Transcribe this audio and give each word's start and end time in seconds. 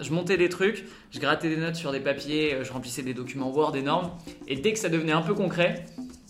Je 0.00 0.12
montais 0.12 0.38
des 0.38 0.48
trucs, 0.48 0.86
je 1.10 1.20
grattais 1.20 1.50
des 1.50 1.58
notes 1.58 1.76
sur 1.76 1.92
des 1.92 2.00
papiers, 2.00 2.54
euh, 2.54 2.64
je 2.64 2.72
remplissais 2.72 3.02
des 3.02 3.12
documents 3.12 3.50
Word 3.50 3.76
énormes, 3.76 4.12
et 4.48 4.56
dès 4.56 4.72
que 4.72 4.78
ça 4.78 4.88
devenait 4.88 5.12
un 5.12 5.20
peu 5.20 5.34
concret, 5.34 5.84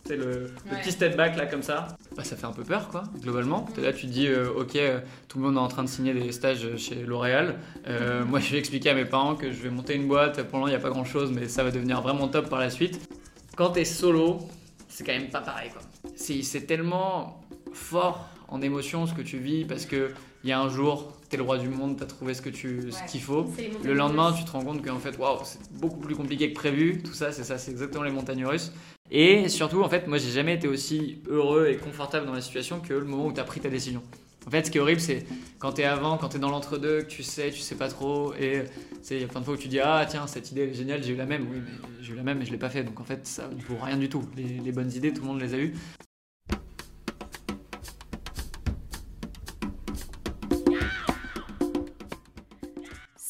c'est 0.04 0.16
le, 0.16 0.50
petit 0.68 0.90
step 0.90 1.16
back 1.16 1.36
là 1.36 1.46
comme 1.46 1.62
ça, 1.62 1.96
bah, 2.16 2.24
ça 2.24 2.34
fait 2.34 2.46
un 2.46 2.52
peu 2.52 2.64
peur 2.64 2.88
quoi, 2.88 3.04
globalement. 3.22 3.66
Là 3.78 3.92
tu 3.92 4.06
te 4.06 4.10
dis, 4.10 4.26
euh, 4.26 4.50
ok, 4.50 4.74
euh, 4.74 4.98
tout 5.28 5.38
le 5.38 5.44
monde 5.44 5.54
est 5.54 5.60
en 5.60 5.68
train 5.68 5.84
de 5.84 5.88
signer 5.88 6.12
des 6.12 6.32
stages 6.32 6.76
chez 6.78 6.96
L'Oréal. 6.96 7.60
Euh, 7.86 8.24
moi 8.24 8.40
je 8.40 8.50
vais 8.50 8.58
expliquer 8.58 8.90
à 8.90 8.94
mes 8.94 9.04
parents 9.04 9.36
que 9.36 9.52
je 9.52 9.62
vais 9.62 9.70
monter 9.70 9.94
une 9.94 10.08
boîte, 10.08 10.42
pour 10.42 10.58
l'instant 10.58 10.66
il 10.66 10.70
n'y 10.70 10.76
a 10.76 10.80
pas 10.80 10.90
grand 10.90 11.04
chose, 11.04 11.30
mais 11.32 11.46
ça 11.46 11.62
va 11.62 11.70
devenir 11.70 12.02
vraiment 12.02 12.26
top 12.26 12.50
par 12.50 12.58
la 12.58 12.70
suite. 12.70 13.08
Quand 13.56 13.70
t'es 13.70 13.84
solo, 13.84 14.40
c'est 14.88 15.04
quand 15.04 15.12
même 15.12 15.30
pas 15.30 15.42
pareil 15.42 15.70
quoi. 15.70 15.80
C'est 16.16 16.66
tellement 16.66 17.40
fort 17.72 18.28
en 18.48 18.60
émotion 18.62 19.06
ce 19.06 19.14
que 19.14 19.22
tu 19.22 19.38
vis 19.38 19.64
parce 19.64 19.86
que 19.86 20.10
il 20.44 20.50
y 20.50 20.52
a 20.52 20.60
un 20.60 20.68
jour, 20.68 21.12
t'es 21.30 21.36
le 21.38 21.42
roi 21.42 21.56
du 21.58 21.68
monde, 21.68 21.96
t'as 21.98 22.04
trouvé 22.04 22.34
ce 22.34 22.42
que 22.42 22.50
tu, 22.50 22.92
ce 22.92 23.00
Ouais. 23.00 23.06
qu'il 23.08 23.22
faut. 23.22 23.50
Le 23.82 23.94
lendemain, 23.94 24.28
russes. 24.28 24.40
tu 24.40 24.44
te 24.44 24.50
rends 24.52 24.62
compte 24.62 24.84
qu'en 24.84 24.98
fait, 24.98 25.16
waouh, 25.18 25.38
c'est 25.42 25.58
beaucoup 25.72 25.98
plus 26.00 26.14
compliqué 26.14 26.50
que 26.50 26.54
prévu. 26.54 27.02
Tout 27.02 27.14
ça, 27.14 27.32
c'est 27.32 27.44
ça, 27.44 27.56
c'est 27.58 27.70
exactement 27.70 28.04
les 28.04 28.10
montagnes 28.12 28.44
russes. 28.44 28.70
Et 29.10 29.48
surtout, 29.48 29.82
en 29.82 29.88
fait, 29.88 30.06
moi, 30.06 30.18
j'ai 30.18 30.30
jamais 30.30 30.54
été 30.54 30.68
aussi 30.68 31.22
heureux 31.28 31.68
et 31.68 31.76
confortable 31.76 32.26
dans 32.26 32.34
la 32.34 32.40
situation 32.42 32.80
que 32.80 32.92
le 32.92 33.04
moment 33.04 33.26
où 33.26 33.32
tu 33.32 33.40
as 33.40 33.44
pris 33.44 33.60
ta 33.60 33.68
décision. 33.70 34.02
En 34.46 34.50
fait, 34.50 34.66
ce 34.66 34.70
qui 34.70 34.76
est 34.76 34.80
horrible, 34.82 35.00
c'est 35.00 35.24
quand 35.58 35.72
tu 35.72 35.80
es 35.80 35.84
avant, 35.84 36.18
quand 36.18 36.28
tu 36.28 36.36
es 36.36 36.40
dans 36.40 36.50
l'entre-deux, 36.50 37.00
que 37.02 37.06
tu 37.08 37.22
sais, 37.22 37.50
tu 37.50 37.60
sais 37.60 37.76
pas 37.76 37.88
trop. 37.88 38.34
Et 38.38 38.64
il 39.10 39.20
y 39.20 39.24
a 39.24 39.26
plein 39.26 39.40
de 39.40 39.44
fois 39.46 39.54
où 39.54 39.56
tu 39.56 39.68
dis 39.68 39.80
Ah, 39.80 40.04
tiens, 40.06 40.26
cette 40.26 40.50
idée 40.52 40.64
est 40.64 40.74
géniale, 40.74 41.02
j'ai 41.02 41.14
eu 41.14 41.16
la 41.16 41.24
même. 41.24 41.46
Oui, 41.50 41.56
mais 41.64 41.88
j'ai 42.02 42.12
eu 42.12 42.16
la 42.16 42.22
même 42.22 42.42
et 42.42 42.44
je 42.44 42.50
l'ai 42.50 42.58
pas 42.58 42.68
fait. 42.68 42.84
Donc 42.84 43.00
en 43.00 43.04
fait, 43.04 43.26
ça 43.26 43.48
ne 43.48 43.62
vaut 43.62 43.82
rien 43.82 43.96
du 43.96 44.10
tout. 44.10 44.22
Les, 44.36 44.58
les 44.62 44.72
bonnes 44.72 44.92
idées, 44.92 45.14
tout 45.14 45.22
le 45.22 45.28
monde 45.28 45.40
les 45.40 45.54
a 45.54 45.56
eues. 45.58 45.74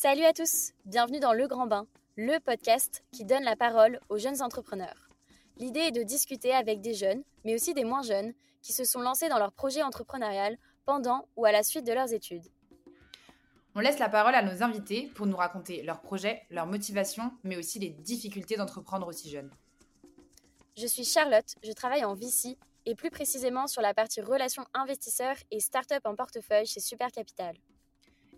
Salut 0.04 0.24
à 0.24 0.34
tous, 0.34 0.72
bienvenue 0.84 1.18
dans 1.18 1.32
Le 1.32 1.48
Grand 1.48 1.66
Bain, 1.66 1.86
le 2.18 2.38
podcast 2.38 3.02
qui 3.10 3.24
donne 3.24 3.42
la 3.42 3.56
parole 3.56 3.98
aux 4.10 4.18
jeunes 4.18 4.42
entrepreneurs. 4.42 5.08
L'idée 5.56 5.80
est 5.80 5.92
de 5.92 6.02
discuter 6.02 6.52
avec 6.52 6.82
des 6.82 6.92
jeunes, 6.92 7.22
mais 7.46 7.54
aussi 7.54 7.72
des 7.72 7.84
moins 7.84 8.02
jeunes, 8.02 8.34
qui 8.60 8.74
se 8.74 8.84
sont 8.84 9.00
lancés 9.00 9.30
dans 9.30 9.38
leur 9.38 9.50
projet 9.50 9.82
entrepreneurial 9.82 10.58
pendant 10.84 11.26
ou 11.36 11.46
à 11.46 11.52
la 11.52 11.62
suite 11.62 11.86
de 11.86 11.94
leurs 11.94 12.12
études. 12.12 12.44
On 13.74 13.80
laisse 13.80 13.98
la 13.98 14.10
parole 14.10 14.34
à 14.34 14.42
nos 14.42 14.62
invités 14.62 15.10
pour 15.14 15.24
nous 15.24 15.38
raconter 15.38 15.82
leurs 15.82 16.02
projets, 16.02 16.42
leurs 16.50 16.66
motivations, 16.66 17.32
mais 17.42 17.56
aussi 17.56 17.78
les 17.78 17.88
difficultés 17.88 18.56
d'entreprendre 18.56 19.06
aussi 19.06 19.30
jeune. 19.30 19.50
Je 20.76 20.86
suis 20.86 21.06
Charlotte, 21.06 21.54
je 21.62 21.72
travaille 21.72 22.04
en 22.04 22.14
VC 22.14 22.58
et 22.84 22.94
plus 22.94 23.10
précisément 23.10 23.66
sur 23.66 23.80
la 23.80 23.94
partie 23.94 24.20
relations 24.20 24.66
investisseurs 24.74 25.36
et 25.50 25.60
start-up 25.60 26.02
en 26.04 26.14
portefeuille 26.14 26.66
chez 26.66 26.80
Super 26.80 27.10
Capital. 27.10 27.54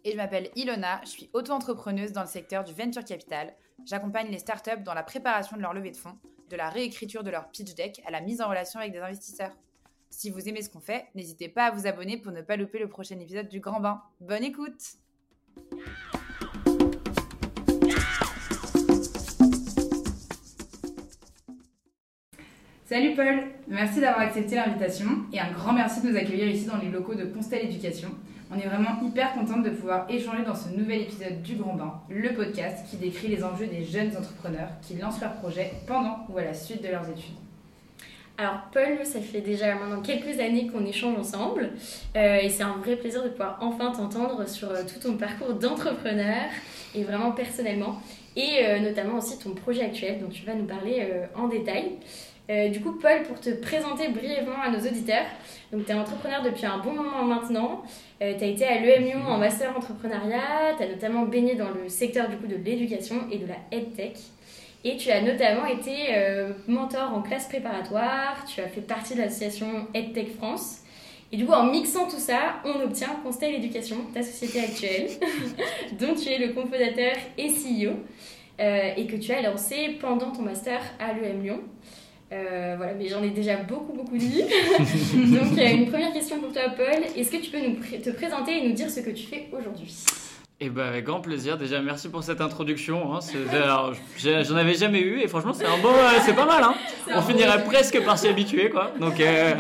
Et 0.07 0.13
je 0.13 0.17
m'appelle 0.17 0.51
Ilona, 0.55 1.01
je 1.03 1.09
suis 1.09 1.31
auto-entrepreneuse 1.33 2.13
dans 2.13 2.21
le 2.21 2.29
secteur 2.29 2.63
du 2.63 2.73
venture 2.73 3.03
capital. 3.03 3.53
J'accompagne 3.85 4.31
les 4.31 4.39
startups 4.39 4.85
dans 4.85 4.95
la 4.95 5.03
préparation 5.03 5.57
de 5.57 5.63
leur 5.63 5.75
levée 5.75 5.91
de 5.91 5.97
fonds, 5.97 6.17
de 6.49 6.55
la 6.55 6.71
réécriture 6.71 7.25
de 7.25 7.31
leur 7.31 7.51
pitch 7.51 7.75
deck 7.75 8.01
à 8.07 8.13
la 8.13 8.21
mise 8.21 8.41
en 8.41 8.49
relation 8.49 8.79
avec 8.79 8.93
des 8.93 9.01
investisseurs. 9.01 9.51
Si 10.09 10.31
vous 10.31 10.49
aimez 10.49 10.63
ce 10.63 10.71
qu'on 10.71 10.79
fait, 10.79 11.07
n'hésitez 11.17 11.49
pas 11.49 11.65
à 11.65 11.71
vous 11.73 11.89
abonner 11.89 12.19
pour 12.19 12.31
ne 12.31 12.41
pas 12.41 12.57
louper 12.57 12.79
le 12.79 12.89
prochain 12.89 13.19
épisode 13.19 13.49
du 13.49 13.59
Grand 13.59 13.81
Bain. 13.81 14.01
Bonne 14.21 14.45
écoute 14.45 14.81
Salut 22.85 23.17
Paul, 23.17 23.43
merci 23.67 24.01
d'avoir 24.01 24.21
accepté 24.21 24.55
l'invitation 24.55 25.27
et 25.33 25.41
un 25.41 25.51
grand 25.51 25.73
merci 25.73 26.01
de 26.01 26.11
nous 26.11 26.17
accueillir 26.17 26.47
ici 26.47 26.67
dans 26.67 26.77
les 26.77 26.91
locaux 26.91 27.17
de 27.17 27.25
Constel 27.25 27.65
Éducation. 27.65 28.11
On 28.49 28.59
est 28.59 28.67
vraiment 28.67 29.01
hyper 29.03 29.33
contente 29.33 29.65
de 29.65 29.71
pouvoir 29.71 30.07
échanger 30.09 30.45
dans 30.45 30.55
ce 30.55 30.69
nouvel 30.69 31.03
épisode 31.03 31.43
du 31.43 31.57
Grand 31.57 31.75
Bain, 31.75 31.95
le 32.09 32.33
podcast 32.33 32.87
qui 32.89 32.97
décrit 32.97 33.27
les 33.27 33.43
enjeux 33.43 33.67
des 33.67 33.85
jeunes 33.85 34.17
entrepreneurs 34.17 34.69
qui 34.83 34.95
lancent 34.95 35.21
leurs 35.21 35.35
projets 35.35 35.73
pendant 35.89 36.19
ou 36.29 36.39
à 36.39 36.45
la 36.45 36.55
suite 36.55 36.81
de 36.81 36.89
leurs 36.89 37.09
études. 37.09 37.35
Alors 38.39 38.61
Paul, 38.73 39.05
ça 39.05 39.21
fait 39.21 39.41
déjà 39.41 39.75
maintenant 39.75 40.01
quelques 40.01 40.39
années 40.39 40.69
qu'on 40.69 40.85
échange 40.85 41.19
ensemble 41.19 41.73
euh, 42.17 42.37
et 42.37 42.49
c'est 42.51 42.63
un 42.63 42.77
vrai 42.77 42.95
plaisir 42.95 43.25
de 43.25 43.31
pouvoir 43.31 43.59
enfin 43.61 43.91
t'entendre 43.91 44.47
sur 44.47 44.71
euh, 44.71 44.83
tout 44.83 45.01
ton 45.01 45.17
parcours 45.17 45.55
d'entrepreneur 45.55 46.45
et 46.95 47.03
vraiment 47.03 47.33
personnellement 47.33 48.01
et 48.37 48.59
euh, 48.61 48.79
notamment 48.79 49.17
aussi 49.19 49.39
ton 49.41 49.55
projet 49.55 49.83
actuel 49.83 50.21
dont 50.21 50.29
tu 50.29 50.45
vas 50.45 50.55
nous 50.55 50.67
parler 50.67 51.05
en 51.35 51.49
détail. 51.49 51.93
Du 52.71 52.81
coup 52.81 52.93
Paul, 52.93 53.23
pour 53.25 53.41
te 53.41 53.51
présenter 53.51 54.09
brièvement 54.09 54.63
à 54.63 54.71
nos 54.71 54.79
auditeurs, 54.79 55.27
donc 55.73 55.85
tu 55.85 55.91
es 55.91 55.95
entrepreneur 55.95 56.43
depuis 56.43 56.67
un 56.67 56.79
bon 56.79 56.93
moment 56.93 57.25
maintenant, 57.25 57.83
tu 58.21 58.25
as 58.25 58.47
été 58.47 58.65
à 58.65 58.81
l'EM 58.81 59.05
Lyon 59.05 59.23
en 59.27 59.39
master 59.39 59.77
entrepreneuriat, 59.77 60.75
tu 60.77 60.85
as 60.85 60.89
notamment 60.89 61.23
baigné 61.23 61.55
dans 61.55 61.71
le 61.71 61.89
secteur 61.89 62.29
du 62.29 62.37
coup 62.37 62.47
de 62.47 62.57
l'éducation 62.57 63.17
et 63.31 63.39
de 63.39 63.47
la 63.47 63.57
EdTech. 63.73 64.17
Et 64.89 64.97
tu 64.97 65.11
as 65.11 65.21
notamment 65.21 65.67
été 65.67 66.15
euh, 66.15 66.53
mentor 66.69 67.13
en 67.13 67.21
classe 67.21 67.49
préparatoire, 67.49 68.45
tu 68.47 68.61
as 68.61 68.69
fait 68.69 68.83
partie 68.83 69.15
de 69.15 69.21
l'association 69.21 69.89
EdTech 69.93 70.37
France. 70.37 70.83
Et 71.33 71.37
du 71.37 71.45
coup, 71.45 71.55
en 71.55 71.65
mixant 71.65 72.07
tout 72.07 72.21
ça, 72.21 72.61
on 72.65 72.81
obtient 72.81 73.09
Constel 73.25 73.57
Éducation, 73.57 73.97
ta 74.15 74.23
société 74.23 74.61
actuelle, 74.61 75.09
dont 75.99 76.15
tu 76.15 76.29
es 76.29 76.39
le 76.39 76.53
cofondateur 76.53 77.17
et 77.37 77.49
CEO, 77.49 77.95
euh, 78.61 78.91
et 78.97 79.09
que 79.09 79.17
tu 79.17 79.33
as 79.33 79.43
lancé 79.43 79.97
pendant 80.01 80.31
ton 80.31 80.43
master 80.43 80.81
à 81.01 81.13
l'EM 81.15 81.43
Lyon. 81.43 81.61
Euh, 82.33 82.75
voilà, 82.77 82.95
mais 82.95 83.09
j'en 83.09 83.23
ai 83.23 83.31
déjà 83.31 83.57
beaucoup, 83.57 83.93
beaucoup 83.93 84.17
dit. 84.17 84.43
Donc, 85.15 85.59
une 85.59 85.89
première 85.91 86.13
question 86.13 86.41
pour 86.41 86.53
toi, 86.53 86.63
Paul. 86.77 87.05
Est-ce 87.17 87.31
que 87.31 87.37
tu 87.37 87.51
peux 87.51 87.61
nous 87.61 87.77
te 87.77 88.11
présenter 88.11 88.59
et 88.59 88.69
nous 88.69 88.75
dire 88.75 88.91
ce 88.91 89.01
que 89.01 89.11
tu 89.11 89.27
fais 89.27 89.49
aujourd'hui? 89.53 89.95
Et 90.59 90.71
bah 90.71 90.89
avec 90.89 91.05
grand 91.05 91.21
plaisir. 91.21 91.59
Déjà 91.59 91.83
merci 91.83 92.09
pour 92.09 92.25
cette 92.25 92.41
introduction. 92.41 93.15
hein. 93.15 93.19
J'en 94.19 94.57
avais 94.57 94.73
jamais 94.75 95.01
eu 95.01 95.21
et 95.21 95.29
franchement 95.29 95.53
c'est 95.53 95.67
un 95.67 95.77
beau, 95.83 95.91
euh, 95.91 96.19
c'est 96.25 96.35
pas 96.35 96.47
mal. 96.47 96.63
Hein. 96.63 96.75
On 97.15 97.21
finirait 97.21 97.63
presque 97.63 98.03
par 98.03 98.19
s'y 98.19 98.29
habituer 98.29 98.71
quoi. 98.71 98.91
Donc 98.99 99.21
euh, 99.21 99.53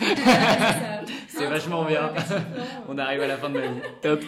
c'est 1.36 1.46
vachement 1.46 1.84
bien. 1.84 2.10
On 2.88 2.98
arrive 2.98 3.20
à 3.22 3.26
la 3.26 3.36
fin 3.36 3.48
de 3.48 3.54
ma 3.54 3.66
vie. 3.66 3.80
Top. 4.02 4.20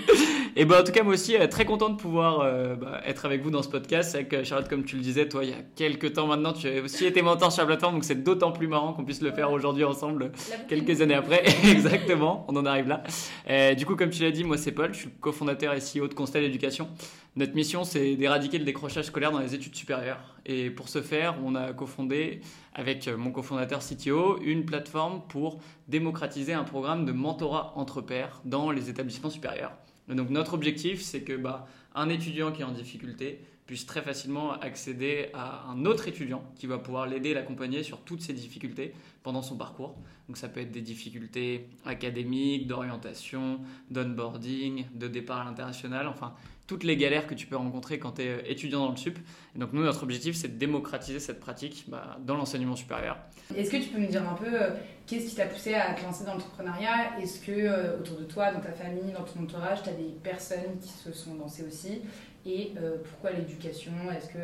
Et 0.57 0.65
bah 0.65 0.81
en 0.81 0.85
tout 0.85 0.93
cas 0.93 1.03
moi 1.03 1.15
aussi 1.15 1.37
euh, 1.37 1.47
très 1.47 1.65
content 1.65 1.89
de 1.89 1.97
pouvoir 1.97 2.41
euh, 2.41 2.75
bah, 2.75 3.01
être 3.07 3.25
avec 3.25 3.43
vous 3.43 3.51
dans 3.51 3.63
ce 3.63 3.69
podcast. 3.69 4.11
C'est 4.13 4.25
que 4.25 4.45
Charlotte 4.45 4.69
comme 4.69 4.85
tu 4.85 4.97
le 4.97 5.03
disais 5.03 5.29
toi 5.29 5.45
il 5.45 5.51
y 5.51 5.53
a 5.53 5.63
quelques 5.77 6.15
temps 6.15 6.27
maintenant 6.27 6.53
tu 6.53 6.69
as 6.69 6.83
aussi 6.83 7.07
été 7.07 7.23
mentor 7.23 7.53
sur 7.53 7.63
la 7.63 7.67
plateforme 7.67 7.95
donc 7.95 8.05
c'est 8.05 8.23
d'autant 8.23 8.53
plus 8.53 8.67
marrant 8.67 8.93
qu'on 8.93 9.05
puisse 9.05 9.23
le 9.23 9.33
faire 9.33 9.53
aujourd'hui 9.53 9.85
ensemble 9.85 10.33
quelques 10.69 11.01
années 11.01 11.15
après. 11.15 11.43
Exactement, 11.71 12.45
on 12.49 12.57
en 12.57 12.67
arrive 12.67 12.89
là. 12.89 13.03
Euh, 13.49 13.75
du 13.75 13.87
coup, 13.87 13.97
comme 13.97 14.11
tu 14.11 14.23
l'as 14.23 14.31
dit, 14.31 14.45
moi 14.45 14.57
c'est 14.57 14.73
Paul, 14.73 14.93
je 14.93 15.01
suis 15.01 15.11
cofondateur 15.21 15.75
et 15.75 15.79
CEO 15.79 16.09
de 16.09 16.15
Constel 16.15 16.45
Éducation. 16.45 16.89
Notre 17.37 17.55
mission, 17.55 17.84
c'est 17.84 18.16
d'éradiquer 18.16 18.59
le 18.59 18.65
décrochage 18.65 19.05
scolaire 19.05 19.31
dans 19.31 19.39
les 19.39 19.55
études 19.55 19.75
supérieures. 19.75 20.37
Et 20.44 20.71
pour 20.71 20.89
ce 20.89 21.03
faire, 21.03 21.37
on 21.44 21.55
a 21.55 21.72
cofondé, 21.72 22.41
avec 22.75 23.06
euh, 23.06 23.16
mon 23.16 23.31
cofondateur 23.31 23.81
CTO, 23.81 24.41
une 24.43 24.65
plateforme 24.65 25.22
pour 25.28 25.61
démocratiser 25.87 26.53
un 26.53 26.65
programme 26.65 27.05
de 27.05 27.12
mentorat 27.12 27.72
entre 27.77 28.00
pairs 28.00 28.41
dans 28.44 28.71
les 28.71 28.91
établissements 28.91 29.31
supérieurs. 29.31 29.72
Donc 30.09 30.31
notre 30.31 30.55
objectif, 30.55 31.03
c'est 31.03 31.21
que 31.21 31.34
bah, 31.34 31.67
un 31.94 32.09
étudiant 32.09 32.50
qui 32.50 32.62
est 32.62 32.65
en 32.65 32.72
difficulté 32.72 33.41
puisse 33.67 33.84
très 33.84 34.00
facilement 34.00 34.53
accéder 34.53 35.28
à 35.34 35.67
un 35.71 35.84
autre 35.84 36.09
étudiant 36.09 36.43
qui 36.56 36.67
va 36.67 36.78
pouvoir 36.78 37.06
l'aider 37.06 37.34
l'accompagner 37.34 37.83
sur 37.83 38.00
toutes 38.00 38.22
ces 38.22 38.33
difficultés 38.33 38.94
pendant 39.28 39.43
son 39.43 39.59
parcours. 39.59 39.94
Donc 40.27 40.39
ça 40.39 40.49
peut 40.49 40.61
être 40.61 40.72
des 40.72 40.81
difficultés 40.81 41.69
académiques, 41.84 42.66
d'orientation, 42.66 43.61
d'onboarding, 43.91 44.87
de 44.94 45.06
départ 45.06 45.43
à 45.43 45.44
l'international, 45.44 46.06
enfin 46.09 46.33
toutes 46.66 46.83
les 46.83 46.97
galères 46.97 47.27
que 47.27 47.34
tu 47.34 47.47
peux 47.47 47.56
rencontrer 47.56 47.99
quand 47.99 48.12
tu 48.12 48.22
es 48.22 48.50
étudiant 48.50 48.87
dans 48.87 48.91
le 48.91 48.97
sup. 48.97 49.19
Donc 49.55 49.75
nous, 49.75 49.83
notre 49.83 50.03
objectif, 50.03 50.34
c'est 50.34 50.49
de 50.49 50.59
démocratiser 50.59 51.21
cette 51.21 51.41
pratique 51.41 51.84
bah, 51.88 52.17
dans 52.25 52.37
l'enseignement 52.37 52.75
supérieur. 52.75 53.19
Est-ce 53.55 53.71
que 53.71 53.77
tu 53.77 53.91
peux 53.91 54.00
nous 54.00 54.09
dire 54.09 54.27
un 54.27 54.34
peu 54.34 54.47
euh, 54.47 54.71
qu'est-ce 55.06 55.28
qui 55.28 55.34
t'a 55.34 55.44
poussé 55.44 55.75
à 55.75 55.93
te 55.93 56.03
lancer 56.03 56.25
dans 56.25 56.33
l'entrepreneuriat? 56.33 57.21
Est-ce 57.21 57.41
que 57.44 57.53
euh, 57.53 57.99
autour 57.99 58.17
de 58.17 58.25
toi, 58.25 58.50
dans 58.50 58.61
ta 58.61 58.72
famille, 58.72 59.12
dans 59.12 59.25
ton 59.25 59.43
entourage, 59.43 59.83
tu 59.83 59.91
as 59.91 59.93
des 59.93 60.15
personnes 60.22 60.78
qui 60.81 60.88
se 60.88 61.12
sont 61.12 61.34
lancées 61.34 61.65
aussi? 61.65 62.00
Et 62.47 62.72
euh, 62.78 62.97
pourquoi 63.05 63.32
l'éducation? 63.32 63.93
Est-ce 64.11 64.29
que 64.29 64.38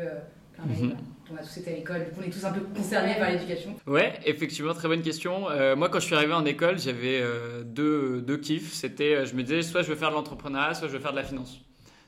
Mhm. 0.59 0.89
d'années, 0.89 0.95
on 1.31 1.35
a 1.35 1.39
tous 1.39 1.57
été 1.57 1.71
à 1.71 1.75
l'école, 1.75 2.05
on 2.17 2.21
est 2.21 2.29
tous 2.29 2.45
un 2.45 2.51
peu 2.51 2.61
concernés 2.61 3.15
par 3.15 3.29
l'éducation 3.31 3.75
Ouais, 3.87 4.13
effectivement, 4.25 4.73
très 4.73 4.87
bonne 4.87 5.01
question. 5.01 5.49
Euh, 5.49 5.75
moi, 5.75 5.89
quand 5.89 5.99
je 5.99 6.05
suis 6.05 6.15
arrivé 6.15 6.33
en 6.33 6.45
école, 6.45 6.77
j'avais 6.79 7.19
euh, 7.21 7.63
deux, 7.63 8.21
deux 8.21 8.37
kiffs. 8.37 8.73
C'était, 8.73 9.15
euh, 9.15 9.25
je 9.25 9.35
me 9.35 9.43
disais, 9.43 9.61
soit 9.61 9.81
je 9.81 9.89
veux 9.89 9.95
faire 9.95 10.09
de 10.09 10.15
l'entrepreneuriat, 10.15 10.73
soit 10.73 10.87
je 10.87 10.93
veux 10.93 10.99
faire 10.99 11.11
de 11.11 11.17
la 11.17 11.23
finance. 11.23 11.59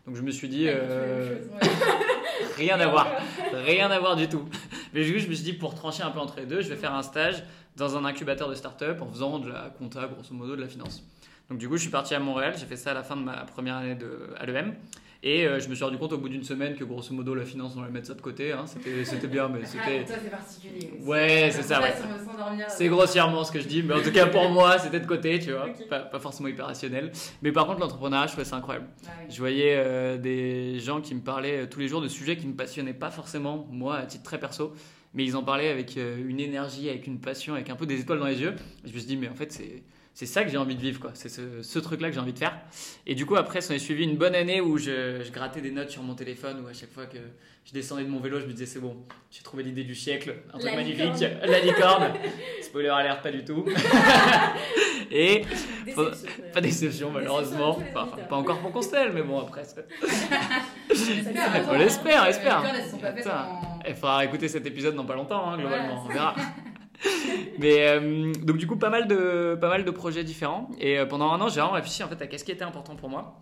Donc 0.06 0.16
je 0.16 0.22
me 0.22 0.32
suis 0.32 0.48
dit, 0.48 0.66
euh, 0.68 1.40
rien 2.58 2.80
à 2.80 2.88
voir, 2.88 3.08
rien 3.66 3.92
à 3.92 4.00
voir 4.00 4.16
du 4.16 4.30
tout. 4.30 4.48
Mais 4.94 5.04
du 5.04 5.14
coup, 5.14 5.20
je 5.20 5.28
me 5.28 5.34
suis 5.34 5.44
dit, 5.44 5.54
pour 5.54 5.76
trancher 5.76 6.04
un 6.04 6.12
peu 6.12 6.20
entre 6.20 6.38
les 6.38 6.46
deux, 6.46 6.62
je 6.62 6.70
vais 6.70 6.78
faire 6.78 6.94
un 6.94 7.04
stage 7.04 7.44
dans 7.76 7.98
un 7.98 8.06
incubateur 8.06 8.50
de 8.50 8.56
start-up 8.56 9.02
en 9.02 9.08
faisant 9.12 9.40
de 9.40 9.50
la 9.50 9.74
compta, 9.78 10.08
grosso 10.08 10.34
modo, 10.34 10.56
de 10.56 10.62
la 10.62 10.68
finance. 10.68 11.04
Donc 11.50 11.60
du 11.60 11.68
coup, 11.68 11.78
je 11.78 11.82
suis 11.82 11.92
parti 11.92 12.14
à 12.14 12.20
Montréal, 12.20 12.56
j'ai 12.58 12.66
fait 12.66 12.76
ça 12.76 12.92
à 12.92 12.94
la 12.94 13.04
fin 13.04 13.16
de 13.16 13.22
ma 13.22 13.38
première 13.46 13.76
année 13.78 13.96
de, 13.96 14.30
à 14.38 14.46
l'EM. 14.46 14.74
Et 15.24 15.46
euh, 15.48 15.60
je 15.60 15.68
me 15.68 15.75
suis 15.75 15.84
rendu 15.84 15.98
compte 15.98 16.14
au 16.14 16.18
bout 16.18 16.30
d'une 16.30 16.44
semaine 16.44 16.75
que 16.75 16.84
grosso 16.84 17.14
modo 17.14 17.34
la 17.34 17.44
finance 17.44 17.74
on 17.75 17.81
allait 17.84 17.92
mettre 17.92 18.08
ça 18.08 18.14
de 18.14 18.22
côté. 18.22 18.52
Hein. 18.52 18.66
C'était 19.04 19.28
bien, 19.28 19.48
mais 19.50 19.60
Ah, 19.64 19.66
c'était. 19.66 20.06
toi, 20.06 20.16
c'est 20.24 20.30
particulier. 20.30 20.92
Ouais, 21.04 21.50
c'est 21.52 21.64
ça, 21.64 21.81
ouais. 21.81 21.94
Dormir, 22.38 22.66
C'est 22.69 22.88
grossièrement 22.88 23.44
ce 23.44 23.52
que 23.52 23.60
je 23.60 23.68
dis, 23.68 23.81
mais 23.84 23.96
en 23.96 24.02
tout 24.02 24.12
cas 24.12 24.28
pour 24.28 24.50
moi 24.50 24.78
c'était 24.78 25.00
de 25.00 25.08
côté, 25.08 25.40
tu 25.40 25.52
vois, 25.52 25.66
Ok. 25.66 25.88
pas, 25.90 26.00
pas 26.02 26.19
forcément 26.19 26.48
hyper 26.50 26.68
rationnel. 26.68 27.12
Mais 27.42 27.52
par 27.52 27.66
contre 27.66 27.80
l'entrepreneuriat, 27.80 28.28
je 28.28 28.31
trouvais 28.34 28.46
ça 28.46 28.58
incroyable. 28.58 28.88
Ah 29.08 29.12
oui. 29.22 29.34
Je 29.34 29.40
voyais 29.40 29.74
euh, 29.78 30.18
des 30.18 30.80
gens 30.80 31.02
qui 31.02 31.16
me 31.16 31.22
parlaient 31.22 31.64
euh, 31.64 31.68
tous 31.68 31.80
les 31.80 31.88
jours 31.88 32.02
de 32.02 32.08
sujets 32.08 32.38
qui 32.38 32.46
ne 32.46 32.52
me 32.52 32.58
passionnaient 32.58 32.94
pas 32.94 33.10
forcément, 33.10 33.68
moi 33.72 33.98
à 33.98 34.06
titre 34.06 34.24
très 34.24 34.40
perso, 34.40 34.74
mais 35.16 35.24
ils 35.25 35.36
en 35.36 35.44
parlaient 35.44 35.69
avec 35.69 35.98
euh, 35.98 36.18
une 36.28 36.40
énergie, 36.40 36.90
avec 36.90 37.08
une 37.08 37.19
passion, 37.19 37.56
avec 37.56 37.69
un 37.72 37.75
peu 37.75 37.88
des 37.88 38.00
étoiles 38.00 38.19
dans 38.19 38.28
les 38.28 38.40
yeux. 38.40 38.54
Je 38.86 38.94
me 38.94 38.98
suis 39.00 39.08
dit, 39.08 39.18
mais 39.18 39.30
en 39.30 39.36
fait, 39.36 39.52
c'est. 39.52 39.81
C'est 40.19 40.25
ça 40.25 40.44
que 40.44 40.50
j'ai 40.50 40.58
envie 40.58 40.74
de 40.75 40.81
vivre, 40.81 41.00
quoi. 41.00 41.12
C'est 41.14 41.30
ce, 41.30 41.62
ce 41.62 41.78
truc-là 41.78 42.08
que 42.08 42.16
j'ai 42.16 42.19
envie 42.19 42.34
de 42.34 42.40
faire. 42.40 42.58
Et 43.06 43.14
du 43.14 43.28
coup, 43.28 43.36
après, 43.36 43.62
ça 43.62 43.75
a 43.75 43.78
suivi 43.78 44.04
une 44.04 44.18
bonne 44.18 44.34
année 44.34 44.62
où 44.62 44.80
je, 44.80 45.22
je 45.24 45.31
grattais 45.31 45.62
des 45.62 45.69
notes 45.69 45.92
sur 45.92 46.02
mon 46.02 46.16
téléphone, 46.16 46.64
où 46.66 46.68
à 46.68 46.74
chaque 46.74 46.92
fois 46.92 47.06
que 47.06 47.19
je 47.66 47.72
descendais 47.72 48.04
de 48.04 48.10
mon 48.10 48.19
vélo, 48.19 48.40
je 48.40 48.48
me 48.48 48.52
disais, 48.52 48.66
c'est 48.66 48.80
bon, 48.80 48.98
j'ai 49.30 49.44
trouvé 49.44 49.62
l'idée 49.62 49.84
du 49.84 49.94
siècle, 49.94 50.34
un 50.52 50.58
truc 50.58 50.72
La 50.72 50.75
magnifique, 50.78 51.02
licorne. 51.04 51.38
la 51.46 51.60
licorne. 51.60 52.14
Spoiler 52.64 52.90
alert, 52.90 53.22
pas 53.22 53.31
du 53.31 53.46
tout. 53.46 53.64
Et 55.12 55.44
Déception, 55.86 56.28
pas 56.52 56.62
déception, 56.62 57.12
malheureusement. 57.12 57.78
Enfin, 57.94 58.10
pas 58.28 58.36
encore 58.38 58.58
pour 58.60 58.72
Constel, 58.72 59.12
mais 59.14 59.22
bon, 59.22 59.40
après. 59.40 59.66
ça- 59.66 59.81
J'espère, 60.90 61.69
On 61.69 61.78
l'espère, 61.78 62.25
espère. 62.25 62.64
Pas 63.02 63.12
Putain. 63.12 63.46
en- 63.52 63.80
Il 63.88 63.94
faudra 63.94 64.25
écouter 64.25 64.48
cet 64.48 64.66
épisode 64.66 64.96
dans 64.96 65.06
pas 65.06 65.16
longtemps, 65.16 65.52
hein, 65.52 65.58
globalement. 65.58 66.04
Voilà, 66.06 66.34
on 66.34 66.34
verra. 66.34 66.36
Mais 67.60 67.88
euh, 67.88 68.34
donc 68.34 68.58
du 68.58 68.68
coup 68.68 68.78
pas 68.78 68.90
mal 68.90 69.08
de 69.08 69.58
pas 69.60 69.70
mal 69.70 69.86
de 69.86 69.92
projets 69.92 70.24
différents. 70.24 70.70
Et 70.80 71.00
euh, 71.00 71.06
pendant 71.06 71.32
un 71.32 71.42
an 71.42 71.50
j'ai 71.50 71.60
vraiment 71.60 71.74
réfléchi 71.74 72.04
en 72.04 72.08
fait 72.08 72.22
à 72.22 72.28
qu'est-ce 72.28 72.44
qui 72.44 72.52
était 72.52 72.64
important 72.64 72.96
pour 72.96 73.10
moi. 73.10 73.42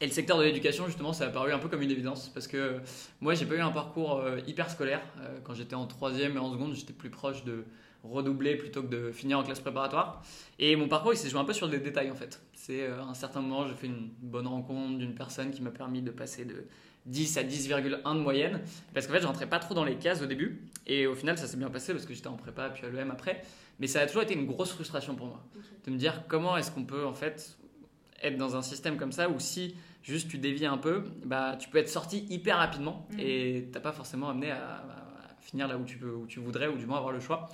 Et 0.00 0.06
le 0.06 0.12
secteur 0.12 0.36
de 0.38 0.42
l'éducation 0.42 0.86
justement 0.86 1.12
ça 1.12 1.24
a 1.24 1.28
apparu 1.28 1.52
un 1.52 1.58
peu 1.58 1.68
comme 1.68 1.82
une 1.82 1.90
évidence. 1.90 2.28
Parce 2.28 2.46
que 2.46 2.80
moi 3.20 3.34
j'ai 3.34 3.46
pas 3.46 3.54
eu 3.54 3.60
un 3.60 3.70
parcours 3.70 4.18
euh, 4.18 4.38
hyper 4.46 4.70
scolaire. 4.70 5.02
Quand 5.44 5.54
j'étais 5.54 5.74
en 5.74 5.86
troisième 5.86 6.36
et 6.36 6.40
en 6.40 6.52
seconde 6.52 6.74
j'étais 6.74 6.92
plus 6.92 7.10
proche 7.10 7.44
de 7.44 7.64
redoubler 8.04 8.56
plutôt 8.56 8.82
que 8.82 8.88
de 8.88 9.12
finir 9.12 9.38
en 9.38 9.44
classe 9.44 9.60
préparatoire. 9.60 10.22
Et 10.58 10.74
mon 10.74 10.88
parcours 10.88 11.12
il 11.12 11.16
s'est 11.16 11.28
joué 11.28 11.40
un 11.40 11.44
peu 11.44 11.52
sur 11.52 11.68
des 11.68 11.78
détails 11.78 12.10
en 12.10 12.16
fait. 12.16 12.42
C'est 12.54 12.86
à 12.86 13.04
un 13.04 13.14
certain 13.14 13.40
moment 13.40 13.66
j'ai 13.66 13.74
fait 13.74 13.86
une 13.86 14.10
bonne 14.20 14.46
rencontre 14.46 14.98
d'une 14.98 15.14
personne 15.14 15.50
qui 15.50 15.62
m'a 15.62 15.70
permis 15.70 16.02
de 16.02 16.10
passer 16.10 16.44
de 16.44 16.66
10 17.06 17.38
à 17.38 17.42
10,1 17.42 18.14
de 18.14 18.20
moyenne 18.20 18.60
parce 18.94 19.06
qu'en 19.06 19.12
fait 19.14 19.20
je 19.20 19.26
rentrais 19.26 19.48
pas 19.48 19.58
trop 19.58 19.74
dans 19.74 19.84
les 19.84 19.96
cases 19.96 20.22
au 20.22 20.26
début 20.26 20.62
et 20.86 21.06
au 21.06 21.14
final 21.14 21.36
ça 21.36 21.46
s'est 21.46 21.56
bien 21.56 21.70
passé 21.70 21.92
parce 21.92 22.06
que 22.06 22.14
j'étais 22.14 22.28
en 22.28 22.36
prépa 22.36 22.70
puis 22.70 22.84
à 22.86 22.90
l'EM 22.90 23.10
après 23.10 23.42
mais 23.80 23.86
ça 23.88 24.00
a 24.00 24.06
toujours 24.06 24.22
été 24.22 24.34
une 24.34 24.46
grosse 24.46 24.70
frustration 24.72 25.14
pour 25.16 25.26
moi 25.26 25.44
de 25.84 25.90
me 25.90 25.96
dire 25.96 26.22
comment 26.28 26.56
est-ce 26.56 26.70
qu'on 26.70 26.84
peut 26.84 27.04
en 27.04 27.14
fait 27.14 27.56
être 28.22 28.36
dans 28.36 28.54
un 28.54 28.62
système 28.62 28.96
comme 28.96 29.10
ça 29.12 29.28
où 29.28 29.40
si 29.40 29.74
juste 30.04 30.28
tu 30.28 30.38
dévies 30.38 30.66
un 30.66 30.78
peu 30.78 31.02
bah 31.24 31.56
tu 31.58 31.68
peux 31.68 31.78
être 31.78 31.88
sorti 31.88 32.24
hyper 32.30 32.58
rapidement 32.58 33.06
Mhm. 33.12 33.18
et 33.20 33.68
t'as 33.72 33.80
pas 33.80 33.92
forcément 33.92 34.28
amené 34.28 34.50
à, 34.52 34.56
à 34.56 35.36
finir 35.40 35.66
là 35.66 35.76
où 35.76 35.84
tu, 35.84 35.98
peux, 35.98 36.10
où 36.12 36.26
tu 36.28 36.38
voudrais 36.38 36.68
ou 36.68 36.76
du 36.76 36.86
moins 36.86 36.98
avoir 36.98 37.12
le 37.12 37.18
choix. 37.20 37.48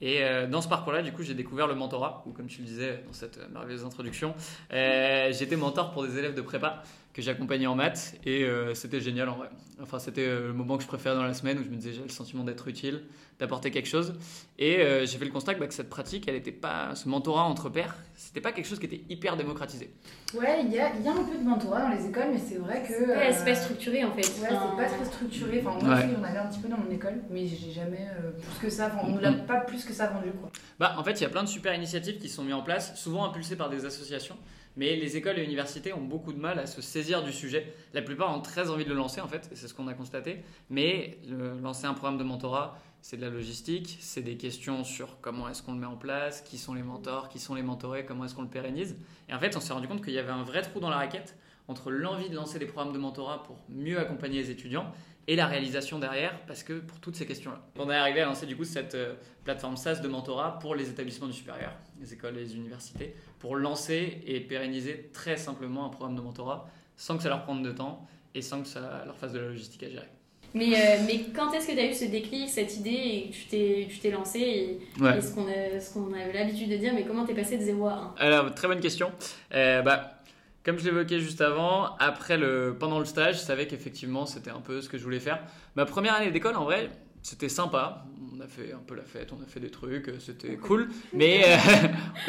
Et 0.00 0.22
euh, 0.24 0.46
dans 0.46 0.60
ce 0.60 0.68
parcours-là, 0.68 1.02
du 1.02 1.12
coup, 1.12 1.22
j'ai 1.24 1.34
découvert 1.34 1.66
le 1.66 1.74
mentorat, 1.74 2.22
ou 2.26 2.30
comme 2.32 2.46
tu 2.46 2.60
le 2.60 2.66
disais 2.66 3.02
dans 3.06 3.12
cette 3.12 3.50
merveilleuse 3.50 3.84
introduction, 3.84 4.34
euh, 4.72 5.32
j'étais 5.32 5.56
mentor 5.56 5.90
pour 5.92 6.04
des 6.06 6.16
élèves 6.18 6.34
de 6.34 6.40
prépa 6.40 6.82
que 7.14 7.22
j'accompagnais 7.22 7.66
en 7.66 7.74
maths, 7.74 8.14
et 8.24 8.44
euh, 8.44 8.74
c'était 8.74 9.00
génial 9.00 9.28
en 9.28 9.36
vrai. 9.36 9.48
Enfin, 9.82 9.98
c'était 9.98 10.26
euh, 10.26 10.48
le 10.48 10.52
moment 10.52 10.76
que 10.76 10.82
je 10.84 10.88
préférais 10.88 11.14
dans 11.16 11.22
la 11.22 11.34
semaine 11.34 11.58
où 11.58 11.64
je 11.64 11.68
me 11.68 11.76
disais 11.76 11.92
j'ai 11.92 12.02
le 12.02 12.08
sentiment 12.08 12.44
d'être 12.44 12.68
utile, 12.68 13.02
d'apporter 13.40 13.70
quelque 13.70 13.88
chose. 13.88 14.14
Et 14.58 14.78
euh, 14.78 15.04
j'ai 15.06 15.18
fait 15.18 15.24
le 15.24 15.30
constat 15.30 15.54
que, 15.54 15.60
bah, 15.60 15.66
que 15.66 15.74
cette 15.74 15.88
pratique, 15.88 16.28
elle 16.28 16.34
était 16.36 16.52
pas, 16.52 16.94
ce 16.94 17.08
mentorat 17.08 17.44
entre 17.44 17.70
pairs, 17.70 17.96
c'était 18.14 18.40
pas 18.40 18.52
quelque 18.52 18.66
chose 18.66 18.78
qui 18.78 18.86
était 18.86 19.02
hyper 19.08 19.36
démocratisé. 19.36 19.90
Ouais, 20.34 20.60
il 20.64 20.72
y 20.72 20.78
a, 20.78 20.94
il 20.96 21.02
y 21.04 21.08
a 21.08 21.12
un 21.12 21.24
peu 21.24 21.38
de 21.38 21.42
mentorat 21.44 21.80
dans 21.82 21.88
les 21.88 22.06
écoles, 22.06 22.28
mais 22.32 22.38
c'est 22.38 22.56
vrai 22.56 22.82
que. 22.82 22.92
C'est 22.94 23.06
pas, 23.14 23.32
c'est 23.32 23.44
pas 23.44 23.54
structuré 23.54 24.04
en 24.04 24.12
fait. 24.12 24.20
Ouais, 24.20 24.48
c'est 24.50 24.76
pas 24.76 24.84
très 24.84 25.04
structuré. 25.04 25.64
Enfin, 25.66 25.76
moi 25.84 25.94
Ouais. 25.96 26.04
aussi, 26.04 26.14
j'en 26.16 26.22
avais 26.24 26.38
un 26.38 26.46
petit 26.48 26.60
peu 26.60 26.68
dans 26.68 26.78
mon 26.78 26.90
école, 26.90 27.22
mais 27.30 27.46
j'ai 27.46 27.72
jamais 27.72 28.08
euh, 28.20 28.30
plus 28.32 28.58
que 28.66 28.70
ça. 28.70 28.92
On 29.02 29.08
nous 29.08 29.18
l'a 29.20 29.30
Mhm. 29.32 29.46
pas 29.46 29.56
plus 29.60 29.84
que 29.84 29.92
ça 29.92 30.06
vendu, 30.08 30.30
quoi. 30.32 30.50
Bah, 30.78 30.94
en 30.98 31.02
fait, 31.04 31.12
il 31.12 31.22
y 31.22 31.26
a 31.26 31.30
plein 31.30 31.42
de 31.44 31.48
super 31.48 31.74
initiatives 31.74 32.18
qui 32.18 32.28
sont 32.28 32.44
mises 32.44 32.54
en 32.54 32.62
place, 32.62 33.00
souvent 33.00 33.24
impulsées 33.24 33.56
par 33.56 33.70
des 33.70 33.84
associations. 33.84 34.36
Mais 34.78 34.94
les 34.94 35.16
écoles 35.16 35.38
et 35.40 35.44
universités 35.44 35.92
ont 35.92 36.00
beaucoup 36.00 36.32
de 36.32 36.38
mal 36.38 36.58
à 36.60 36.66
se 36.66 36.80
saisir 36.80 37.24
du 37.24 37.32
sujet. 37.32 37.74
La 37.94 38.00
plupart 38.00 38.34
ont 38.34 38.40
très 38.40 38.70
envie 38.70 38.84
de 38.84 38.90
le 38.90 38.94
lancer, 38.94 39.20
en 39.20 39.26
fait, 39.26 39.50
c'est 39.52 39.66
ce 39.66 39.74
qu'on 39.74 39.88
a 39.88 39.92
constaté. 39.94 40.38
Mais 40.70 41.18
le- 41.28 41.58
lancer 41.60 41.86
un 41.86 41.94
programme 41.94 42.16
de 42.16 42.22
mentorat, 42.22 42.78
c'est 43.02 43.16
de 43.16 43.22
la 43.22 43.28
logistique, 43.28 43.98
c'est 44.00 44.22
des 44.22 44.36
questions 44.36 44.84
sur 44.84 45.20
comment 45.20 45.48
est-ce 45.48 45.64
qu'on 45.64 45.72
le 45.72 45.80
met 45.80 45.86
en 45.86 45.96
place, 45.96 46.42
qui 46.42 46.58
sont 46.58 46.74
les 46.74 46.82
mentors, 46.84 47.28
qui 47.28 47.40
sont 47.40 47.56
les 47.56 47.62
mentorés, 47.62 48.04
comment 48.04 48.24
est-ce 48.24 48.36
qu'on 48.36 48.42
le 48.42 48.48
pérennise. 48.48 48.96
Et 49.28 49.34
en 49.34 49.38
fait, 49.40 49.56
on 49.56 49.60
s'est 49.60 49.72
rendu 49.72 49.88
compte 49.88 50.02
qu'il 50.04 50.14
y 50.14 50.18
avait 50.18 50.30
un 50.32 50.44
vrai 50.44 50.62
trou 50.62 50.78
dans 50.78 50.90
la 50.90 50.96
raquette 50.96 51.36
entre 51.66 51.90
l'envie 51.90 52.30
de 52.30 52.36
lancer 52.36 52.58
des 52.60 52.66
programmes 52.66 52.92
de 52.94 52.98
mentorat 52.98 53.42
pour 53.42 53.58
mieux 53.68 53.98
accompagner 53.98 54.38
les 54.38 54.50
étudiants 54.52 54.90
et 55.26 55.36
la 55.36 55.46
réalisation 55.46 55.98
derrière, 55.98 56.40
parce 56.46 56.62
que 56.62 56.78
pour 56.80 56.98
toutes 57.00 57.14
ces 57.16 57.26
questions-là. 57.26 57.60
On 57.76 57.90
est 57.90 57.94
arrivé 57.94 58.22
à 58.22 58.24
lancer 58.24 58.46
du 58.46 58.56
coup 58.56 58.64
cette 58.64 58.94
euh, 58.94 59.14
plateforme 59.44 59.76
SaaS 59.76 59.96
de 60.00 60.08
mentorat 60.08 60.58
pour 60.58 60.74
les 60.74 60.88
établissements 60.88 61.26
du 61.26 61.34
supérieur, 61.34 61.72
les 62.00 62.14
écoles 62.14 62.38
et 62.38 62.40
les 62.40 62.56
universités, 62.56 63.14
pour 63.38 63.56
lancer 63.56 64.20
et 64.26 64.40
pérenniser 64.40 65.10
très 65.12 65.36
simplement 65.36 65.86
un 65.86 65.88
programme 65.88 66.16
de 66.16 66.20
mentorat 66.20 66.68
sans 66.96 67.16
que 67.16 67.22
ça 67.22 67.28
leur 67.28 67.44
prenne 67.44 67.62
de 67.62 67.72
temps 67.72 68.06
et 68.34 68.42
sans 68.42 68.62
que 68.62 68.68
ça 68.68 69.02
leur 69.06 69.16
fasse 69.16 69.32
de 69.32 69.38
la 69.38 69.48
logistique 69.48 69.82
à 69.84 69.90
gérer. 69.90 70.08
Mais, 70.54 70.74
euh, 70.74 71.02
mais 71.06 71.26
quand 71.34 71.52
est-ce 71.52 71.66
que 71.66 71.72
tu 71.72 71.78
as 71.78 71.90
eu 71.90 71.94
ce 71.94 72.06
déclic, 72.06 72.48
cette 72.48 72.76
idée 72.78 72.90
et 72.90 73.30
que 73.30 73.88
tu 73.90 73.98
t'es, 73.98 74.10
lancé 74.10 74.38
et, 74.40 74.80
et 75.04 75.20
ce 75.20 75.34
qu'on 75.34 75.46
a, 75.46 75.78
qu'on 75.92 76.12
avait 76.14 76.32
l'habitude 76.32 76.70
de 76.70 76.76
dire, 76.76 76.92
mais 76.94 77.04
comment 77.04 77.26
t'es 77.26 77.34
passé 77.34 77.58
de 77.58 77.62
0 77.64 77.86
à 77.86 78.14
1 78.18 78.26
Alors, 78.26 78.54
très 78.54 78.66
bonne 78.66 78.80
question. 78.80 79.12
Euh, 79.54 79.82
bah, 79.82 80.18
comme 80.64 80.78
je 80.78 80.84
l'évoquais 80.84 81.20
juste 81.20 81.40
avant, 81.40 81.96
après 81.98 82.38
le, 82.38 82.76
pendant 82.78 82.98
le 82.98 83.04
stage, 83.04 83.36
je 83.36 83.40
savais 83.40 83.66
qu'effectivement 83.66 84.26
c'était 84.26 84.50
un 84.50 84.60
peu 84.60 84.80
ce 84.80 84.88
que 84.88 84.98
je 84.98 85.04
voulais 85.04 85.20
faire. 85.20 85.40
Ma 85.76 85.84
première 85.84 86.14
année 86.14 86.30
d'école, 86.30 86.56
en 86.56 86.64
vrai, 86.64 86.90
c'était 87.22 87.48
sympa. 87.48 88.04
On 88.36 88.40
a 88.40 88.46
fait 88.46 88.72
un 88.72 88.82
peu 88.86 88.94
la 88.94 89.02
fête, 89.02 89.32
on 89.32 89.42
a 89.42 89.46
fait 89.46 89.60
des 89.60 89.70
trucs, 89.70 90.08
euh, 90.08 90.18
c'était 90.20 90.56
cool. 90.56 90.88
Mais 91.12 91.42
euh, 91.44 91.56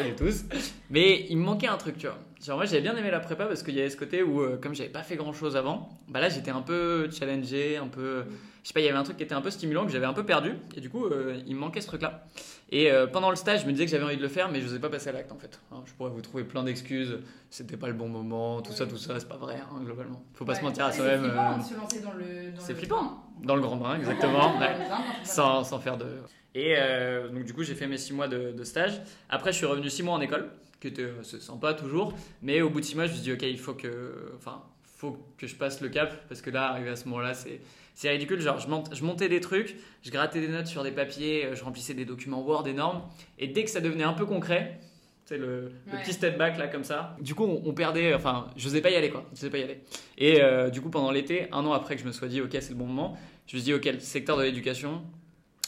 on 0.00 0.16
tous. 0.16 0.44
Mais 0.90 1.26
il 1.30 1.38
me 1.38 1.44
manquait 1.44 1.68
un 1.68 1.76
truc, 1.76 1.98
tu 1.98 2.06
vois. 2.06 2.18
Genre 2.44 2.56
moi 2.56 2.64
j'avais 2.64 2.80
bien 2.80 2.96
aimé 2.96 3.10
la 3.10 3.20
prépa 3.20 3.46
parce 3.46 3.62
qu'il 3.62 3.74
y 3.74 3.80
avait 3.80 3.90
ce 3.90 3.96
côté 3.96 4.22
où 4.22 4.40
euh, 4.40 4.56
comme 4.56 4.74
j'avais 4.74 4.88
pas 4.88 5.02
fait 5.02 5.16
grand 5.16 5.32
chose 5.32 5.56
avant, 5.56 6.00
bah 6.08 6.20
là 6.20 6.28
j'étais 6.28 6.50
un 6.50 6.62
peu 6.62 7.10
challengé, 7.10 7.76
un 7.76 7.86
peu, 7.86 8.24
je 8.62 8.68
sais 8.68 8.74
pas, 8.74 8.80
il 8.80 8.86
y 8.86 8.88
avait 8.88 8.98
un 8.98 9.02
truc 9.02 9.16
qui 9.16 9.22
était 9.22 9.34
un 9.34 9.40
peu 9.40 9.50
stimulant 9.50 9.86
que 9.86 9.92
j'avais 9.92 10.06
un 10.06 10.12
peu 10.12 10.24
perdu 10.24 10.54
et 10.76 10.80
du 10.80 10.90
coup 10.90 11.06
euh, 11.06 11.40
il 11.46 11.54
me 11.54 11.60
manquait 11.60 11.80
ce 11.80 11.86
truc-là. 11.86 12.24
Et 12.70 12.90
euh, 12.90 13.06
pendant 13.06 13.30
le 13.30 13.36
stage 13.36 13.62
je 13.62 13.66
me 13.66 13.72
disais 13.72 13.84
que 13.84 13.90
j'avais 13.90 14.04
envie 14.04 14.16
de 14.16 14.22
le 14.22 14.28
faire 14.28 14.50
mais 14.50 14.60
je 14.60 14.66
n'osais 14.66 14.78
pas 14.78 14.90
passer 14.90 15.08
à 15.08 15.12
l'acte 15.12 15.32
en 15.32 15.38
fait. 15.38 15.60
Alors, 15.70 15.84
je 15.86 15.92
pourrais 15.94 16.10
vous 16.10 16.22
trouver 16.22 16.44
plein 16.44 16.62
d'excuses, 16.62 17.18
c'était 17.50 17.76
pas 17.76 17.88
le 17.88 17.94
bon 17.94 18.08
moment, 18.08 18.62
tout 18.62 18.72
ça, 18.72 18.86
tout 18.86 18.96
ça, 18.98 19.18
c'est 19.18 19.28
pas 19.28 19.36
vrai 19.36 19.56
hein, 19.60 19.80
globalement. 19.84 20.22
Faut 20.34 20.44
pas 20.44 20.54
se 20.54 20.62
mentir 20.62 20.84
à 20.86 20.92
soi-même. 20.92 21.22
C'est 21.22 21.28
flippant 21.28 21.58
de 21.58 21.62
se 21.62 21.74
lancer 21.74 22.00
dans 22.00 22.12
le. 22.12 22.52
dans 22.52 22.60
c'est 22.60 22.72
le 22.72 22.78
flippant. 22.78 23.02
bain. 23.02 23.16
Dans 23.42 23.56
le 23.56 23.62
grand 23.62 23.76
bain, 23.76 23.96
exactement. 23.96 24.58
Ouais. 24.58 24.76
sans, 25.24 25.64
sans 25.64 25.78
faire 25.78 25.96
de. 25.96 26.06
Et 26.54 26.74
euh, 26.76 27.28
donc, 27.28 27.44
du 27.44 27.54
coup, 27.54 27.62
j'ai 27.62 27.74
fait 27.74 27.86
mes 27.86 27.98
six 27.98 28.12
mois 28.12 28.28
de, 28.28 28.52
de 28.52 28.64
stage. 28.64 29.00
Après, 29.28 29.52
je 29.52 29.58
suis 29.58 29.66
revenu 29.66 29.88
six 29.88 30.02
mois 30.02 30.14
en 30.14 30.20
école, 30.20 30.50
qui 30.80 30.88
était 30.88 31.08
sympa 31.22 31.74
toujours. 31.74 32.12
Mais 32.42 32.60
au 32.60 32.70
bout 32.70 32.80
de 32.80 32.84
six 32.84 32.96
mois, 32.96 33.06
je 33.06 33.12
me 33.12 33.16
suis 33.16 33.24
dit, 33.24 33.32
OK, 33.32 33.42
il 33.42 33.58
faut 33.58 33.74
que, 33.74 34.32
enfin, 34.36 34.62
faut 34.84 35.16
que 35.38 35.46
je 35.46 35.54
passe 35.54 35.80
le 35.80 35.88
cap. 35.88 36.12
Parce 36.28 36.42
que 36.42 36.50
là, 36.50 36.70
arrivé 36.70 36.90
à 36.90 36.96
ce 36.96 37.08
moment-là, 37.08 37.34
c'est. 37.34 37.60
C'est 37.94 38.08
ridicule, 38.10 38.40
genre 38.40 38.58
je, 38.58 38.68
mont- 38.68 38.84
je 38.92 39.04
montais 39.04 39.28
des 39.28 39.40
trucs, 39.40 39.76
je 40.02 40.10
grattais 40.10 40.40
des 40.40 40.48
notes 40.48 40.66
sur 40.66 40.82
des 40.82 40.90
papiers, 40.92 41.44
euh, 41.46 41.54
je 41.54 41.62
remplissais 41.64 41.94
des 41.94 42.04
documents 42.04 42.42
Word 42.42 42.66
énormes, 42.66 43.02
et 43.38 43.46
dès 43.48 43.64
que 43.64 43.70
ça 43.70 43.80
devenait 43.80 44.04
un 44.04 44.12
peu 44.14 44.24
concret, 44.26 44.80
c'est 45.26 45.36
le, 45.38 45.70
le 45.92 45.98
petit 46.02 46.12
step 46.12 46.36
back 46.38 46.58
là 46.58 46.66
comme 46.66 46.82
ça. 46.82 47.16
Du 47.20 47.34
coup, 47.34 47.44
on, 47.44 47.62
on 47.64 47.72
perdait, 47.74 48.14
enfin, 48.14 48.48
je 48.56 48.66
n'osais 48.66 48.80
pas 48.80 48.90
y 48.90 48.96
aller 48.96 49.10
quoi, 49.10 49.26
je 49.32 49.36
n'osais 49.38 49.50
pas 49.50 49.58
y 49.58 49.62
aller. 49.62 49.80
Et 50.18 50.40
euh, 50.42 50.70
du 50.70 50.80
coup, 50.80 50.90
pendant 50.90 51.10
l'été, 51.10 51.46
un 51.52 51.64
an 51.66 51.72
après 51.72 51.94
que 51.96 52.02
je 52.02 52.06
me 52.06 52.12
sois 52.12 52.26
dit, 52.28 52.40
ok, 52.40 52.50
c'est 52.52 52.70
le 52.70 52.74
bon 52.74 52.86
moment, 52.86 53.16
je 53.46 53.56
me 53.56 53.60
suis 53.60 53.66
dit, 53.70 53.74
ok, 53.74 53.84
le 53.84 54.00
secteur 54.00 54.36
de 54.38 54.42
l'éducation, 54.42 55.02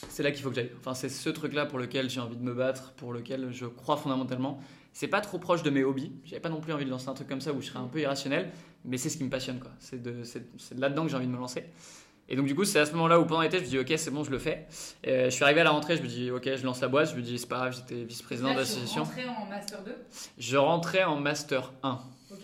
c'est 0.09 0.21
là 0.23 0.31
qu'il 0.31 0.43
faut 0.43 0.49
que 0.49 0.55
j'aille. 0.55 0.71
Enfin, 0.79 0.93
c'est 0.93 1.07
ce 1.07 1.29
truc-là 1.29 1.65
pour 1.65 1.79
lequel 1.79 2.09
j'ai 2.09 2.19
envie 2.19 2.35
de 2.35 2.43
me 2.43 2.53
battre, 2.53 2.91
pour 2.93 3.13
lequel 3.13 3.49
je 3.53 3.65
crois 3.65 3.95
fondamentalement. 3.95 4.59
C'est 4.91 5.07
pas 5.07 5.21
trop 5.21 5.39
proche 5.39 5.63
de 5.63 5.69
mes 5.69 5.83
hobbies. 5.83 6.11
J'avais 6.25 6.41
pas 6.41 6.49
non 6.49 6.59
plus 6.59 6.73
envie 6.73 6.85
de 6.85 6.89
lancer 6.89 7.07
un 7.07 7.13
truc 7.13 7.27
comme 7.29 7.41
ça 7.41 7.53
où 7.53 7.61
je 7.61 7.67
serais 7.67 7.79
un 7.79 7.87
peu 7.87 7.99
irrationnel, 7.99 8.51
mais 8.85 8.97
c'est 8.97 9.09
ce 9.09 9.17
qui 9.17 9.23
me 9.23 9.29
passionne, 9.29 9.59
quoi. 9.59 9.71
C'est 9.79 10.03
de, 10.03 10.23
c'est 10.23 10.43
là-dedans 10.77 11.03
que 11.05 11.09
j'ai 11.09 11.15
envie 11.15 11.25
de 11.25 11.31
me 11.31 11.37
lancer. 11.37 11.63
Et 12.29 12.35
donc, 12.35 12.45
du 12.45 12.55
coup, 12.55 12.63
c'est 12.63 12.79
à 12.79 12.85
ce 12.85 12.93
moment-là 12.93 13.19
où 13.19 13.25
pendant 13.25 13.41
l'été, 13.41 13.57
je 13.59 13.63
me 13.63 13.67
dis, 13.67 13.79
ok, 13.79 13.93
c'est 13.97 14.09
bon, 14.11 14.23
je 14.23 14.31
le 14.31 14.39
fais. 14.39 14.65
Euh, 15.07 15.25
je 15.25 15.29
suis 15.29 15.43
arrivé 15.43 15.61
à 15.61 15.65
la 15.65 15.71
rentrée, 15.71 15.97
je 15.97 16.01
me 16.01 16.07
dis, 16.07 16.31
ok, 16.31 16.43
je 16.55 16.63
lance 16.65 16.81
la 16.81 16.87
boîte. 16.87 17.11
Je 17.11 17.15
me 17.15 17.21
dis, 17.21 17.37
c'est 17.37 17.47
pas 17.47 17.57
grave, 17.57 17.75
j'étais 17.75 18.03
vice-président 18.03 18.49
Là, 18.49 18.53
tu 18.55 18.59
d'association. 18.61 19.03
rentrais 19.03 19.25
en 19.25 19.45
Master 19.45 19.83
2 19.83 19.95
Je 20.37 20.57
rentrais 20.57 21.03
en 21.03 21.15
Master 21.17 21.73
1. 21.83 21.99
Ok. 22.31 22.39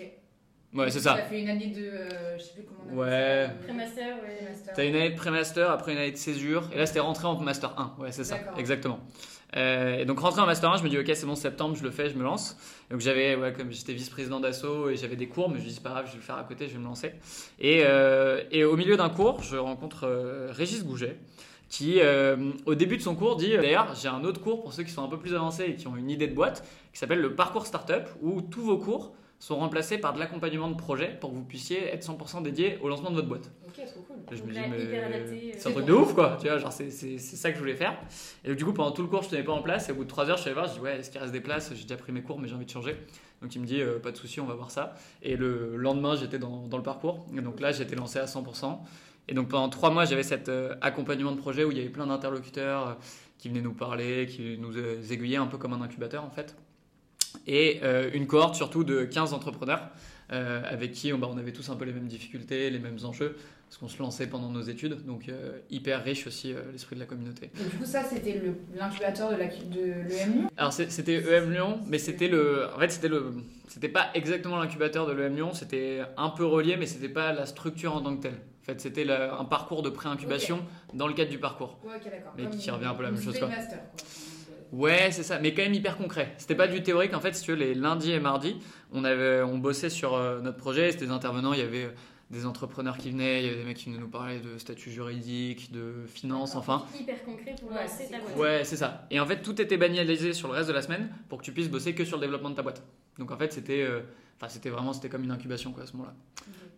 Ouais, 0.75 0.91
c'est 0.91 0.97
Tu 0.99 1.03
ça. 1.05 1.13
as 1.15 1.21
fait 1.23 1.41
une 1.41 1.49
année 1.49 1.67
de. 1.67 1.81
euh, 1.87 2.37
je 2.37 2.43
sais 2.43 2.53
plus 2.53 2.63
comment 2.63 2.81
on 2.85 3.01
appelle 3.01 3.09
Ouais. 3.09 3.47
ça. 3.47 3.63
Pré-master, 3.63 4.17
ouais. 4.17 4.47
Master. 4.49 4.73
T'as 4.75 4.85
une 4.85 4.95
année 4.95 5.09
de 5.11 5.15
pré-master, 5.15 5.71
après 5.71 5.91
une 5.93 5.97
année 5.97 6.11
de 6.11 6.17
césure, 6.17 6.69
et 6.73 6.77
là 6.77 6.85
c'était 6.85 6.99
rentré 6.99 7.25
en 7.25 7.39
master 7.39 7.73
1. 7.79 7.95
Ouais, 7.99 8.11
c'est 8.11 8.23
ça, 8.25 8.39
exactement. 8.55 8.99
Euh, 9.55 9.97
et 9.97 10.05
donc 10.05 10.19
rentré 10.19 10.41
en 10.41 10.45
master 10.45 10.71
1, 10.71 10.77
je 10.77 10.83
me 10.83 10.89
dis 10.89 10.97
ok, 10.97 11.09
c'est 11.13 11.25
bon, 11.25 11.35
septembre, 11.35 11.75
je 11.75 11.83
le 11.83 11.91
fais, 11.91 12.09
je 12.09 12.15
me 12.15 12.23
lance. 12.23 12.57
Donc 12.91 12.99
j'avais, 12.99 13.37
comme 13.57 13.71
j'étais 13.71 13.93
vice-président 13.93 14.39
d'assaut 14.39 14.89
et 14.89 14.95
j'avais 14.95 15.15
des 15.15 15.27
cours, 15.27 15.49
mais 15.49 15.59
je 15.59 15.65
me 15.65 15.69
dis 15.69 15.79
pas 15.79 15.89
grave, 15.89 16.05
je 16.07 16.11
vais 16.11 16.17
le 16.17 16.23
faire 16.23 16.37
à 16.37 16.43
côté, 16.43 16.67
je 16.67 16.73
vais 16.73 16.79
me 16.79 16.85
lancer. 16.85 17.13
Et, 17.59 17.81
euh, 17.83 18.43
au 18.69 18.75
milieu 18.75 18.97
d'un 18.97 19.09
cours, 19.09 19.41
je 19.41 19.57
rencontre 19.57 20.05
euh, 20.05 20.51
Régis 20.51 20.85
Gouget 20.85 21.17
qui, 21.67 21.99
au 22.65 22.73
début 22.73 22.97
de 22.97 23.01
son 23.03 23.13
cours, 23.13 23.35
dit 23.35 23.51
d'ailleurs, 23.51 23.93
j'ai 23.93 24.07
un 24.07 24.23
autre 24.23 24.41
cours 24.41 24.63
pour 24.63 24.73
ceux 24.73 24.81
qui 24.81 24.89
sont 24.89 25.03
un 25.03 25.07
peu 25.07 25.19
plus 25.19 25.35
avancés 25.35 25.65
et 25.65 25.75
qui 25.75 25.87
ont 25.87 25.95
une 25.95 26.09
idée 26.09 26.25
de 26.25 26.33
boîte 26.33 26.67
qui 26.91 26.97
s'appelle 26.97 27.21
le 27.21 27.35
parcours 27.35 27.67
startup 27.67 28.09
où 28.23 28.41
tous 28.41 28.63
vos 28.63 28.79
cours 28.79 29.13
sont 29.39 29.55
remplacés 29.55 29.97
par 29.97 30.13
de 30.13 30.19
l'accompagnement 30.19 30.69
de 30.69 30.75
projet 30.75 31.17
pour 31.19 31.31
que 31.31 31.35
vous 31.35 31.45
puissiez 31.45 31.87
être 31.87 32.05
100% 32.05 32.43
dédié 32.43 32.77
au 32.81 32.89
lancement 32.89 33.09
de 33.09 33.15
votre 33.15 33.29
boîte. 33.29 33.49
Ok, 33.65 33.85
trop 33.85 34.01
cool. 34.01 34.17
Et 34.31 34.35
je 34.35 34.41
Donc 34.41 34.49
me 34.49 34.53
dis, 34.53 34.59
mais 34.69 34.77
euh, 34.77 35.53
c'est 35.57 35.69
un 35.69 35.71
truc 35.71 35.85
de 35.85 35.93
ouf 35.93 36.13
quoi, 36.13 36.37
tu 36.39 36.47
vois, 36.47 36.57
genre 36.57 36.73
c'est, 36.73 36.91
c'est, 36.91 37.17
c'est 37.17 37.37
ça 37.37 37.49
que 37.49 37.55
je 37.55 37.61
voulais 37.61 37.75
faire. 37.75 37.97
Et 38.43 38.49
donc, 38.49 38.57
du 38.57 38.65
coup, 38.65 38.73
pendant 38.73 38.91
tout 38.91 39.01
le 39.01 39.07
cours, 39.07 39.23
je 39.23 39.29
tenais 39.29 39.43
pas 39.43 39.53
en 39.53 39.61
place. 39.61 39.87
Et 39.87 39.93
au 39.93 39.95
bout 39.95 40.03
de 40.03 40.09
3 40.09 40.29
heures, 40.29 40.35
je 40.35 40.41
suis 40.41 40.49
allé 40.49 40.55
voir, 40.55 40.67
je 40.67 40.73
dis, 40.73 40.79
ouais, 40.81 40.99
est-ce 40.99 41.09
qu'il 41.09 41.21
reste 41.21 41.31
des 41.31 41.39
places? 41.39 41.73
J'ai 41.73 41.83
déjà 41.83 41.95
pris 41.95 42.11
mes 42.11 42.21
cours, 42.21 42.37
mais 42.37 42.49
j'ai 42.49 42.55
envie 42.55 42.65
de 42.65 42.69
changer. 42.69 42.97
Donc, 43.41 43.55
il 43.55 43.61
me 43.61 43.65
dit, 43.65 43.81
euh, 43.81 43.97
pas 43.99 44.11
de 44.11 44.17
souci, 44.17 44.41
on 44.41 44.45
va 44.45 44.55
voir 44.55 44.71
ça. 44.71 44.95
Et 45.23 45.37
le 45.37 45.77
lendemain, 45.77 46.17
j'étais 46.17 46.37
dans, 46.37 46.67
dans 46.67 46.77
le 46.77 46.83
parcours. 46.83 47.25
Et 47.35 47.39
donc 47.39 47.61
là, 47.61 47.71
j'étais 47.71 47.95
lancé 47.95 48.19
à 48.19 48.25
100%. 48.25 48.79
Et 49.29 49.33
donc, 49.33 49.47
pendant 49.47 49.69
3 49.69 49.91
mois, 49.91 50.03
j'avais 50.03 50.23
cet 50.23 50.49
euh, 50.49 50.75
accompagnement 50.81 51.31
de 51.31 51.37
projet 51.37 51.63
où 51.63 51.71
il 51.71 51.77
y 51.77 51.81
avait 51.81 51.89
plein 51.89 52.07
d'interlocuteurs 52.07 52.87
euh, 52.87 52.93
qui 53.37 53.47
venaient 53.47 53.61
nous 53.61 53.73
parler, 53.73 54.25
qui 54.25 54.57
nous 54.57 54.77
aiguillaient 54.77 55.37
un 55.37 55.47
peu 55.47 55.57
comme 55.57 55.71
un 55.71 55.81
incubateur 55.81 56.25
en 56.25 56.29
fait. 56.29 56.57
Et 57.47 57.79
euh, 57.83 58.09
une 58.13 58.27
cohorte 58.27 58.55
surtout 58.55 58.83
de 58.83 59.03
15 59.03 59.33
entrepreneurs 59.33 59.89
euh, 60.31 60.61
avec 60.65 60.91
qui 60.91 61.11
bah, 61.13 61.27
on 61.31 61.37
avait 61.37 61.53
tous 61.53 61.69
un 61.69 61.75
peu 61.75 61.85
les 61.85 61.93
mêmes 61.93 62.07
difficultés, 62.07 62.69
les 62.69 62.79
mêmes 62.79 62.99
enjeux, 63.03 63.35
parce 63.67 63.77
qu'on 63.77 63.87
se 63.87 63.99
lançait 63.99 64.27
pendant 64.27 64.49
nos 64.49 64.61
études. 64.61 65.05
Donc 65.05 65.29
euh, 65.29 65.59
hyper 65.69 66.03
riche 66.03 66.27
aussi 66.27 66.53
l'esprit 66.71 66.95
de 66.95 67.01
la 67.01 67.07
communauté. 67.07 67.49
Et 67.59 67.63
du 67.63 67.77
coup, 67.77 67.85
ça, 67.85 68.03
c'était 68.03 68.41
l'incubateur 68.75 69.31
de 69.31 69.35
l'EM 69.35 69.49
Lyon? 69.69 70.51
Alors 70.57 70.73
c'était 70.73 71.15
EM 71.15 71.51
Lyon, 71.51 71.79
mais 71.87 71.97
c'était 71.97 72.27
le, 72.27 72.67
en 72.75 72.79
fait 72.79 72.89
c'était 72.89 73.09
le, 73.09 73.33
c'était 73.67 73.89
pas 73.89 74.09
exactement 74.13 74.57
l'incubateur 74.57 75.07
de 75.07 75.13
l'EM 75.13 75.35
Lyon, 75.35 75.53
c'était 75.53 76.01
un 76.17 76.29
peu 76.29 76.45
relié, 76.45 76.77
mais 76.77 76.85
c'était 76.85 77.09
pas 77.09 77.33
la 77.33 77.45
structure 77.45 77.95
en 77.95 78.01
tant 78.01 78.15
que 78.15 78.23
telle. 78.23 78.39
En 78.61 78.65
fait, 78.73 78.81
c'était 78.81 79.09
un 79.09 79.45
parcours 79.45 79.81
de 79.81 79.89
pré-incubation 79.89 80.59
dans 80.93 81.07
le 81.07 81.13
cadre 81.13 81.31
du 81.31 81.39
parcours. 81.39 81.79
Ouais, 81.83 81.93
ok, 81.95 82.03
d'accord. 82.03 82.33
Mais 82.37 82.43
Comme 82.43 82.55
qui 82.55 82.69
revient 82.69 82.85
un 82.85 82.93
peu 82.93 83.01
la 83.01 83.09
même 83.09 83.21
chose, 83.21 83.39
quoi. 83.39 83.47
Master, 83.47 83.79
quoi. 83.79 84.05
Ouais, 84.71 85.09
c'est 85.11 85.23
ça, 85.23 85.39
mais 85.39 85.53
quand 85.53 85.63
même 85.63 85.73
hyper 85.73 85.97
concret. 85.97 86.33
C'était 86.37 86.55
pas 86.55 86.67
du 86.67 86.83
théorique, 86.83 87.13
en 87.13 87.19
fait, 87.19 87.33
si 87.35 87.43
tu 87.43 87.51
veux, 87.51 87.57
les 87.57 87.73
lundis 87.73 88.11
et 88.11 88.19
mardis, 88.19 88.57
on, 88.91 89.03
avait, 89.03 89.41
on 89.41 89.57
bossait 89.57 89.89
sur 89.89 90.13
euh, 90.15 90.39
notre 90.41 90.57
projet, 90.57 90.91
c'était 90.91 91.05
des 91.05 91.11
intervenants, 91.11 91.53
il 91.53 91.59
y 91.59 91.63
avait 91.63 91.85
euh, 91.85 91.91
des 92.29 92.45
entrepreneurs 92.45 92.97
qui 92.97 93.09
venaient, 93.09 93.41
il 93.41 93.45
y 93.45 93.49
avait 93.49 93.57
des 93.57 93.63
mecs 93.63 93.77
qui 93.77 93.85
venaient 93.89 93.97
nous 93.99 94.07
parler 94.09 94.39
de 94.39 94.59
statut 94.59 94.91
juridique, 94.91 95.71
de 95.71 96.05
finances, 96.07 96.55
enfin. 96.55 96.85
Hyper 96.99 97.23
concret 97.25 97.55
pour 97.59 97.71
Ouais, 97.71 97.81
lancer 97.83 98.07
ta 98.11 98.19
cool. 98.19 98.33
boîte. 98.35 98.37
Ouais, 98.37 98.63
c'est 98.63 98.77
ça. 98.77 99.07
Et 99.09 99.19
en 99.19 99.25
fait, 99.25 99.41
tout 99.41 99.59
était 99.59 99.77
banalisé 99.77 100.33
sur 100.33 100.47
le 100.49 100.53
reste 100.53 100.67
de 100.67 100.73
la 100.73 100.83
semaine 100.83 101.09
pour 101.29 101.39
que 101.39 101.43
tu 101.43 101.51
puisses 101.51 101.69
bosser 101.69 101.95
que 101.95 102.05
sur 102.05 102.17
le 102.17 102.21
développement 102.21 102.51
de 102.51 102.55
ta 102.55 102.61
boîte. 102.61 102.83
Donc 103.17 103.31
en 103.31 103.37
fait, 103.37 103.51
c'était 103.51 103.81
euh, 103.81 104.01
enfin, 104.39 104.49
c'était 104.49 104.69
vraiment 104.69 104.93
c'était 104.93 105.09
comme 105.09 105.23
une 105.23 105.31
incubation 105.31 105.71
quoi, 105.71 105.83
à 105.83 105.85
ce 105.85 105.93
moment-là. 105.93 106.13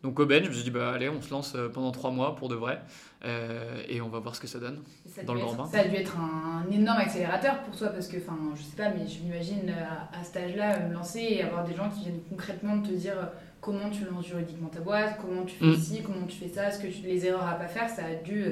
Donc 0.03 0.19
au 0.19 0.25
Ben, 0.25 0.43
je 0.43 0.49
me 0.49 0.53
suis 0.53 0.63
dit, 0.63 0.71
bah 0.71 0.91
allez, 0.93 1.09
on 1.09 1.21
se 1.21 1.29
lance 1.29 1.53
euh, 1.55 1.69
pendant 1.69 1.91
trois 1.91 2.09
mois 2.09 2.35
pour 2.35 2.49
de 2.49 2.55
vrai 2.55 2.81
euh, 3.23 3.83
et 3.87 4.01
on 4.01 4.09
va 4.09 4.19
voir 4.19 4.35
ce 4.35 4.41
que 4.41 4.47
ça 4.47 4.57
donne. 4.59 4.79
Ça 5.07 5.21
Dans 5.23 5.33
le 5.35 5.39
être- 5.41 5.45
grand 5.45 5.55
bain. 5.65 5.69
Ça 5.71 5.81
a 5.81 5.87
dû 5.87 5.95
être 5.95 6.17
un 6.17 6.65
énorme 6.71 6.97
accélérateur 6.97 7.59
pour 7.63 7.75
toi 7.77 7.89
parce 7.89 8.07
que, 8.07 8.17
enfin, 8.17 8.35
je 8.55 8.61
sais 8.63 8.75
pas, 8.75 8.89
mais 8.89 9.07
je 9.07 9.21
m'imagine 9.21 9.69
euh, 9.69 9.83
à, 10.13 10.19
à 10.19 10.23
cet 10.23 10.37
âge-là 10.37 10.87
me 10.87 10.93
lancer 10.93 11.19
et 11.19 11.43
avoir 11.43 11.63
des 11.65 11.75
gens 11.75 11.89
qui 11.89 12.01
viennent 12.01 12.21
concrètement 12.29 12.81
te 12.81 12.89
dire 12.91 13.13
comment 13.61 13.91
tu 13.91 14.05
lances 14.05 14.25
juridiquement 14.25 14.69
ta 14.69 14.79
boîte, 14.79 15.17
comment 15.21 15.43
tu 15.43 15.55
fais 15.55 15.65
Mm. 15.65 15.75
ci, 15.77 16.01
comment 16.01 16.25
tu 16.25 16.37
fais 16.37 16.47
ça, 16.49 16.71
ce 16.71 16.79
que 16.79 16.87
tu, 16.87 17.03
les 17.03 17.23
erreurs 17.27 17.47
à 17.47 17.53
pas 17.53 17.67
faire, 17.67 17.87
ça 17.87 18.05
a 18.05 18.15
dû 18.15 18.43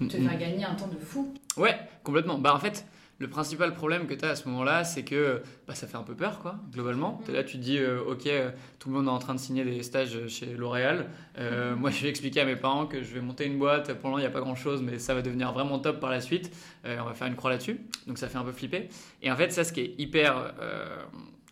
te 0.00 0.04
Mm, 0.04 0.10
faire 0.28 0.38
gagner 0.38 0.64
un 0.64 0.74
temps 0.74 0.88
de 0.88 0.98
fou. 0.98 1.32
Ouais, 1.56 1.76
complètement. 2.02 2.36
Bah 2.36 2.52
en 2.52 2.58
fait, 2.58 2.84
le 3.18 3.28
principal 3.28 3.72
problème 3.72 4.06
que 4.06 4.14
tu 4.14 4.24
as 4.24 4.30
à 4.30 4.36
ce 4.36 4.46
moment-là, 4.48 4.84
c'est 4.84 5.02
que 5.02 5.42
bah, 5.66 5.74
ça 5.74 5.86
fait 5.86 5.96
un 5.96 6.02
peu 6.02 6.14
peur, 6.14 6.38
quoi, 6.40 6.56
globalement. 6.70 7.22
T'es 7.24 7.32
là, 7.32 7.44
tu 7.44 7.56
te 7.56 7.62
dis, 7.62 7.78
euh, 7.78 8.02
ok, 8.06 8.26
euh, 8.26 8.50
tout 8.78 8.90
le 8.90 8.96
monde 8.96 9.06
est 9.06 9.10
en 9.10 9.18
train 9.18 9.34
de 9.34 9.40
signer 9.40 9.64
des 9.64 9.82
stages 9.82 10.26
chez 10.28 10.54
L'Oréal. 10.54 11.08
Euh, 11.38 11.74
Moi, 11.76 11.90
je 11.90 12.02
vais 12.02 12.10
expliquer 12.10 12.40
à 12.40 12.44
mes 12.44 12.56
parents 12.56 12.86
que 12.86 13.02
je 13.02 13.14
vais 13.14 13.22
monter 13.22 13.46
une 13.46 13.58
boîte. 13.58 13.94
Pour 13.94 14.10
l'instant, 14.10 14.18
il 14.18 14.20
n'y 14.20 14.26
a 14.26 14.30
pas 14.30 14.40
grand-chose, 14.40 14.82
mais 14.82 14.98
ça 14.98 15.14
va 15.14 15.22
devenir 15.22 15.52
vraiment 15.52 15.78
top 15.78 15.98
par 15.98 16.10
la 16.10 16.20
suite. 16.20 16.54
Euh, 16.84 16.98
on 17.00 17.04
va 17.06 17.14
faire 17.14 17.26
une 17.26 17.36
croix 17.36 17.50
là-dessus. 17.50 17.80
Donc, 18.06 18.18
ça 18.18 18.28
fait 18.28 18.38
un 18.38 18.44
peu 18.44 18.52
flipper. 18.52 18.90
Et 19.22 19.30
en 19.30 19.36
fait, 19.36 19.50
ça, 19.50 19.64
ce 19.64 19.72
qui 19.72 19.80
est 19.80 19.94
hyper 19.96 20.54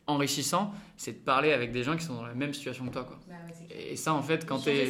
enrichissant, 0.06 0.74
c'est 0.98 1.12
de 1.12 1.24
parler 1.24 1.52
avec 1.52 1.72
des 1.72 1.82
gens 1.82 1.96
qui 1.96 2.04
sont 2.04 2.14
dans 2.14 2.26
la 2.26 2.34
même 2.34 2.52
situation 2.52 2.86
que 2.86 2.92
toi, 2.92 3.04
quoi. 3.04 3.18
Bah 3.26 3.36
ouais. 3.48 3.92
Et 3.92 3.96
ça, 3.96 4.12
en 4.12 4.22
fait, 4.22 4.44
quand 4.44 4.58
tu 4.58 4.68
es... 4.68 4.84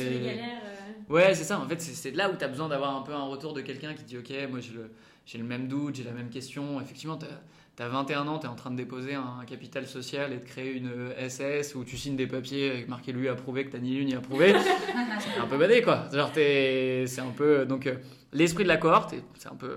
Ouais, 1.08 1.34
c'est 1.34 1.44
ça. 1.44 1.60
En 1.60 1.68
fait, 1.68 1.80
c'est 1.80 2.12
là 2.12 2.30
où 2.30 2.36
tu 2.36 2.44
as 2.44 2.48
besoin 2.48 2.68
d'avoir 2.68 2.96
un 2.96 3.02
peu 3.02 3.12
un 3.12 3.24
retour 3.24 3.52
de 3.52 3.60
quelqu'un 3.60 3.94
qui 3.94 4.04
dit 4.04 4.18
Ok, 4.18 4.32
moi 4.50 4.60
j'ai 4.60 5.38
le, 5.38 5.44
même 5.44 5.68
doute, 5.68 5.96
j'ai 5.96 6.04
la 6.04 6.12
même 6.12 6.30
question. 6.30 6.80
Effectivement, 6.80 7.18
tu 7.18 7.26
as, 7.82 7.88
21 7.88 8.26
ans, 8.26 8.38
tu 8.38 8.46
es 8.46 8.48
en 8.48 8.54
train 8.54 8.70
de 8.70 8.76
déposer 8.76 9.14
un 9.14 9.44
capital 9.46 9.86
social 9.86 10.32
et 10.32 10.38
de 10.38 10.44
créer 10.44 10.74
une 10.74 11.12
SS 11.28 11.74
où 11.74 11.84
tu 11.84 11.96
signes 11.96 12.16
des 12.16 12.26
papiers 12.26 12.70
avec 12.70 12.88
marqué 12.88 13.12
lui 13.12 13.28
approuvé, 13.28 13.66
que 13.66 13.76
tu 13.76 13.82
ni 13.82 13.96
lu 13.96 14.04
ni 14.04 14.14
approuvé. 14.14 14.54
c'est 15.18 15.40
un 15.40 15.46
peu 15.46 15.58
badé, 15.58 15.82
quoi. 15.82 16.08
Genre, 16.12 16.30
c'est 16.34 17.06
un 17.18 17.32
peu. 17.36 17.66
Donc, 17.66 17.86
euh, 17.86 17.96
l'esprit 18.32 18.64
de 18.64 18.68
la 18.68 18.76
cohorte, 18.76 19.14
c'est 19.38 19.48
un 19.48 19.56
peu. 19.56 19.76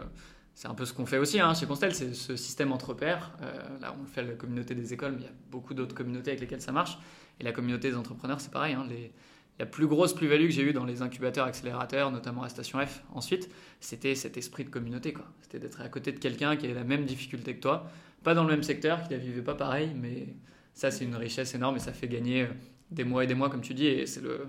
C'est 0.54 0.68
un 0.68 0.74
peu 0.74 0.86
ce 0.86 0.94
qu'on 0.94 1.06
fait 1.06 1.20
aussi 1.20 1.40
hein, 1.40 1.54
chez 1.54 1.68
Constel, 1.68 1.94
c'est 1.94 2.16
ce 2.16 2.36
système 2.36 2.72
entre 2.72 2.96
pairs. 2.96 3.32
Euh, 3.44 3.54
là, 3.80 3.94
on 3.96 4.02
le 4.02 4.08
fait 4.08 4.22
à 4.22 4.24
la 4.24 4.34
communauté 4.34 4.74
des 4.74 4.92
écoles, 4.92 5.12
mais 5.12 5.22
il 5.22 5.26
y 5.26 5.28
a 5.28 5.34
beaucoup 5.52 5.76
d'autres 5.76 5.94
communautés 5.94 6.32
avec 6.32 6.42
lesquelles 6.42 6.64
ça 6.64 6.72
marche. 6.72 6.98
Et 7.40 7.44
la 7.44 7.52
communauté 7.52 7.92
des 7.92 7.96
entrepreneurs, 7.96 8.42
c'est 8.42 8.50
pareil. 8.50 8.74
hein, 8.74 8.84
les, 8.90 9.12
la 9.60 9.66
plus 9.66 9.88
grosse 9.88 10.14
plus-value 10.14 10.46
que 10.46 10.52
j'ai 10.52 10.62
eue 10.62 10.74
dans 10.74 10.86
les 10.86 11.02
incubateurs 11.02 11.46
accélérateurs, 11.46 12.12
notamment 12.12 12.44
à 12.44 12.50
Station 12.50 12.80
F, 12.86 13.04
ensuite, 13.14 13.50
c'était 13.80 14.16
cet 14.16 14.38
esprit 14.38 14.64
de 14.64 14.70
communauté. 14.70 15.14
quoi. 15.14 15.26
C'était 15.42 15.60
d'être 15.60 15.82
à 15.82 15.90
côté 15.90 16.12
de 16.12 16.20
quelqu'un 16.20 16.56
qui 16.56 16.66
avait 16.66 16.76
la 16.76 16.84
même 16.84 17.06
difficulté 17.06 17.56
que 17.56 17.62
toi, 17.62 17.90
pas 18.24 18.34
dans 18.34 18.44
le 18.44 18.50
même 18.50 18.64
secteur, 18.64 19.04
qui 19.04 19.12
la 19.12 19.18
vivait 19.18 19.42
pas 19.42 19.56
pareil, 19.56 19.92
mais 19.96 20.28
ça, 20.74 20.92
c'est 20.92 21.06
une 21.06 21.16
richesse 21.16 21.56
énorme 21.56 21.78
et 21.78 21.80
ça 21.80 21.94
fait 21.94 22.08
gagner 22.08 22.44
euh, 22.44 22.48
des 22.92 23.04
mois 23.04 23.24
et 23.24 23.28
des 23.28 23.34
mois, 23.34 23.50
comme 23.50 23.62
tu 23.62 23.74
dis, 23.74 23.88
et 23.88 24.06
c'est 24.06 24.22
le, 24.22 24.48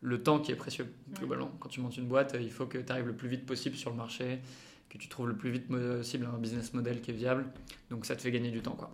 le 0.00 0.22
temps 0.22 0.40
qui 0.40 0.50
est 0.50 0.56
précieux, 0.56 0.86
globalement. 1.16 1.52
Quand 1.60 1.68
tu 1.68 1.80
montes 1.80 1.96
une 1.96 2.08
boîte, 2.08 2.36
il 2.40 2.50
faut 2.50 2.66
que 2.66 2.78
tu 2.78 2.92
arrives 2.92 3.06
le 3.06 3.16
plus 3.16 3.28
vite 3.28 3.46
possible 3.46 3.76
sur 3.76 3.90
le 3.90 3.96
marché, 3.96 4.40
que 4.88 4.98
tu 4.98 5.08
trouves 5.08 5.28
le 5.28 5.36
plus 5.36 5.50
vite 5.50 5.68
possible 5.68 6.26
un 6.32 6.38
business 6.38 6.74
model 6.74 7.00
qui 7.00 7.10
est 7.10 7.14
viable. 7.14 7.46
Donc 7.90 8.06
ça 8.06 8.16
te 8.16 8.22
fait 8.22 8.30
gagner 8.30 8.50
du 8.50 8.60
temps. 8.60 8.72
quoi. 8.72 8.90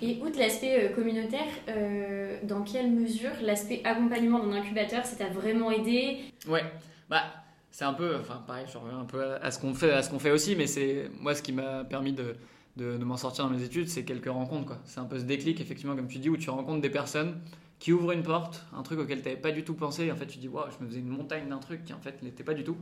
Et 0.00 0.18
outre 0.22 0.38
l'aspect 0.38 0.84
euh, 0.84 0.94
communautaire, 0.94 1.46
euh, 1.68 2.38
dans 2.42 2.62
quelle 2.62 2.90
mesure 2.90 3.30
l'aspect 3.42 3.82
accompagnement 3.84 4.38
d'un 4.38 4.52
incubateur, 4.52 5.04
ça 5.04 5.16
t'a 5.16 5.28
vraiment 5.28 5.70
aidé? 5.70 6.18
Ouais, 6.48 6.62
bah 7.10 7.22
c'est 7.70 7.84
un 7.84 7.94
peu, 7.94 8.16
enfin 8.16 8.42
pareil, 8.46 8.66
je 8.72 8.78
reviens 8.78 8.98
un 8.98 9.04
peu 9.04 9.34
à 9.34 9.50
ce 9.50 9.58
qu'on 9.58 9.74
fait, 9.74 9.90
à 9.92 10.02
fait 10.02 10.30
aussi, 10.30 10.56
mais 10.56 10.66
c'est 10.66 11.10
moi 11.20 11.34
ce 11.34 11.42
qui 11.42 11.52
m'a 11.52 11.84
permis 11.84 12.12
de, 12.12 12.36
de, 12.76 12.96
m'en 12.98 13.16
sortir 13.16 13.44
dans 13.44 13.50
mes 13.50 13.62
études, 13.62 13.88
c'est 13.88 14.04
quelques 14.04 14.28
rencontres. 14.28 14.76
C'est 14.84 15.00
un 15.00 15.04
peu 15.04 15.18
ce 15.18 15.24
déclic 15.24 15.60
effectivement 15.60 15.94
comme 15.94 16.08
tu 16.08 16.18
dis 16.18 16.28
où 16.28 16.36
tu 16.36 16.50
rencontres 16.50 16.80
des 16.80 16.90
personnes 16.90 17.40
qui 17.78 17.92
ouvrent 17.92 18.12
une 18.12 18.24
porte, 18.24 18.64
un 18.76 18.82
truc 18.82 18.98
auquel 18.98 19.18
tu 19.18 19.28
n'avais 19.28 19.40
pas 19.40 19.52
du 19.52 19.64
tout 19.64 19.74
pensé. 19.74 20.06
Et 20.06 20.12
en 20.12 20.16
fait, 20.16 20.26
tu 20.26 20.38
dis 20.38 20.48
waouh, 20.48 20.66
je 20.76 20.84
me 20.84 20.88
faisais 20.88 21.00
une 21.00 21.08
montagne 21.08 21.48
d'un 21.48 21.58
truc 21.58 21.84
qui 21.84 21.92
en 21.92 22.00
fait 22.00 22.22
n'était 22.22 22.42
pas 22.42 22.54
du 22.54 22.64
tout. 22.64 22.76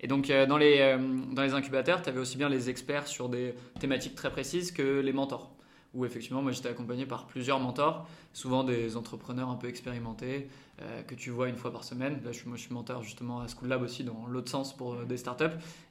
Et 0.00 0.06
donc 0.06 0.30
euh, 0.30 0.46
dans 0.46 0.58
les 0.58 0.96
dans 1.32 1.42
les 1.42 1.54
incubateurs, 1.54 2.02
tu 2.02 2.08
avais 2.08 2.20
aussi 2.20 2.36
bien 2.36 2.48
les 2.48 2.70
experts 2.70 3.06
sur 3.06 3.28
des 3.28 3.54
thématiques 3.80 4.14
très 4.14 4.30
précises 4.30 4.70
que 4.70 5.00
les 5.00 5.12
mentors. 5.12 5.55
Où 5.94 6.04
effectivement, 6.04 6.42
moi 6.42 6.52
j'étais 6.52 6.68
accompagné 6.68 7.06
par 7.06 7.26
plusieurs 7.26 7.58
mentors, 7.58 8.06
souvent 8.32 8.64
des 8.64 8.96
entrepreneurs 8.96 9.48
un 9.48 9.56
peu 9.56 9.68
expérimentés, 9.68 10.48
euh, 10.82 11.02
que 11.02 11.14
tu 11.14 11.30
vois 11.30 11.48
une 11.48 11.56
fois 11.56 11.72
par 11.72 11.84
semaine. 11.84 12.20
Là, 12.22 12.32
je, 12.32 12.44
moi, 12.46 12.56
je 12.56 12.62
suis 12.62 12.74
mentor 12.74 13.02
justement 13.02 13.40
à 13.40 13.46
School 13.48 13.68
Lab 13.68 13.82
aussi 13.82 14.04
dans 14.04 14.26
l'autre 14.26 14.50
sens 14.50 14.76
pour 14.76 14.94
euh, 14.94 15.04
des 15.04 15.16
startups. 15.16 15.44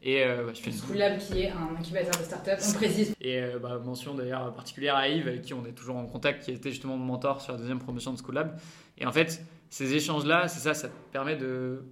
Et 0.04 0.24
euh, 0.24 0.46
ouais, 0.46 0.54
je 0.54 0.62
fais 0.62 0.70
une 0.70 0.78
School 0.78 0.98
Lab 0.98 1.18
qui 1.18 1.42
est 1.42 1.50
un 1.50 1.76
incubateur 1.80 2.16
de 2.20 2.24
start-up, 2.24 2.60
on 2.68 2.74
précise. 2.74 3.16
et 3.20 3.42
euh, 3.42 3.58
bah, 3.58 3.80
mention 3.84 4.14
d'ailleurs 4.14 4.54
particulière 4.54 4.96
à 4.96 5.08
Yves, 5.10 5.28
avec 5.28 5.42
qui 5.42 5.56
on 5.56 5.66
est 5.66 5.72
toujours 5.72 5.96
en 5.96 6.06
contact, 6.06 6.44
qui 6.44 6.52
était 6.52 6.70
justement 6.70 6.98
mon 6.98 7.06
mentor 7.06 7.42
sur 7.42 7.54
la 7.54 7.58
deuxième 7.58 7.80
promotion 7.80 8.14
de 8.14 8.20
School 8.20 8.36
Lab. 8.36 8.60
Et 9.00 9.08
en 9.08 9.12
fait, 9.12 9.44
ces 9.70 9.96
échanges-là, 9.96 10.48
c'est 10.48 10.60
ça, 10.60 10.76
ça 10.76 10.88
te 10.88 10.94
permet 11.12 11.36
de 11.36 11.84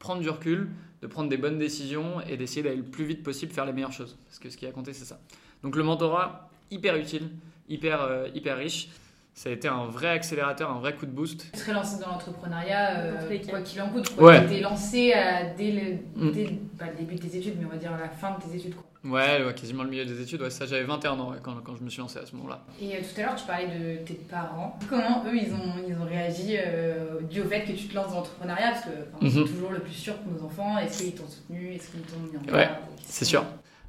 prendre 0.00 0.20
du 0.20 0.28
recul, 0.28 0.68
de 1.00 1.06
prendre 1.06 1.28
des 1.28 1.36
bonnes 1.36 1.58
décisions 1.58 2.20
et 2.22 2.36
d'essayer 2.36 2.62
d'aller 2.62 2.76
le 2.76 2.82
plus 2.82 3.04
vite 3.04 3.22
possible 3.22 3.52
faire 3.52 3.66
les 3.66 3.72
meilleures 3.72 3.92
choses. 3.92 4.18
Parce 4.26 4.40
que 4.40 4.50
ce 4.50 4.56
qui 4.56 4.66
a 4.66 4.72
compté, 4.72 4.92
c'est 4.92 5.04
ça. 5.04 5.20
Donc 5.62 5.76
le 5.76 5.84
mentorat, 5.84 6.50
hyper 6.72 6.96
utile, 6.96 7.30
hyper, 7.68 8.02
euh, 8.02 8.28
hyper 8.34 8.56
riche. 8.56 8.88
Ça 9.34 9.48
a 9.48 9.52
été 9.52 9.66
un 9.66 9.86
vrai 9.86 10.08
accélérateur, 10.10 10.70
un 10.70 10.78
vrai 10.80 10.94
coup 10.94 11.06
de 11.06 11.10
boost. 11.10 11.46
Tu 11.54 11.58
serais 11.58 11.72
lancé 11.72 11.98
dans 11.98 12.08
l'entrepreneuriat, 12.08 12.96
euh, 12.98 13.38
quoi 13.48 13.62
qu'il 13.62 13.80
en 13.80 13.88
coûte. 13.88 14.14
Quoi. 14.14 14.24
Ouais. 14.28 14.40
Tu 14.46 14.52
étais 14.52 14.60
lancé 14.60 15.12
à- 15.14 15.46
dès, 15.54 15.70
le, 15.72 15.92
Mm. 16.28 16.32
dès 16.32 16.44
le- 16.44 16.96
début 16.98 17.14
de 17.14 17.20
tes 17.22 17.38
études, 17.38 17.54
mais 17.58 17.64
on 17.64 17.70
va 17.70 17.76
dire 17.78 17.92
la 17.92 18.10
fin 18.10 18.36
de 18.36 18.42
tes 18.44 18.54
études. 18.58 18.74
Quoi. 18.74 18.84
Ouais, 19.10 19.42
ouais, 19.42 19.54
quasiment 19.54 19.84
le 19.84 19.88
milieu 19.88 20.04
des 20.04 20.20
études. 20.20 20.42
Ouais, 20.42 20.50
ça, 20.50 20.66
j'avais 20.66 20.84
21 20.84 21.18
ans 21.18 21.30
ouais, 21.30 21.38
quand, 21.42 21.54
quand 21.64 21.74
je 21.76 21.82
me 21.82 21.88
suis 21.88 22.00
lancé 22.00 22.18
à 22.18 22.26
ce 22.26 22.36
moment-là. 22.36 22.62
Et 22.80 22.94
euh, 22.94 22.98
tout 23.00 23.20
à 23.20 23.24
l'heure, 23.24 23.34
tu 23.36 23.46
parlais 23.46 23.66
de 23.68 24.04
tes 24.04 24.14
parents. 24.30 24.78
Comment 24.88 25.24
eux, 25.26 25.34
ils 25.34 25.52
ont, 25.54 25.82
ils 25.88 25.94
ont 25.96 26.04
réagi 26.04 26.56
euh, 26.58 27.20
dû 27.22 27.40
au 27.40 27.44
fait 27.44 27.62
que 27.62 27.72
tu 27.72 27.86
te 27.88 27.94
lances 27.94 28.10
dans 28.10 28.16
l'entrepreneuriat? 28.16 28.72
Parce 28.72 28.84
que 28.84 28.90
enfin, 29.14 29.24
Mhm. 29.26 29.46
c'est 29.46 29.52
toujours 29.54 29.70
le 29.72 29.80
plus 29.80 29.92
sûr 29.94 30.14
pour 30.18 30.30
nos 30.32 30.44
enfants. 30.44 30.76
Est-ce 30.78 31.02
qu'ils 31.04 31.14
t'ont 31.14 31.26
soutenu? 31.26 31.72
Est-ce 31.74 31.90
qu'ils 31.90 32.00
t'ont 32.02 32.18
mis 32.20 32.36
en 32.50 32.54
Ouais, 32.54 32.68
C'est 33.06 33.24
sûr. 33.24 33.44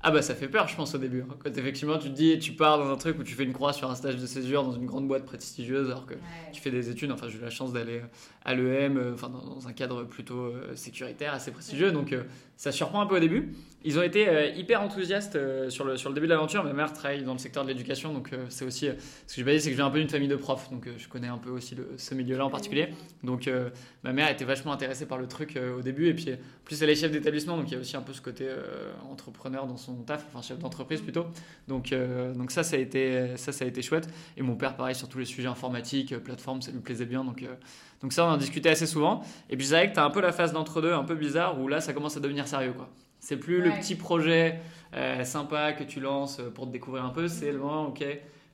Ah 0.05 0.11
bah 0.11 0.21
ça 0.21 0.35
fait 0.35 0.49
peur 0.49 0.67
je 0.67 0.75
pense 0.75 0.93
au 0.95 0.97
début. 0.97 1.21
hein. 1.21 1.35
Quand 1.39 1.57
effectivement 1.57 1.97
tu 1.97 2.09
te 2.09 2.13
dis 2.15 2.37
tu 2.37 2.51
pars 2.53 2.77
dans 2.77 2.89
un 2.91 2.97
truc 2.97 3.17
où 3.19 3.23
tu 3.23 3.35
fais 3.35 3.43
une 3.43 3.53
croix 3.53 3.71
sur 3.71 3.89
un 3.89 3.95
stage 3.95 4.17
de 4.17 4.25
césure 4.27 4.63
dans 4.63 4.73
une 4.73 4.85
grande 4.85 5.07
boîte 5.07 5.25
prestigieuse 5.25 5.89
alors 5.89 6.05
que 6.05 6.15
Ouais. 6.15 6.19
tu 6.51 6.61
fais 6.61 6.71
des 6.71 6.89
études, 6.89 7.11
enfin 7.11 7.29
j'ai 7.29 7.37
eu 7.37 7.41
la 7.41 7.49
chance 7.49 7.71
d'aller 7.71 8.01
à 8.45 8.53
l'EM, 8.53 8.97
euh, 8.97 9.13
enfin 9.13 9.29
dans, 9.29 9.67
un 9.67 9.73
cadre 9.73 10.03
plutôt 10.03 10.39
euh, 10.39 10.75
sécuritaire, 10.75 11.33
assez 11.33 11.51
prestigieux, 11.51 11.91
donc 11.91 12.11
euh, 12.11 12.23
ça 12.57 12.71
surprend 12.71 13.01
un 13.01 13.05
peu 13.05 13.17
au 13.17 13.19
début. 13.19 13.53
Ils 13.85 13.99
ont 13.99 14.01
été 14.01 14.53
hyper 14.55 14.81
enthousiastes 14.81 15.37
sur, 15.69 15.83
le, 15.83 15.97
sur 15.97 16.07
le 16.07 16.15
début 16.15 16.27
de 16.27 16.31
l'aventure. 16.31 16.63
Ma 16.63 16.71
mère 16.71 16.93
travaille 16.93 17.23
dans 17.23 17.33
le 17.33 17.37
secteur 17.37 17.63
de 17.63 17.67
l'éducation, 17.67 18.13
donc 18.13 18.29
c'est 18.47 18.63
aussi, 18.63 18.87
ce 19.27 19.35
que 19.35 19.41
je 19.41 19.43
vais 19.43 19.51
dire 19.51 19.61
c'est 19.61 19.67
que 19.67 19.73
je 19.73 19.75
viens 19.75 19.87
un 19.87 19.91
peu 19.91 19.99
d'une 19.99 20.07
famille 20.07 20.29
de 20.29 20.37
profs, 20.37 20.71
donc 20.71 20.87
je 20.97 21.09
connais 21.09 21.27
un 21.27 21.37
peu 21.37 21.49
aussi 21.49 21.75
ce 21.97 22.15
milieu-là 22.15 22.45
en 22.45 22.49
particulier. 22.49 22.93
Donc 23.25 23.49
ma 24.05 24.13
mère 24.13 24.31
était 24.31 24.45
vachement 24.45 24.71
intéressée 24.71 25.05
par 25.05 25.17
le 25.17 25.27
truc 25.27 25.59
au 25.77 25.81
début, 25.81 26.07
et 26.07 26.13
puis 26.13 26.29
plus 26.63 26.81
elle 26.81 26.91
est 26.91 26.95
chef 26.95 27.11
d'établissement, 27.11 27.57
donc 27.57 27.69
il 27.71 27.73
y 27.73 27.75
a 27.75 27.79
aussi 27.79 27.97
un 27.97 28.01
peu 28.01 28.13
ce 28.13 28.21
côté 28.21 28.47
entrepreneur 29.11 29.67
dans 29.67 29.75
son 29.75 29.97
son 29.97 30.03
taf, 30.03 30.25
enfin 30.29 30.41
chef 30.41 30.59
d'entreprise 30.59 31.01
plutôt. 31.01 31.25
Donc, 31.67 31.93
donc 32.35 32.51
ça, 32.51 32.63
ça 32.63 32.77
a, 32.77 32.79
été, 32.79 33.35
ça, 33.35 33.51
ça 33.51 33.65
a 33.65 33.67
été 33.67 33.81
chouette. 33.81 34.07
Et 34.37 34.43
mon 34.43 34.55
père, 34.55 34.77
pareil, 34.77 34.95
sur 34.95 35.09
tous 35.09 35.19
les 35.19 35.25
sujets 35.25 35.49
informatiques, 35.49 36.17
plateforme, 36.19 36.61
ça 36.61 36.71
lui 36.71 36.79
plaisait 36.79 37.05
bien. 37.05 37.25
Donc, 37.25 37.43
donc 38.01 38.13
ça, 38.13 38.25
on 38.25 38.29
en 38.29 38.37
discutait 38.37 38.69
assez 38.69 38.87
souvent. 38.87 39.23
Et 39.49 39.57
puis, 39.57 39.65
c'est 39.65 39.75
vrai 39.75 39.89
que 39.89 39.93
tu 39.93 39.99
as 39.99 40.03
un 40.03 40.09
peu 40.09 40.21
la 40.21 40.31
phase 40.31 40.53
d'entre-deux, 40.53 40.93
un 40.93 41.03
peu 41.03 41.15
bizarre, 41.15 41.59
où 41.59 41.67
là, 41.67 41.81
ça 41.81 41.93
commence 41.93 42.17
à 42.17 42.19
devenir 42.19 42.47
sérieux. 42.47 42.73
quoi. 42.73 42.89
C'est 43.19 43.37
plus 43.37 43.61
le 43.61 43.71
petit 43.71 43.95
projet 43.95 44.59
sympa 45.23 45.71
que 45.73 45.83
tu 45.83 46.01
lances 46.01 46.41
pour 46.53 46.67
te 46.67 46.71
découvrir 46.71 47.05
un 47.05 47.09
peu, 47.09 47.27
c'est 47.27 47.51
le 47.51 47.59
moment, 47.59 47.87
ok 47.87 48.05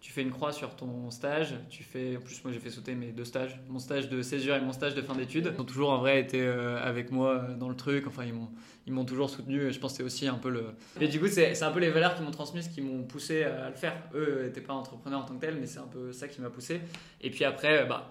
tu 0.01 0.13
fais 0.13 0.21
une 0.21 0.31
croix 0.31 0.53
sur 0.53 0.75
ton 0.75 1.11
stage, 1.11 1.55
tu 1.69 1.83
fais, 1.83 2.15
en 2.15 2.21
plus 2.21 2.41
moi 2.43 2.53
j'ai 2.53 2.59
fait 2.59 2.69
sauter 2.69 2.95
mes 2.95 3.11
deux 3.11 3.25
stages, 3.25 3.59
mon 3.67 3.79
stage 3.79 4.07
de 4.07 4.21
césure 4.21 4.55
et 4.55 4.61
mon 4.61 4.71
stage 4.71 4.95
de 4.95 5.01
fin 5.01 5.13
d'études. 5.13 5.51
Ils 5.53 5.61
ont 5.61 5.65
toujours 5.65 5.89
en 5.89 5.97
vrai 5.97 6.21
été 6.21 6.41
euh, 6.41 6.81
avec 6.81 7.11
moi 7.11 7.31
euh, 7.31 7.55
dans 7.55 7.67
le 7.67 7.75
truc, 7.75 8.07
enfin 8.07 8.23
ils 8.23 8.33
m'ont, 8.33 8.47
ils 8.87 8.93
m'ont 8.93 9.03
toujours 9.03 9.29
soutenu, 9.29 9.73
je 9.73 9.79
pense 9.79 9.91
que 9.91 9.97
c'est 9.97 10.03
aussi 10.03 10.27
un 10.27 10.35
peu 10.35 10.49
le... 10.49 10.67
Et 11.01 11.09
du 11.09 11.19
coup 11.19 11.27
c'est, 11.27 11.61
un 11.61 11.71
peu 11.71 11.79
les 11.79 11.89
valeurs 11.89 12.15
qui 12.15 12.21
m'ont 12.21 12.31
transmises 12.31 12.69
qui 12.69 12.81
m'ont 12.81 13.03
poussé 13.03 13.43
à 13.43 13.69
le 13.69 13.75
faire. 13.75 13.93
Eux 14.15 14.43
n'étaient 14.45 14.61
pas 14.61 14.73
entrepreneurs 14.73 15.19
en 15.19 15.25
tant 15.25 15.35
que 15.35 15.41
tel, 15.41 15.57
mais 15.59 15.67
c'est 15.67 15.79
un 15.79 15.89
peu 15.91 16.13
ça 16.13 16.29
qui 16.29 16.39
m'a 16.39 16.49
poussé. 16.49 16.79
Et 17.19 17.29
puis 17.29 17.43
après, 17.43 17.85
bah 17.85 18.09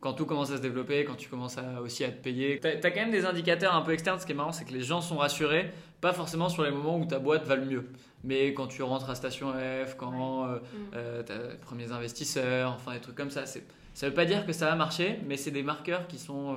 quand 0.00 0.12
tout 0.12 0.26
commence 0.26 0.50
à 0.50 0.58
se 0.58 0.62
développer, 0.62 1.04
quand 1.04 1.14
tu 1.14 1.28
commences 1.28 1.58
à, 1.58 1.80
aussi 1.80 2.04
à 2.04 2.10
te 2.10 2.22
payer, 2.22 2.60
tu 2.60 2.68
as, 2.68 2.90
quand 2.90 3.00
même 3.00 3.10
des 3.10 3.24
indicateurs 3.24 3.74
un 3.74 3.82
peu 3.82 3.92
externes. 3.92 4.20
Ce 4.20 4.26
qui 4.26 4.32
est 4.32 4.36
marrant, 4.36 4.52
c'est 4.52 4.64
que 4.64 4.72
les 4.72 4.82
gens 4.82 5.00
sont 5.00 5.16
rassurés, 5.16 5.70
pas 6.00 6.12
forcément 6.12 6.48
sur 6.48 6.62
les 6.62 6.70
moments 6.70 6.98
où 6.98 7.06
ta 7.06 7.18
boîte 7.18 7.44
va 7.44 7.56
le 7.56 7.64
mieux, 7.64 7.88
mais 8.22 8.52
quand 8.52 8.66
tu 8.66 8.82
rentres 8.82 9.08
à 9.08 9.14
Station 9.14 9.52
F, 9.52 9.96
quand 9.96 10.48
euh, 10.48 10.56
mm. 10.56 10.60
euh, 10.94 11.22
tu 11.22 11.32
as 11.32 11.52
les 11.52 11.58
premiers 11.58 11.92
investisseurs, 11.92 12.72
enfin 12.72 12.94
des 12.94 13.00
trucs 13.00 13.16
comme 13.16 13.30
ça. 13.30 13.44
Ça 13.46 14.08
veut 14.08 14.14
pas 14.14 14.26
dire 14.26 14.44
que 14.44 14.52
ça 14.52 14.66
va 14.66 14.74
marcher, 14.74 15.18
mais 15.26 15.38
c'est 15.38 15.50
des 15.50 15.62
marqueurs 15.62 16.06
qui 16.06 16.18
sont, 16.18 16.52
euh, 16.52 16.56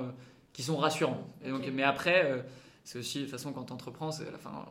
qui 0.52 0.62
sont 0.62 0.76
rassurants. 0.76 1.26
Et 1.42 1.48
donc, 1.48 1.66
Mais 1.72 1.82
après, 1.82 2.44
c'est 2.84 2.98
aussi, 2.98 3.20
de 3.20 3.22
toute 3.24 3.32
façon, 3.32 3.52
quand 3.52 3.64
tu 3.64 3.72
entreprends, 3.72 4.10
la 4.30 4.38
fin, 4.38 4.66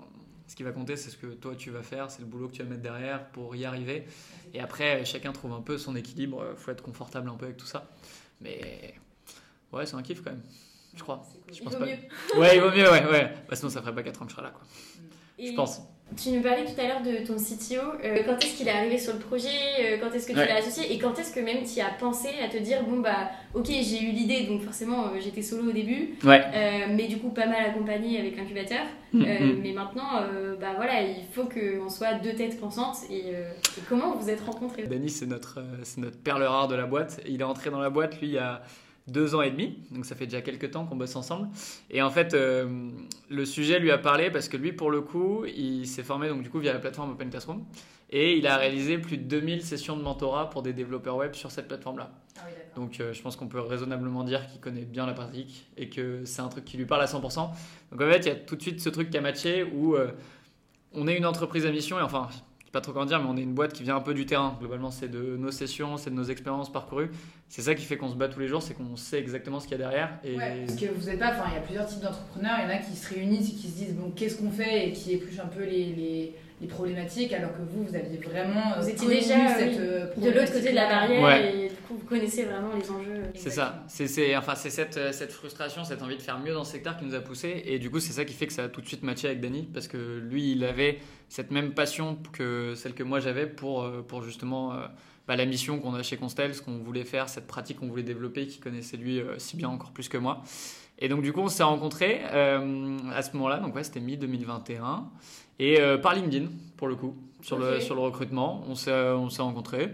ce 0.45 0.55
qui 0.55 0.61
va 0.61 0.71
compter, 0.71 0.95
c'est 0.95 1.09
ce 1.09 1.17
que 1.17 1.27
toi 1.27 1.55
tu 1.57 1.71
vas 1.71 1.81
faire, 1.81 2.11
c'est 2.11 2.21
le 2.21 2.27
boulot 2.27 2.47
que 2.47 2.53
tu 2.53 2.63
vas 2.63 2.69
mettre 2.69 2.83
derrière 2.83 3.25
pour 3.29 3.55
y 3.55 3.65
arriver. 3.65 4.05
Et 4.53 4.59
après, 4.59 5.03
chacun 5.03 5.31
trouve 5.31 5.53
un 5.53 5.61
peu 5.61 5.79
son 5.79 5.95
équilibre, 5.95 6.45
il 6.51 6.57
faut 6.57 6.69
être 6.69 6.83
confortable 6.83 7.29
un 7.29 7.35
peu 7.35 7.45
avec 7.45 7.57
tout 7.57 7.65
ça. 7.65 7.89
Mais 8.41 8.93
ouais, 9.71 9.85
c'est 9.85 9.95
un 9.95 10.01
kiff 10.01 10.21
quand 10.23 10.31
même, 10.31 10.43
je 10.95 11.01
crois. 11.03 11.25
Je 11.51 11.61
pense 11.61 11.73
il 11.73 11.79
vaut 11.79 11.85
pas... 11.85 11.85
mieux. 11.85 12.39
Ouais, 12.39 12.55
il 12.55 12.61
vaut 12.61 12.71
mieux, 12.71 12.89
ouais. 12.89 13.05
ouais. 13.05 13.33
Bah, 13.49 13.55
sinon, 13.55 13.69
ça 13.69 13.81
ferait 13.81 13.95
pas 13.95 14.03
4 14.03 14.21
ans 14.21 14.25
que 14.25 14.31
je 14.31 14.35
serais 14.35 14.45
là, 14.47 14.51
quoi. 14.51 14.63
je 15.37 15.51
pense. 15.53 15.81
Tu 16.17 16.31
nous 16.31 16.41
parlais 16.41 16.65
tout 16.65 16.79
à 16.79 16.87
l'heure 16.87 17.01
de 17.01 17.25
ton 17.25 17.35
CTO. 17.35 17.81
Euh, 18.03 18.23
quand 18.25 18.37
est-ce 18.43 18.57
qu'il 18.57 18.67
est 18.67 18.71
arrivé 18.71 18.97
sur 18.97 19.13
le 19.13 19.19
projet 19.19 19.47
euh, 19.79 19.97
Quand 20.01 20.13
est-ce 20.13 20.27
que 20.27 20.33
tu 20.33 20.37
l'as 20.37 20.57
associé 20.57 20.91
Et 20.91 20.97
quand 20.97 21.17
est-ce 21.19 21.33
que 21.33 21.39
même 21.39 21.63
tu 21.63 21.79
as 21.79 21.89
pensé 21.99 22.29
à 22.43 22.49
te 22.49 22.57
dire 22.57 22.83
bon, 22.83 22.99
bah, 22.99 23.29
ok, 23.53 23.67
j'ai 23.67 24.03
eu 24.03 24.11
l'idée, 24.11 24.45
donc 24.47 24.61
forcément, 24.63 25.05
euh, 25.05 25.19
j'étais 25.19 25.41
solo 25.41 25.69
au 25.69 25.71
début. 25.71 26.15
Ouais. 26.23 26.43
mais 26.89 27.07
du 27.07 27.17
coup, 27.17 27.29
pas 27.29 27.45
mal 27.45 27.63
accompagné 27.65 28.19
avec 28.19 28.37
l'incubateur. 28.37 28.85
Mm, 29.13 29.21
mm. 29.21 29.59
Mais 29.61 29.73
maintenant, 29.73 30.23
bah 30.59 30.73
voilà, 30.75 31.01
il 31.01 31.25
faut 31.31 31.45
qu'on 31.45 31.89
soit 31.89 32.15
deux 32.15 32.33
têtes 32.33 32.59
pensantes. 32.59 32.97
Et, 33.11 33.23
comment 33.87 34.13
vous 34.13 34.21
vous 34.21 34.29
êtes 34.29 34.41
rencontrés? 34.41 34.83
Dany, 34.83 35.09
c'est 35.09 35.25
notre, 35.25 35.59
c'est 35.83 36.01
notre 36.01 36.17
perle 36.17 36.43
rare 36.43 36.67
de 36.67 36.75
la 36.75 36.85
boîte. 36.85 37.21
Il 37.27 37.41
est 37.41 37.45
entré 37.45 37.69
dans 37.69 37.79
la 37.79 37.89
boîte, 37.89 38.19
lui, 38.19 38.27
il 38.27 38.33
y 38.33 38.37
a 38.37 38.61
deux 39.11 39.35
ans 39.35 39.41
et 39.41 39.51
demi, 39.51 39.77
donc 39.91 40.05
ça 40.05 40.15
fait 40.15 40.25
déjà 40.25 40.41
quelques 40.41 40.71
temps 40.71 40.85
qu'on 40.85 40.95
bosse 40.95 41.15
ensemble. 41.15 41.49
Et 41.89 42.01
en 42.01 42.09
fait, 42.09 42.33
euh, 42.33 42.89
le 43.29 43.45
sujet 43.45 43.79
lui 43.79 43.91
a 43.91 43.97
parlé 43.97 44.31
parce 44.31 44.49
que 44.49 44.57
lui, 44.57 44.73
pour 44.73 44.91
le 44.91 45.01
coup, 45.01 45.45
il 45.45 45.87
s'est 45.87 46.03
formé 46.03 46.29
donc 46.29 46.43
du 46.43 46.49
coup 46.49 46.59
via 46.59 46.73
la 46.73 46.79
plateforme 46.79 47.11
Open 47.11 47.29
Classroom 47.29 47.63
et 48.11 48.37
il 48.37 48.47
a 48.47 48.57
réalisé 48.57 48.97
plus 48.97 49.17
de 49.17 49.23
2000 49.23 49.63
sessions 49.63 49.95
de 49.95 50.01
mentorat 50.01 50.49
pour 50.49 50.63
des 50.63 50.73
développeurs 50.73 51.15
web 51.15 51.35
sur 51.35 51.51
cette 51.51 51.67
plateforme-là. 51.67 52.11
Ah 52.37 52.41
donc 52.75 52.99
euh, 52.99 53.13
je 53.13 53.21
pense 53.21 53.35
qu'on 53.35 53.47
peut 53.47 53.59
raisonnablement 53.59 54.23
dire 54.23 54.47
qu'il 54.47 54.59
connaît 54.59 54.85
bien 54.85 55.05
la 55.05 55.13
pratique 55.13 55.67
et 55.77 55.89
que 55.89 56.23
c'est 56.25 56.41
un 56.41 56.47
truc 56.47 56.65
qui 56.65 56.77
lui 56.77 56.85
parle 56.85 57.01
à 57.01 57.05
100%. 57.05 57.49
Donc 57.91 58.01
en 58.01 58.09
fait, 58.09 58.19
il 58.19 58.27
y 58.27 58.31
a 58.31 58.35
tout 58.35 58.55
de 58.55 58.61
suite 58.61 58.79
ce 58.79 58.89
truc 58.89 59.09
qui 59.09 59.17
a 59.17 59.21
matché 59.21 59.63
où 59.63 59.95
euh, 59.95 60.11
on 60.93 61.07
est 61.07 61.15
une 61.15 61.25
entreprise 61.25 61.65
à 61.65 61.71
mission 61.71 61.99
et 61.99 62.01
enfin 62.01 62.29
pas 62.71 62.81
trop 62.81 62.91
comment 62.91 63.05
dire, 63.05 63.19
mais 63.21 63.29
on 63.29 63.37
est 63.37 63.41
une 63.41 63.53
boîte 63.53 63.73
qui 63.73 63.83
vient 63.83 63.95
un 63.95 64.01
peu 64.01 64.13
du 64.13 64.25
terrain. 64.25 64.55
Globalement, 64.59 64.91
c'est 64.91 65.07
de 65.07 65.37
nos 65.37 65.51
sessions, 65.51 65.97
c'est 65.97 66.09
de 66.09 66.15
nos 66.15 66.23
expériences 66.23 66.71
parcourues. 66.71 67.11
C'est 67.47 67.63
ça 67.63 67.73
qui 67.73 67.83
fait 67.83 67.97
qu'on 67.97 68.09
se 68.09 68.15
bat 68.15 68.27
tous 68.27 68.39
les 68.39 68.47
jours, 68.47 68.61
c'est 68.61 68.75
qu'on 68.75 68.95
sait 68.95 69.19
exactement 69.19 69.59
ce 69.59 69.67
qu'il 69.67 69.77
y 69.77 69.81
a 69.81 69.89
derrière. 69.89 70.19
Et... 70.23 70.35
parce 70.35 70.79
que 70.79 70.85
vous 70.93 71.09
êtes 71.09 71.19
pas, 71.19 71.31
enfin, 71.31 71.45
il 71.49 71.55
y 71.55 71.57
a 71.57 71.61
plusieurs 71.61 71.87
types 71.87 72.01
d'entrepreneurs. 72.01 72.57
Il 72.59 72.69
y 72.69 72.73
en 72.73 72.75
a 72.75 72.77
qui 72.77 72.95
se 72.95 73.13
réunissent 73.13 73.49
et 73.49 73.55
qui 73.55 73.67
se 73.67 73.77
disent, 73.77 73.95
bon, 73.95 74.11
qu'est-ce 74.11 74.37
qu'on 74.37 74.51
fait 74.51 74.89
et 74.89 74.93
qui 74.93 75.13
épluchent 75.13 75.39
un 75.39 75.47
peu 75.47 75.63
les, 75.63 76.35
les, 76.61 76.67
problématiques, 76.67 77.33
alors 77.33 77.51
que 77.51 77.61
vous, 77.61 77.85
vous 77.85 77.95
aviez 77.95 78.17
vraiment. 78.17 78.79
Vous 78.79 78.89
étiez 78.89 79.07
déjà 79.07 79.55
cette, 79.57 79.79
euh, 79.79 80.07
de 80.17 80.29
l'autre 80.29 80.51
côté 80.51 80.71
de 80.71 80.75
la 80.75 80.87
barrière 80.87 81.45
et 81.45 81.69
du 81.69 81.75
coup, 81.75 81.95
vous 81.95 82.05
connaissez 82.05 82.43
vraiment 82.43 82.69
les 82.75 82.89
enjeux. 82.89 83.23
C'est 83.35 83.49
ça. 83.49 83.83
C'est 83.87 84.35
enfin, 84.35 84.55
cette, 84.55 84.97
euh, 84.97 85.11
cette 85.11 85.31
frustration, 85.31 85.83
cette 85.83 86.01
envie 86.01 86.17
de 86.17 86.21
faire 86.21 86.39
mieux 86.39 86.53
dans 86.53 86.63
ce 86.63 86.73
secteur 86.73 86.97
qui 86.97 87.05
nous 87.05 87.15
a 87.15 87.21
poussé. 87.21 87.63
Et 87.65 87.79
du 87.79 87.89
coup, 87.89 87.99
c'est 87.99 88.13
ça 88.13 88.25
qui 88.25 88.33
fait 88.33 88.47
que 88.47 88.53
ça 88.53 88.65
a 88.65 88.69
tout 88.69 88.81
de 88.81 88.87
suite 88.87 89.03
matché 89.03 89.27
avec 89.27 89.41
Danny, 89.41 89.69
parce 89.73 89.87
que 89.87 90.19
lui, 90.19 90.51
il 90.51 90.63
avait 90.63 90.99
cette 91.29 91.51
même 91.51 91.73
passion 91.73 92.17
que 92.33 92.73
celle 92.75 92.93
que 92.93 93.03
moi 93.03 93.19
j'avais 93.19 93.47
pour, 93.47 93.83
euh, 93.83 94.01
pour 94.01 94.23
justement 94.23 94.73
euh, 94.73 94.87
bah, 95.27 95.35
la 95.35 95.45
mission 95.45 95.79
qu'on 95.79 95.93
a 95.93 96.03
chez 96.03 96.17
Constel, 96.17 96.55
ce 96.55 96.61
qu'on 96.61 96.79
voulait 96.79 97.05
faire, 97.05 97.29
cette 97.29 97.47
pratique 97.47 97.79
qu'on 97.79 97.87
voulait 97.87 98.03
développer, 98.03 98.47
qui 98.47 98.59
connaissait 98.59 98.97
lui 98.97 99.19
euh, 99.19 99.37
si 99.37 99.55
bien 99.55 99.69
encore 99.69 99.91
plus 99.91 100.09
que 100.09 100.17
moi. 100.17 100.41
Et 100.97 101.07
donc 101.07 101.21
du 101.21 101.31
coup, 101.31 101.39
on 101.39 101.47
s'est 101.47 101.63
rencontrés 101.63 102.25
à 102.25 103.21
ce 103.21 103.31
moment-là, 103.33 103.59
donc 103.59 103.73
ouais, 103.73 103.85
c'était 103.85 104.01
mi-2021, 104.01 105.05
et 105.59 105.77
par 106.01 106.15
LinkedIn, 106.15 106.47
pour 106.77 106.87
le 106.87 106.95
coup, 106.95 107.15
sur, 107.41 107.57
le, 107.57 107.79
sur 107.79 107.95
le 107.95 108.01
recrutement, 108.01 108.63
on 108.67 108.75
s'est, 108.75 108.91
on 108.91 109.29
s'est 109.29 109.41
rencontrés. 109.41 109.91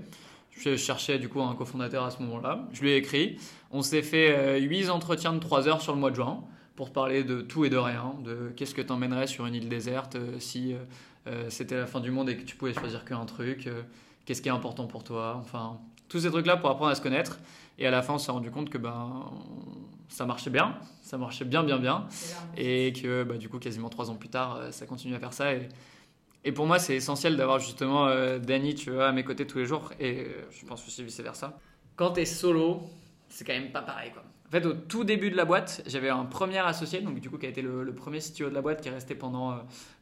Je 0.51 0.75
cherchais 0.77 1.19
du 1.19 1.27
coup 1.27 1.41
un 1.41 1.55
cofondateur 1.55 2.03
à 2.03 2.11
ce 2.11 2.21
moment-là. 2.21 2.67
Je 2.71 2.81
lui 2.81 2.91
ai 2.91 2.97
écrit. 2.97 3.37
On 3.71 3.81
s'est 3.81 4.01
fait 4.03 4.59
8 4.61 4.89
entretiens 4.89 5.33
de 5.33 5.39
3 5.39 5.67
heures 5.67 5.81
sur 5.81 5.93
le 5.93 5.99
mois 5.99 6.11
de 6.11 6.15
juin 6.15 6.43
pour 6.75 6.91
parler 6.91 7.23
de 7.23 7.41
tout 7.41 7.65
et 7.65 7.69
de 7.69 7.77
rien, 7.77 8.13
de 8.23 8.51
qu'est-ce 8.55 8.75
que 8.75 8.81
tu 8.81 8.91
emmènerais 8.91 9.27
sur 9.27 9.45
une 9.45 9.55
île 9.55 9.69
déserte 9.69 10.17
si 10.39 10.75
euh, 11.27 11.49
c'était 11.49 11.75
la 11.75 11.87
fin 11.87 11.99
du 11.99 12.11
monde 12.11 12.29
et 12.29 12.37
que 12.37 12.43
tu 12.43 12.55
pouvais 12.55 12.73
choisir 12.73 13.03
qu'un 13.03 13.25
truc, 13.25 13.67
euh, 13.67 13.81
qu'est-ce 14.25 14.41
qui 14.41 14.49
est 14.49 14.53
important 14.53 14.85
pour 14.85 15.03
toi, 15.03 15.37
enfin, 15.39 15.79
tous 16.07 16.19
ces 16.19 16.29
trucs-là 16.29 16.57
pour 16.57 16.69
apprendre 16.69 16.91
à 16.91 16.95
se 16.95 17.01
connaître. 17.01 17.39
Et 17.79 17.87
à 17.87 17.91
la 17.91 18.01
fin, 18.01 18.13
on 18.13 18.17
s'est 18.17 18.31
rendu 18.31 18.51
compte 18.51 18.69
que 18.69 18.77
ben, 18.77 19.31
ça 20.09 20.25
marchait 20.25 20.49
bien, 20.49 20.75
ça 21.01 21.17
marchait 21.17 21.45
bien, 21.45 21.63
bien, 21.63 21.77
bien. 21.77 22.07
Et 22.57 22.93
que 22.93 23.23
bah, 23.23 23.37
du 23.37 23.49
coup, 23.49 23.59
quasiment 23.59 23.89
trois 23.89 24.09
ans 24.09 24.15
plus 24.15 24.29
tard, 24.29 24.57
euh, 24.57 24.71
ça 24.71 24.85
continue 24.85 25.15
à 25.15 25.19
faire 25.19 25.33
ça. 25.33 25.53
Et, 25.53 25.69
et 26.43 26.51
pour 26.51 26.65
moi, 26.65 26.79
c'est 26.79 26.95
essentiel 26.95 27.37
d'avoir 27.37 27.59
justement 27.59 28.07
Danny 28.37 28.75
tu 28.75 28.91
vois, 28.91 29.07
à 29.07 29.11
mes 29.11 29.23
côtés 29.23 29.47
tous 29.47 29.57
les 29.57 29.65
jours. 29.65 29.91
Et 29.99 30.27
je 30.51 30.65
pense 30.65 30.85
aussi 30.85 31.03
vice-versa. 31.03 31.57
Quand 31.95 32.11
tu 32.11 32.21
es 32.21 32.25
solo, 32.25 32.83
c'est 33.29 33.45
quand 33.45 33.53
même 33.53 33.71
pas 33.71 33.81
pareil. 33.81 34.11
Quoi. 34.11 34.23
En 34.47 34.51
fait, 34.51 34.65
au 34.65 34.73
tout 34.73 35.03
début 35.03 35.31
de 35.31 35.35
la 35.35 35.45
boîte, 35.45 35.81
j'avais 35.87 36.09
un 36.09 36.23
premier 36.25 36.59
associé, 36.59 37.01
donc 37.01 37.19
du 37.19 37.29
coup, 37.29 37.37
qui 37.37 37.47
a 37.47 37.49
été 37.49 37.61
le, 37.63 37.93
premier 37.95 38.19
CTO 38.19 38.49
de 38.49 38.53
la 38.53 38.61
boîte, 38.61 38.81
qui 38.81 38.89
est 38.89 38.91
resté 38.91 39.15
pendant, 39.15 39.53
euh, 39.53 39.55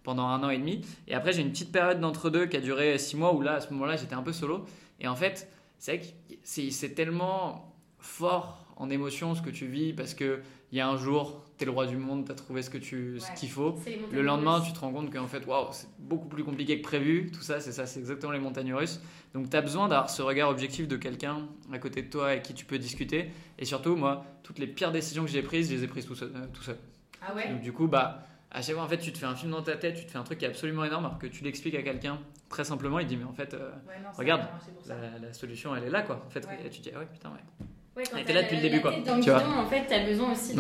pendant 0.03 0.27
un 0.27 0.43
an 0.43 0.49
et 0.49 0.57
demi. 0.57 0.81
Et 1.07 1.13
après, 1.13 1.31
j'ai 1.31 1.41
une 1.41 1.51
petite 1.51 1.71
période 1.71 2.01
d'entre-deux 2.01 2.47
qui 2.47 2.57
a 2.57 2.59
duré 2.59 2.97
six 2.97 3.15
mois, 3.15 3.33
où 3.33 3.41
là, 3.41 3.53
à 3.53 3.61
ce 3.61 3.71
moment-là, 3.71 3.95
j'étais 3.95 4.15
un 4.15 4.21
peu 4.21 4.33
solo. 4.33 4.65
Et 4.99 5.07
en 5.07 5.15
fait, 5.15 5.49
c'est 5.77 5.99
que 5.99 6.05
c'est 6.43 6.93
tellement 6.93 7.72
fort 8.03 8.59
en 8.75 8.89
émotion 8.89 9.35
ce 9.35 9.41
que 9.41 9.49
tu 9.49 9.65
vis, 9.65 9.93
parce 9.93 10.13
qu'il 10.13 10.41
y 10.71 10.79
a 10.79 10.87
un 10.87 10.97
jour, 10.97 11.43
le 11.65 11.71
roi 11.71 11.85
du 11.85 11.97
monde, 11.97 12.25
tu 12.25 12.31
as 12.31 12.35
trouvé 12.35 12.61
ce 12.61 12.69
que 12.69 12.77
tu 12.77 13.19
ce 13.19 13.31
qu'il 13.39 13.49
faut. 13.49 13.75
Le 14.11 14.21
lendemain, 14.21 14.61
tu 14.61 14.73
te 14.73 14.79
rends 14.79 14.91
compte 14.91 15.11
qu'en 15.11 15.27
fait, 15.27 15.45
waouh, 15.45 15.67
c'est 15.71 15.87
beaucoup 15.99 16.27
plus 16.27 16.43
compliqué 16.43 16.77
que 16.77 16.83
prévu. 16.83 17.31
Tout 17.31 17.41
ça, 17.41 17.59
c'est 17.59 17.71
ça, 17.71 17.85
c'est 17.85 17.99
exactement 17.99 18.31
les 18.31 18.39
montagnes 18.39 18.73
russes. 18.73 19.01
Donc, 19.33 19.49
tu 19.49 19.57
as 19.57 19.61
besoin 19.61 19.87
d'avoir 19.87 20.09
ce 20.09 20.21
regard 20.21 20.49
objectif 20.49 20.87
de 20.87 20.95
quelqu'un 20.95 21.47
à 21.71 21.79
côté 21.79 22.01
de 22.03 22.09
toi 22.09 22.27
avec 22.27 22.43
qui 22.43 22.53
tu 22.53 22.65
peux 22.65 22.77
discuter. 22.77 23.31
Et 23.57 23.65
surtout, 23.65 23.95
moi, 23.95 24.25
toutes 24.43 24.59
les 24.59 24.67
pires 24.67 24.91
décisions 24.91 25.23
que 25.23 25.31
j'ai 25.31 25.41
prises, 25.41 25.69
je 25.69 25.75
les 25.75 25.83
ai 25.83 25.87
prises 25.87 26.05
tout 26.05 26.15
seul. 26.15 26.31
Euh, 26.35 26.45
tout 26.53 26.63
seul. 26.63 26.77
Ah 27.21 27.33
ouais? 27.33 27.49
Donc, 27.49 27.61
du 27.61 27.71
coup, 27.71 27.87
bah, 27.87 28.25
à 28.51 28.61
chaque 28.61 28.75
fois, 28.75 28.83
en 28.83 28.87
fait, 28.87 28.99
tu 28.99 29.11
te 29.11 29.17
fais 29.17 29.25
un 29.25 29.35
film 29.35 29.51
dans 29.51 29.63
ta 29.63 29.75
tête, 29.75 29.95
tu 29.95 30.05
te 30.05 30.11
fais 30.11 30.17
un 30.17 30.23
truc 30.23 30.39
qui 30.39 30.45
est 30.45 30.49
absolument 30.49 30.85
énorme, 30.85 31.05
alors 31.05 31.17
que 31.17 31.27
tu 31.27 31.43
l'expliques 31.43 31.75
à 31.75 31.81
quelqu'un 31.81 32.19
très 32.49 32.63
simplement, 32.63 32.99
il 32.99 33.07
dit, 33.07 33.17
mais 33.17 33.23
en 33.23 33.33
fait, 33.33 33.55
euh, 33.55 33.71
regarde, 34.15 34.47
la, 34.85 35.33
solution, 35.33 35.75
elle 35.75 35.85
est 35.85 35.89
là, 35.89 36.03
quoi. 36.03 36.23
En 36.27 36.29
fait, 36.29 36.47
et 36.63 36.69
tu 36.69 36.81
dis, 36.81 36.91
ah 36.93 36.99
ouais, 36.99 37.07
putain, 37.11 37.29
ouais. 37.29 37.65
Ouais, 37.95 38.03
quand 38.09 38.33
là 38.33 38.41
depuis 38.41 38.55
le 38.55 38.61
début, 38.63 38.81
quoi. 38.81 38.91
Dans 39.05 39.19
tu 39.19 39.29
vois. 39.29 39.43
en 39.43 39.67
fait, 39.67 39.85
tu 39.87 39.93
as 39.93 40.03
besoin 40.03 40.31
aussi 40.31 40.55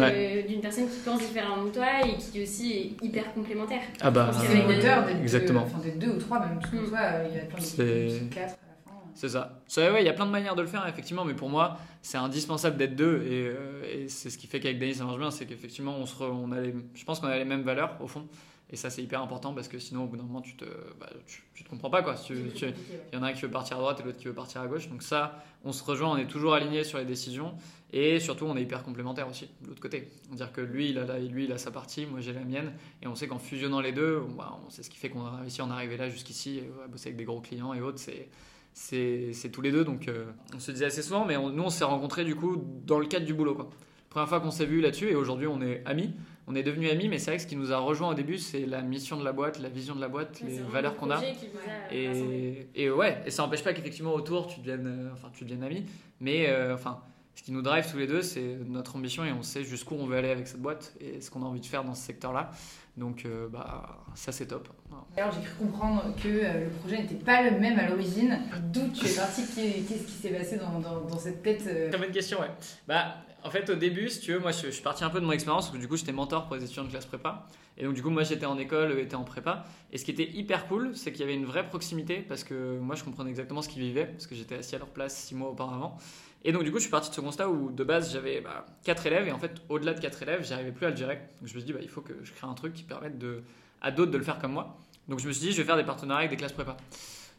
d'une 0.47 0.61
personne 0.61 0.87
qui 0.87 0.99
pense 0.99 1.19
différemment 1.19 1.65
de 1.65 1.71
toi 1.71 2.05
et 2.05 2.15
qui 2.17 2.43
aussi 2.43 2.71
est 2.71 3.05
hyper 3.05 3.33
complémentaire. 3.33 3.81
Ah 4.01 4.11
bah, 4.11 4.29
c'est 4.31 4.61
un 4.61 4.67
moteur 4.67 5.05
des 5.05 5.13
Exactement. 5.13 5.61
Deux, 5.61 5.67
enfin, 5.67 5.79
des 5.79 5.91
deux 5.91 6.09
ou 6.09 6.19
trois, 6.19 6.39
même. 6.39 6.59
Parce 6.59 6.71
que, 6.71 6.77
mm. 6.77 6.89
toi, 6.89 6.99
il 7.27 7.35
y 7.35 7.39
a 7.39 7.45
plein 7.45 7.59
de 7.59 8.33
quatre. 8.33 8.55
C'est 9.15 9.29
ça. 9.29 9.61
Ouais, 9.77 10.01
il 10.01 10.05
y 10.05 10.09
a 10.09 10.13
plein 10.13 10.25
de 10.25 10.31
manières 10.31 10.55
de 10.55 10.61
le 10.61 10.67
faire, 10.67 10.87
effectivement, 10.87 11.23
mais 11.23 11.33
pour 11.33 11.49
moi, 11.49 11.77
c'est 12.01 12.17
indispensable 12.17 12.77
d'être 12.77 12.95
deux. 12.95 13.23
Et, 13.23 13.47
euh, 13.47 13.83
et 13.91 14.07
c'est 14.09 14.29
ce 14.29 14.37
qui 14.37 14.47
fait 14.47 14.59
qu'avec 14.59 14.79
Denis, 14.79 14.95
ça 14.95 15.03
marche 15.03 15.19
bien, 15.19 15.31
c'est 15.31 15.45
qu'effectivement, 15.45 15.95
on, 15.97 16.05
se 16.05 16.23
on 16.23 16.51
a 16.51 16.59
les, 16.59 16.73
je 16.95 17.05
pense 17.05 17.19
qu'on 17.19 17.27
a 17.27 17.37
les 17.37 17.45
mêmes 17.45 17.63
valeurs, 17.63 17.95
au 17.99 18.07
fond. 18.07 18.27
Et 18.73 18.75
ça, 18.75 18.89
c'est 18.89 19.03
hyper 19.03 19.21
important 19.21 19.53
parce 19.53 19.67
que 19.67 19.77
sinon, 19.77 20.05
au 20.05 20.07
bout 20.07 20.17
d'un 20.17 20.23
moment, 20.23 20.41
tu 20.41 20.55
te, 20.55 20.65
bah, 20.99 21.07
tu, 21.27 21.63
te 21.63 21.69
comprends 21.69 21.91
pas. 21.91 22.01
Quoi. 22.01 22.15
il 22.31 22.73
y 23.13 23.15
en 23.15 23.21
a 23.21 23.27
un 23.27 23.33
qui 23.33 23.43
veut 23.43 23.51
partir 23.51 23.77
à 23.77 23.79
droite 23.79 23.99
et 23.99 24.03
l'autre 24.03 24.17
qui 24.17 24.25
veut 24.25 24.33
partir 24.33 24.61
à 24.61 24.67
gauche. 24.67 24.89
Donc, 24.89 25.03
ça, 25.03 25.43
on 25.63 25.71
se 25.71 25.83
rejoint, 25.83 26.09
on 26.09 26.17
est 26.17 26.25
toujours 26.25 26.55
alignés 26.55 26.83
sur 26.83 26.97
les 26.97 27.05
décisions. 27.05 27.53
Et 27.91 28.19
surtout, 28.19 28.45
on 28.45 28.57
est 28.57 28.63
hyper 28.63 28.81
complémentaires 28.81 29.29
aussi, 29.29 29.47
de 29.61 29.67
l'autre 29.67 29.79
côté. 29.79 30.09
C'est-à-dire 30.25 30.51
que 30.51 30.61
lui 30.61 30.89
il, 30.89 30.97
a 30.97 31.19
lui, 31.19 31.45
il 31.45 31.51
a 31.51 31.59
sa 31.59 31.69
partie, 31.69 32.07
moi, 32.07 32.19
j'ai 32.19 32.33
la 32.33 32.43
mienne. 32.43 32.73
Et 33.03 33.07
on 33.07 33.13
sait 33.13 33.27
qu'en 33.27 33.37
fusionnant 33.37 33.79
les 33.79 33.91
deux, 33.91 34.23
bah, 34.35 34.57
on 34.65 34.71
sait 34.71 34.81
ce 34.81 34.89
qui 34.89 34.97
fait 34.97 35.09
qu'on 35.09 35.23
a 35.23 35.41
réussi 35.41 35.61
à 35.61 35.65
en 35.65 35.69
arriver 35.69 35.95
là 35.95 36.09
jusqu'ici, 36.09 36.63
à 36.83 36.87
bosser 36.87 37.09
avec 37.09 37.17
des 37.17 37.25
gros 37.25 37.41
clients 37.41 37.75
et 37.75 37.81
autres. 37.81 37.99
C'est 37.99 38.27
c'est 38.73 39.51
tous 39.51 39.61
les 39.61 39.71
deux. 39.71 39.83
Donc, 39.83 40.07
euh, 40.07 40.25
on 40.55 40.59
se 40.59 40.71
disait 40.71 40.85
assez 40.85 41.03
souvent, 41.03 41.25
mais 41.25 41.35
nous, 41.35 41.63
on 41.63 41.69
s'est 41.69 41.83
rencontrés 41.83 42.25
du 42.25 42.35
coup 42.35 42.63
dans 42.87 42.97
le 42.97 43.05
cadre 43.05 43.27
du 43.27 43.35
boulot. 43.35 43.53
Quoi. 43.53 43.69
Première 44.09 44.29
fois 44.29 44.39
qu'on 44.39 44.51
s'est 44.51 44.65
vu 44.65 44.81
là-dessus, 44.81 45.09
et 45.09 45.15
aujourd'hui, 45.15 45.47
on 45.47 45.61
est 45.61 45.83
amis. 45.85 46.13
On 46.47 46.55
est 46.55 46.63
devenus 46.63 46.91
amis, 46.91 47.07
mais 47.07 47.19
c'est 47.19 47.31
vrai 47.31 47.37
que 47.37 47.43
ce 47.43 47.47
qui 47.47 47.55
nous 47.55 47.71
a 47.71 47.77
rejoint 47.77 48.09
au 48.09 48.13
début, 48.13 48.37
c'est 48.37 48.65
la 48.65 48.81
mission 48.81 49.17
de 49.17 49.23
la 49.23 49.31
boîte, 49.31 49.59
la 49.59 49.69
vision 49.69 49.95
de 49.95 50.01
la 50.01 50.09
boîte, 50.09 50.41
les 50.41 50.59
valeurs 50.59 50.95
qu'on 50.97 51.09
a. 51.11 51.21
Et, 51.91 52.67
et, 52.75 52.89
ouais, 52.89 53.21
et 53.25 53.31
ça 53.31 53.43
n'empêche 53.43 53.63
pas 53.63 53.73
qu'effectivement 53.73 54.13
autour 54.13 54.47
tu 54.47 54.59
deviennes, 54.59 54.87
euh, 54.87 55.13
enfin, 55.13 55.29
tu 55.33 55.45
deviennes 55.45 55.63
amis, 55.63 55.85
mais 56.19 56.49
euh, 56.49 56.73
enfin, 56.73 57.01
ce 57.35 57.43
qui 57.43 57.51
nous 57.51 57.61
drive 57.61 57.89
tous 57.89 57.97
les 57.97 58.07
deux, 58.07 58.21
c'est 58.21 58.57
notre 58.67 58.95
ambition 58.95 59.23
et 59.23 59.31
on 59.31 59.41
sait 59.41 59.63
jusqu'où 59.63 59.95
on 59.95 60.05
veut 60.05 60.17
aller 60.17 60.29
avec 60.29 60.47
cette 60.47 60.61
boîte 60.61 60.93
et 60.99 61.21
ce 61.21 61.31
qu'on 61.31 61.43
a 61.43 61.45
envie 61.45 61.61
de 61.61 61.65
faire 61.65 61.83
dans 61.83 61.95
ce 61.95 62.03
secteur-là. 62.03 62.51
Donc, 62.97 63.25
euh, 63.25 63.47
bah, 63.47 64.03
ça 64.13 64.31
c'est 64.31 64.47
top. 64.47 64.67
Alors 65.17 65.31
j'ai 65.31 65.41
cru 65.41 65.65
comprendre 65.65 66.13
que 66.21 66.27
le 66.27 66.69
projet 66.79 66.97
n'était 66.97 67.15
pas 67.15 67.49
le 67.49 67.57
même 67.57 67.79
à 67.79 67.87
l'origine. 67.87 68.37
D'où 68.71 68.87
tu 68.89 69.07
es 69.07 69.15
parti 69.15 69.43
Qu'est-ce 69.43 70.03
qui 70.03 70.11
s'est 70.11 70.29
passé 70.29 70.57
dans, 70.57 70.79
dans, 70.79 71.01
dans, 71.01 71.17
cette 71.17 71.41
tête 71.41 71.63
Très 71.63 71.97
bonne 71.99 72.11
question, 72.11 72.39
ouais. 72.41 72.51
Bah, 72.87 73.15
en 73.43 73.49
fait, 73.49 73.69
au 73.69 73.75
début, 73.75 74.09
si 74.09 74.21
tu 74.21 74.33
veux, 74.33 74.39
moi, 74.39 74.51
je, 74.51 74.69
suis 74.69 74.81
parti 74.81 75.03
un 75.03 75.09
peu 75.09 75.19
de 75.19 75.25
mon 75.25 75.31
expérience, 75.31 75.65
parce 75.65 75.75
que 75.75 75.81
du 75.81 75.87
coup, 75.87 75.97
j'étais 75.97 76.11
mentor 76.11 76.47
pour 76.47 76.55
les 76.55 76.63
étudiants 76.63 76.83
de 76.83 76.89
classe 76.89 77.05
prépa. 77.05 77.45
Et 77.77 77.83
donc, 77.83 77.93
du 77.93 78.01
coup, 78.01 78.09
moi, 78.09 78.23
j'étais 78.23 78.45
en 78.45 78.57
école, 78.57 78.97
étaient 78.99 79.15
en 79.15 79.23
prépa. 79.23 79.65
Et 79.91 79.97
ce 79.97 80.05
qui 80.05 80.11
était 80.11 80.29
hyper 80.31 80.67
cool, 80.67 80.95
c'est 80.95 81.11
qu'il 81.11 81.21
y 81.21 81.23
avait 81.23 81.35
une 81.35 81.45
vraie 81.45 81.67
proximité, 81.67 82.17
parce 82.27 82.43
que 82.43 82.79
moi, 82.79 82.95
je 82.95 83.03
comprenais 83.03 83.29
exactement 83.29 83.61
ce 83.61 83.69
qu'ils 83.69 83.81
vivaient, 83.81 84.05
parce 84.05 84.27
que 84.27 84.35
j'étais 84.35 84.55
assis 84.55 84.75
à 84.75 84.79
leur 84.79 84.89
place 84.89 85.15
six 85.15 85.35
mois 85.35 85.49
auparavant. 85.49 85.97
Et 86.45 86.51
donc, 86.51 86.63
du 86.63 86.71
coup, 86.71 86.77
je 86.77 86.83
suis 86.83 86.91
parti 86.91 87.09
de 87.09 87.15
ce 87.15 87.21
constat 87.21 87.49
où, 87.49 87.71
de 87.71 87.83
base, 87.83 88.11
j'avais 88.13 88.41
bah, 88.41 88.65
quatre 88.83 89.05
élèves, 89.05 89.27
et 89.27 89.31
en 89.31 89.39
fait, 89.39 89.61
au-delà 89.69 89.93
de 89.93 89.99
quatre 89.99 90.21
élèves, 90.23 90.45
j'arrivais 90.45 90.71
plus 90.71 90.85
à 90.85 90.89
le 90.89 90.95
gérer. 90.95 91.15
Donc, 91.15 91.47
je 91.47 91.53
me 91.53 91.59
suis 91.59 91.63
dit, 91.63 91.73
bah, 91.73 91.79
il 91.81 91.89
faut 91.89 92.01
que 92.01 92.13
je 92.23 92.31
crée 92.31 92.47
un 92.47 92.53
truc 92.53 92.73
qui 92.73 92.83
permette 92.83 93.15
à 93.81 93.91
d'autres 93.91 94.11
de 94.11 94.17
le 94.17 94.23
faire 94.23 94.39
comme 94.39 94.53
moi. 94.53 94.77
Donc, 95.07 95.19
je 95.19 95.27
me 95.27 95.33
suis 95.33 95.47
dit, 95.47 95.51
je 95.51 95.57
vais 95.57 95.65
faire 95.65 95.77
des 95.77 95.83
partenariats 95.83 96.19
avec 96.19 96.31
des 96.31 96.37
classes 96.37 96.53
prépa. 96.53 96.77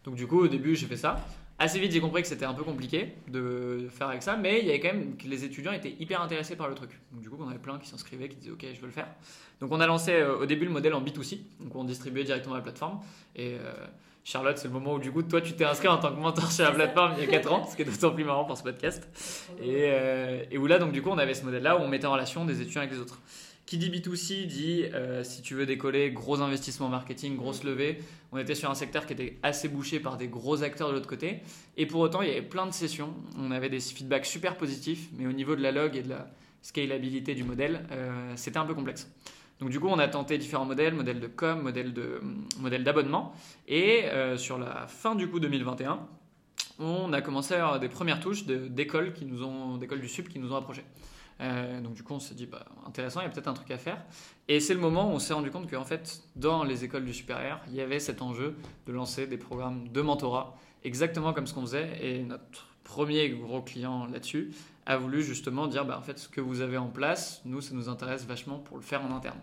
Donc, 0.05 0.17
du 0.17 0.27
coup, 0.27 0.40
au 0.40 0.49
début, 0.49 0.77
j'ai 0.77 0.87
fait 0.87 0.99
ça. 0.99 1.25
Assez 1.57 1.79
vite, 1.79 1.93
j'ai 1.93 2.01
compris 2.01 2.23
que 2.23 2.29
c'était 2.29 2.45
un 2.45 2.53
peu 2.53 2.64
compliqué 2.64 3.14
de 3.29 3.87
faire 3.88 4.09
avec 4.09 4.25
ça, 4.25 4.37
mais 4.37 4.59
il 4.59 4.67
y 4.67 4.71
avait 4.71 4.81
quand 4.81 4.93
même 4.93 5.17
que 5.17 5.29
les 5.29 5.45
étudiants 5.45 5.73
étaient 5.73 5.95
hyper 6.01 6.21
intéressés 6.21 6.57
par 6.57 6.69
le 6.69 6.75
truc. 6.75 6.90
Donc, 7.12 7.23
du 7.23 7.31
coup, 7.31 7.37
on 7.40 7.49
avait 7.49 7.61
plein 7.61 7.79
qui 7.79 7.88
s'inscrivaient, 7.88 8.29
qui 8.29 8.37
disaient 8.37 8.51
OK, 8.51 8.67
je 8.75 8.81
veux 8.81 8.87
le 8.87 8.93
faire. 8.93 9.07
Donc, 9.61 9.71
on 9.71 9.79
a 9.79 9.87
lancé 9.87 10.12
euh, 10.12 10.38
au 10.38 10.47
début 10.47 10.64
le 10.64 10.73
modèle 10.73 10.95
en 10.95 11.01
B2C, 11.01 11.38
donc 11.61 11.77
on 11.77 11.85
distribuait 11.85 12.25
directement 12.25 12.57
la 12.57 12.61
plateforme. 12.61 12.99
Et 13.37 13.55
euh, 13.55 13.73
Charlotte, 14.25 14.59
c'est 14.59 14.67
le 14.67 14.75
moment 14.75 14.95
où 14.95 14.99
du 14.99 15.12
coup, 15.12 15.23
toi, 15.23 15.40
tu 15.40 15.53
t'es 15.53 15.64
inscrit 15.64 15.87
en 15.87 15.99
tant 15.99 16.12
que 16.12 16.19
mentor 16.19 16.51
sur 16.51 16.64
la 16.64 16.73
plateforme 16.73 17.14
il 17.19 17.25
y 17.25 17.27
a 17.27 17.31
4 17.31 17.53
ans, 17.53 17.64
ce 17.71 17.77
qui 17.77 17.83
est 17.83 17.85
d'autant 17.85 18.11
plus 18.12 18.25
marrant 18.25 18.45
pour 18.45 18.59
ce 18.59 18.64
podcast. 18.64 19.09
Et, 19.62 19.90
euh, 19.90 20.43
et 20.51 20.59
où 20.59 20.67
là, 20.67 20.81
donc, 20.81 20.90
du 20.90 21.03
coup, 21.03 21.11
on 21.11 21.19
avait 21.19 21.35
ce 21.35 21.45
modèle-là 21.45 21.77
où 21.77 21.83
on 21.83 21.88
mettait 21.88 22.07
en 22.07 22.12
relation 22.12 22.45
des 22.45 22.61
étudiants 22.62 22.81
avec 22.81 22.93
les 22.93 22.99
autres. 22.99 23.21
Qui 23.66 23.79
dit 23.79 23.88
B2C 23.88 24.46
dit 24.46 24.85
euh, 24.92 25.24
si 25.24 25.40
tu 25.40 25.55
veux 25.55 25.64
décoller, 25.64 26.11
gros 26.11 26.42
investissement 26.42 26.88
marketing, 26.88 27.37
grosse 27.37 27.64
levée. 27.64 27.98
On 28.31 28.38
était 28.38 28.55
sur 28.55 28.70
un 28.70 28.74
secteur 28.74 29.07
qui 29.07 29.14
était 29.14 29.38
assez 29.42 29.68
bouché 29.68 30.00
par 30.00 30.18
des 30.18 30.29
gros 30.29 30.62
acteurs 30.62 30.88
de 30.88 30.94
l'autre 30.94 31.09
côté. 31.09 31.40
Et 31.79 31.87
pour 31.87 32.00
autant, 32.00 32.20
il 32.20 32.29
y 32.29 32.31
avait 32.31 32.42
plein 32.42 32.66
de 32.66 32.72
sessions. 32.72 33.14
On 33.38 33.50
avait 33.50 33.70
des 33.70 33.81
feedbacks 33.81 34.27
super 34.27 34.59
positifs, 34.59 35.09
mais 35.16 35.27
au 35.27 35.33
niveau 35.33 35.57
de 35.57 35.62
la 35.62 35.72
log 35.72 35.96
et 35.96 36.03
de 36.03 36.11
la 36.11 36.31
scalabilité 36.61 37.35
du 37.35 37.44
modèle, 37.44 37.87
euh, 37.92 38.33
c'était 38.37 38.59
un 38.59 38.66
peu 38.66 38.74
complexe. 38.74 39.11
Donc 39.61 39.70
du 39.70 39.81
coup, 39.81 39.88
on 39.88 39.98
a 39.98 40.09
tenté 40.09 40.37
différents 40.37 40.64
modèles, 40.66 40.94
modèle 40.94 41.20
de 41.20 41.27
com, 41.27 41.62
modèle 41.62 41.94
de 41.94 42.20
modèle 42.59 42.85
d'abonnement. 42.85 43.35
Et 43.66 44.05
euh, 44.07 44.37
sur 44.37 44.59
la 44.59 44.87
fin 44.88 45.14
du 45.14 45.29
coup 45.29 45.40
2021, 45.40 46.00
on 46.81 47.12
a 47.12 47.22
commencé 47.22 47.55
à 47.55 47.64
avoir 47.64 47.81
des 47.81 47.88
premières 47.88 48.20
touches 48.20 48.44
d'écoles 48.44 49.12
qui 49.12 49.24
nous 49.24 49.42
ont, 49.42 49.77
d'écoles 49.77 50.00
du 50.00 50.09
sub 50.09 50.29
qui 50.29 50.38
nous 50.38 50.53
ont 50.53 50.57
approchés. 50.57 50.85
Euh, 51.40 51.81
donc 51.81 51.94
du 51.94 52.03
coup, 52.03 52.14
on 52.14 52.20
s'est 52.20 52.35
dit, 52.35 52.47
bah, 52.47 52.64
intéressant, 52.87 53.20
il 53.20 53.25
y 53.25 53.27
a 53.27 53.31
peut-être 53.31 53.49
un 53.49 53.55
truc 53.55 53.70
à 53.70 53.79
faire. 53.79 54.03
Et 54.49 54.61
c'est 54.61 54.75
le 54.75 54.81
moment 54.81 55.11
où 55.11 55.14
on 55.14 55.18
s'est 55.18 55.35
rendu 55.35 55.51
compte 55.51 55.70
qu'en 55.70 55.85
fait, 55.85 56.23
dans 56.37 56.64
les 56.64 56.85
écoles 56.85 57.05
du 57.05 57.14
supérieur, 57.14 57.61
il 57.68 57.75
y 57.75 57.81
avait 57.81 57.99
cet 57.99 58.23
enjeu 58.23 58.57
de 58.87 58.92
lancer 58.92 59.27
des 59.27 59.38
programmes 59.38 59.88
de 59.88 60.01
mentorat, 60.01 60.57
exactement 60.85 61.33
comme 61.33 61.47
ce 61.47 61.55
qu'on 61.55 61.62
faisait. 61.62 61.99
Et 62.01 62.23
notre 62.23 62.68
premier 62.85 63.31
gros 63.31 63.62
client 63.62 64.07
là-dessus 64.07 64.53
a 64.87 64.97
voulu 64.97 65.23
justement 65.23 65.66
dire, 65.66 65.85
bah, 65.85 65.99
en 65.99 66.03
fait, 66.03 66.18
ce 66.18 66.29
que 66.29 66.40
vous 66.40 66.61
avez 66.61 66.77
en 66.77 66.88
place, 66.88 67.40
nous, 67.44 67.61
ça 67.61 67.75
nous 67.75 67.88
intéresse 67.88 68.27
vachement 68.27 68.59
pour 68.59 68.77
le 68.77 68.83
faire 68.83 69.03
en 69.03 69.14
interne. 69.14 69.38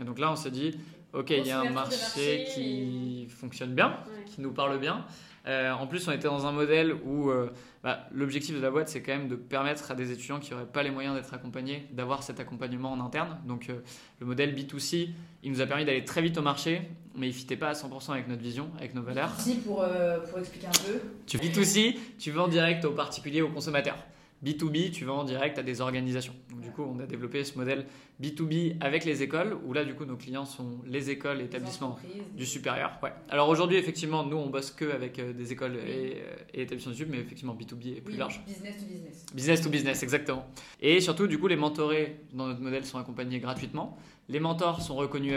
Et 0.00 0.04
donc 0.04 0.18
là, 0.18 0.32
on 0.32 0.36
s'est 0.36 0.50
dit, 0.50 0.78
ok, 1.12 1.30
il 1.30 1.46
y 1.46 1.50
a 1.50 1.60
un 1.60 1.70
marché, 1.70 2.46
qui 2.54 3.26
fonctionne 3.28 3.74
bien, 3.74 3.98
qui 4.26 4.40
nous 4.40 4.52
parle 4.52 4.78
bien. 4.78 5.04
Euh, 5.46 5.72
en 5.72 5.86
plus, 5.86 6.06
on 6.08 6.12
était 6.12 6.28
dans 6.28 6.46
un 6.46 6.52
modèle 6.52 6.94
où 7.04 7.30
euh, 7.30 7.50
bah, 7.82 8.06
l'objectif 8.12 8.54
de 8.54 8.60
la 8.60 8.70
boîte, 8.70 8.88
c'est 8.88 9.02
quand 9.02 9.12
même 9.12 9.28
de 9.28 9.34
permettre 9.34 9.90
à 9.90 9.94
des 9.94 10.12
étudiants 10.12 10.38
qui 10.38 10.52
n'auraient 10.52 10.66
pas 10.66 10.82
les 10.82 10.90
moyens 10.90 11.16
d'être 11.16 11.34
accompagnés 11.34 11.88
d'avoir 11.92 12.22
cet 12.22 12.38
accompagnement 12.38 12.92
en 12.92 13.00
interne. 13.00 13.38
Donc, 13.46 13.68
euh, 13.68 13.80
le 14.20 14.26
modèle 14.26 14.54
B2C, 14.54 15.10
il 15.42 15.50
nous 15.50 15.60
a 15.60 15.66
permis 15.66 15.84
d'aller 15.84 16.04
très 16.04 16.22
vite 16.22 16.38
au 16.38 16.42
marché, 16.42 16.82
mais 17.16 17.26
il 17.26 17.30
ne 17.30 17.34
fitait 17.34 17.56
pas 17.56 17.70
à 17.70 17.72
100% 17.72 18.12
avec 18.12 18.28
notre 18.28 18.42
vision, 18.42 18.70
avec 18.78 18.94
nos 18.94 19.02
valeurs. 19.02 19.32
B2C, 19.38 19.62
pour, 19.62 19.84
pour 20.30 20.38
expliquer 20.38 20.68
un 20.68 20.70
peu. 20.70 21.00
Tu 21.26 21.38
B2C, 21.38 21.96
tu 22.18 22.30
vends 22.30 22.48
direct 22.48 22.84
aux 22.84 22.92
particuliers, 22.92 23.42
aux 23.42 23.50
consommateurs. 23.50 23.98
B2B, 24.44 24.90
tu 24.90 25.04
vends 25.04 25.20
en 25.20 25.24
direct 25.24 25.58
à 25.58 25.62
des 25.62 25.80
organisations. 25.80 26.34
Donc, 26.50 26.60
du 26.60 26.70
coup, 26.70 26.82
on 26.82 26.98
a 26.98 27.06
développé 27.06 27.44
ce 27.44 27.56
modèle 27.56 27.86
B2B 28.20 28.76
avec 28.80 29.04
les 29.04 29.22
écoles, 29.22 29.56
où 29.64 29.72
là, 29.72 29.84
du 29.84 29.94
coup, 29.94 30.04
nos 30.04 30.16
clients 30.16 30.44
sont 30.44 30.80
les 30.86 31.10
écoles 31.10 31.40
et 31.40 31.44
établissements 31.44 31.98
du 32.36 32.44
supérieur. 32.44 32.98
Ouais. 33.02 33.12
Alors 33.28 33.48
aujourd'hui, 33.48 33.76
effectivement, 33.76 34.24
nous, 34.24 34.36
on 34.36 34.48
bosse 34.48 34.70
que 34.70 34.84
avec 34.84 35.18
euh, 35.18 35.32
des 35.32 35.52
écoles 35.52 35.76
et, 35.76 36.22
euh, 36.22 36.36
et, 36.54 36.62
établissements 36.62 36.92
du 36.92 36.98
sub, 36.98 37.10
mais 37.10 37.18
effectivement, 37.18 37.54
B2B 37.54 37.96
est 37.96 38.00
plus 38.00 38.16
large. 38.16 38.42
Business 38.46 38.76
to 38.78 38.86
business. 38.86 39.26
Business 39.34 39.60
to 39.62 39.70
business, 39.70 40.02
exactement. 40.02 40.46
Et 40.80 41.00
surtout, 41.00 41.26
du 41.26 41.38
coup, 41.38 41.46
les 41.46 41.56
mentorés 41.56 42.20
dans 42.32 42.48
notre 42.48 42.60
modèle 42.60 42.84
sont 42.84 42.98
accompagnés 42.98 43.38
gratuitement. 43.38 43.96
Les 44.28 44.40
mentors 44.40 44.80
sont 44.80 44.94
reconnus 44.94 45.34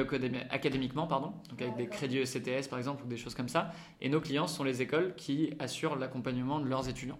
académiquement, 0.49 1.07
pardon, 1.07 1.33
donc 1.49 1.61
avec 1.61 1.75
des 1.75 1.87
crédits 1.87 2.19
ECTS 2.19 2.67
par 2.69 2.77
exemple 2.77 3.03
ou 3.03 3.07
des 3.07 3.17
choses 3.17 3.33
comme 3.33 3.49
ça. 3.49 3.71
Et 3.99 4.09
nos 4.09 4.21
clients 4.21 4.47
sont 4.47 4.63
les 4.63 4.81
écoles 4.81 5.15
qui 5.15 5.53
assurent 5.59 5.95
l'accompagnement 5.95 6.59
de 6.59 6.67
leurs 6.67 6.87
étudiants. 6.87 7.19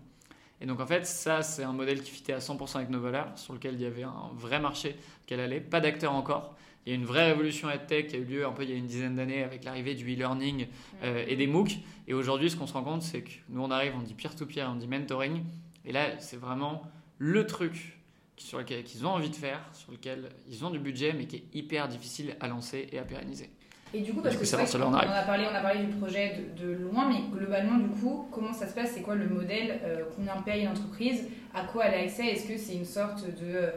Et 0.66 0.68
donc 0.68 0.80
en 0.80 0.88
fait, 0.88 1.06
ça, 1.06 1.44
c'est 1.44 1.62
un 1.62 1.74
modèle 1.74 2.02
qui 2.02 2.10
fitait 2.10 2.34
à 2.34 2.40
100% 2.40 2.78
avec 2.78 2.90
nos 2.90 3.00
valeurs, 3.00 3.28
sur 3.36 3.54
lequel 3.54 3.76
il 3.76 3.82
y 3.82 3.86
avait 3.86 4.02
un 4.02 4.32
vrai 4.34 4.60
marché 4.60 4.96
qu'elle 5.28 5.40
allait, 5.40 5.62
pas 5.62 5.80
d'acteurs 5.80 6.14
encore. 6.14 6.56
Il 6.86 6.90
y 6.90 6.92
a 6.94 6.96
une 6.96 7.06
vraie 7.06 7.28
révolution 7.28 7.70
EdTech 7.70 8.08
qui 8.08 8.16
a 8.16 8.18
eu 8.18 8.24
lieu 8.24 8.48
un 8.48 8.52
peu 8.52 8.64
il 8.64 8.72
y 8.72 8.74
a 8.74 8.76
une 8.76 8.88
dizaine 8.88 9.16
d'années 9.16 9.44
avec 9.44 9.64
l'arrivée 9.64 9.94
du 9.94 10.12
e-learning 10.12 10.66
euh, 11.04 11.24
et 11.28 11.36
des 11.36 11.46
MOOC. 11.46 11.78
Et 12.08 12.16
aujourd'hui, 12.16 12.50
ce 12.50 12.56
qu'on 12.56 12.66
se 12.66 12.74
rend 12.74 12.82
compte, 12.82 13.04
c'est 13.04 13.22
que 13.22 13.30
nous, 13.50 13.62
on 13.62 13.70
arrive, 13.70 13.94
on 13.96 14.02
dit 14.02 14.16
peer-to-peer, 14.16 14.68
on 14.68 14.76
dit 14.78 14.88
mentoring. 14.88 15.44
Et 15.86 15.92
là, 15.92 16.18
c'est 16.18 16.38
vraiment 16.38 16.82
le 17.20 17.46
truc 17.46 18.00
sur 18.36 18.58
lequel 18.58 18.84
ils 18.92 19.06
ont 19.06 19.12
envie 19.12 19.30
de 19.30 19.36
faire, 19.36 19.62
sur 19.72 19.92
lequel 19.92 20.32
ils 20.48 20.66
ont 20.66 20.72
du 20.72 20.80
budget, 20.80 21.14
mais 21.14 21.28
qui 21.28 21.36
est 21.36 21.46
hyper 21.54 21.88
difficile 21.88 22.38
à 22.40 22.48
lancer 22.48 22.90
et 22.92 22.98
à 22.98 23.04
pérenniser. 23.04 23.52
Et 23.94 24.02
du 24.02 24.14
coup, 24.14 24.22
parce 24.22 24.36
que, 24.36 24.44
on, 24.84 24.94
a 24.94 25.24
parlé, 25.24 25.46
on 25.50 25.56
a 25.56 25.62
parlé 25.62 25.86
du 25.86 25.94
projet 25.94 26.48
de, 26.60 26.72
loin, 26.72 27.08
mais 27.08 27.22
globalement, 27.32 27.78
du 27.78 27.90
coup, 27.90 28.28
comment 28.32 28.52
ça 28.52 28.68
se 28.68 28.74
passe? 28.74 28.92
C'est 28.94 29.02
quoi 29.02 29.16
le 29.16 29.30
modèle 29.30 29.80
euh, 29.84 30.04
Combien 30.16 30.36
paye 30.42 30.66
l'entreprise? 30.66 31.26
À 31.54 31.64
quoi 31.64 31.86
elle 31.86 31.94
a 31.94 32.04
accès? 32.04 32.26
Est-ce 32.26 32.48
que 32.48 32.58
c'est 32.58 32.74
une 32.74 32.86
sorte 32.86 33.24
de, 33.26 33.72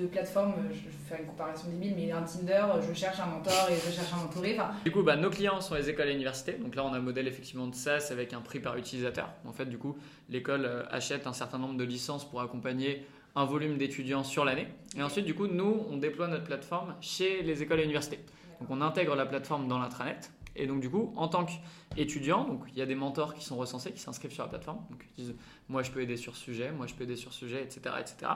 de 0.00 0.06
plateforme 0.06 0.54
Je 0.68 0.74
vais 0.74 0.94
faire 1.08 1.18
une 1.18 1.26
comparaison 1.26 1.68
débile, 1.68 1.94
mais 1.96 2.12
un 2.12 2.22
Tinder, 2.22 2.64
je 2.86 2.94
cherche 2.94 3.18
un 3.18 3.26
mentor 3.26 3.68
et 3.70 3.74
je 3.74 3.90
cherche 3.90 4.12
un 4.12 4.22
mentoré. 4.22 4.56
Du 4.84 4.92
coup, 4.92 5.02
bah, 5.02 5.16
nos 5.16 5.30
clients 5.30 5.60
sont 5.60 5.74
les 5.74 5.90
écoles 5.90 6.08
et 6.08 6.14
universités. 6.14 6.52
Donc 6.52 6.76
là, 6.76 6.84
on 6.84 6.92
a 6.92 6.98
un 6.98 7.00
modèle 7.00 7.26
effectivement 7.26 7.66
de 7.66 7.74
SaaS 7.74 8.08
avec 8.12 8.32
un 8.32 8.40
prix 8.40 8.60
par 8.60 8.76
utilisateur. 8.76 9.30
En 9.44 9.52
fait, 9.52 9.66
du 9.66 9.78
coup, 9.78 9.96
l'école 10.28 10.66
euh, 10.66 10.82
achète 10.90 11.26
un 11.26 11.32
certain 11.32 11.58
nombre 11.58 11.76
de 11.76 11.84
licences 11.84 12.28
pour 12.28 12.40
accompagner 12.40 13.06
un 13.34 13.44
volume 13.44 13.78
d'étudiants 13.78 14.22
sur 14.22 14.44
l'année. 14.44 14.68
Et 14.96 15.02
ensuite, 15.02 15.24
du 15.24 15.34
coup, 15.34 15.48
nous, 15.48 15.84
on 15.90 15.96
déploie 15.96 16.28
notre 16.28 16.44
plateforme 16.44 16.94
chez 17.00 17.42
les 17.42 17.62
écoles 17.62 17.80
et 17.80 17.84
universités. 17.84 18.20
Donc 18.60 18.70
on 18.70 18.80
intègre 18.80 19.14
la 19.14 19.26
plateforme 19.26 19.68
dans 19.68 19.78
l'intranet. 19.78 20.32
Et 20.56 20.66
donc 20.66 20.80
du 20.80 20.90
coup, 20.90 21.12
en 21.16 21.28
tant 21.28 21.44
qu'étudiant, 21.44 22.60
il 22.72 22.78
y 22.78 22.82
a 22.82 22.86
des 22.86 22.94
mentors 22.94 23.34
qui 23.34 23.44
sont 23.44 23.56
recensés, 23.56 23.92
qui 23.92 24.00
s'inscrivent 24.00 24.32
sur 24.32 24.44
la 24.44 24.48
plateforme. 24.48 24.78
Donc 24.90 25.04
ils 25.16 25.24
disent, 25.24 25.34
moi 25.68 25.82
je 25.82 25.90
peux 25.90 26.00
aider 26.00 26.16
sur 26.16 26.36
ce 26.36 26.42
sujet, 26.42 26.70
moi 26.70 26.86
je 26.86 26.94
peux 26.94 27.04
aider 27.04 27.16
sur 27.16 27.32
ce 27.32 27.40
sujet, 27.40 27.62
etc., 27.62 27.96
etc. 28.00 28.32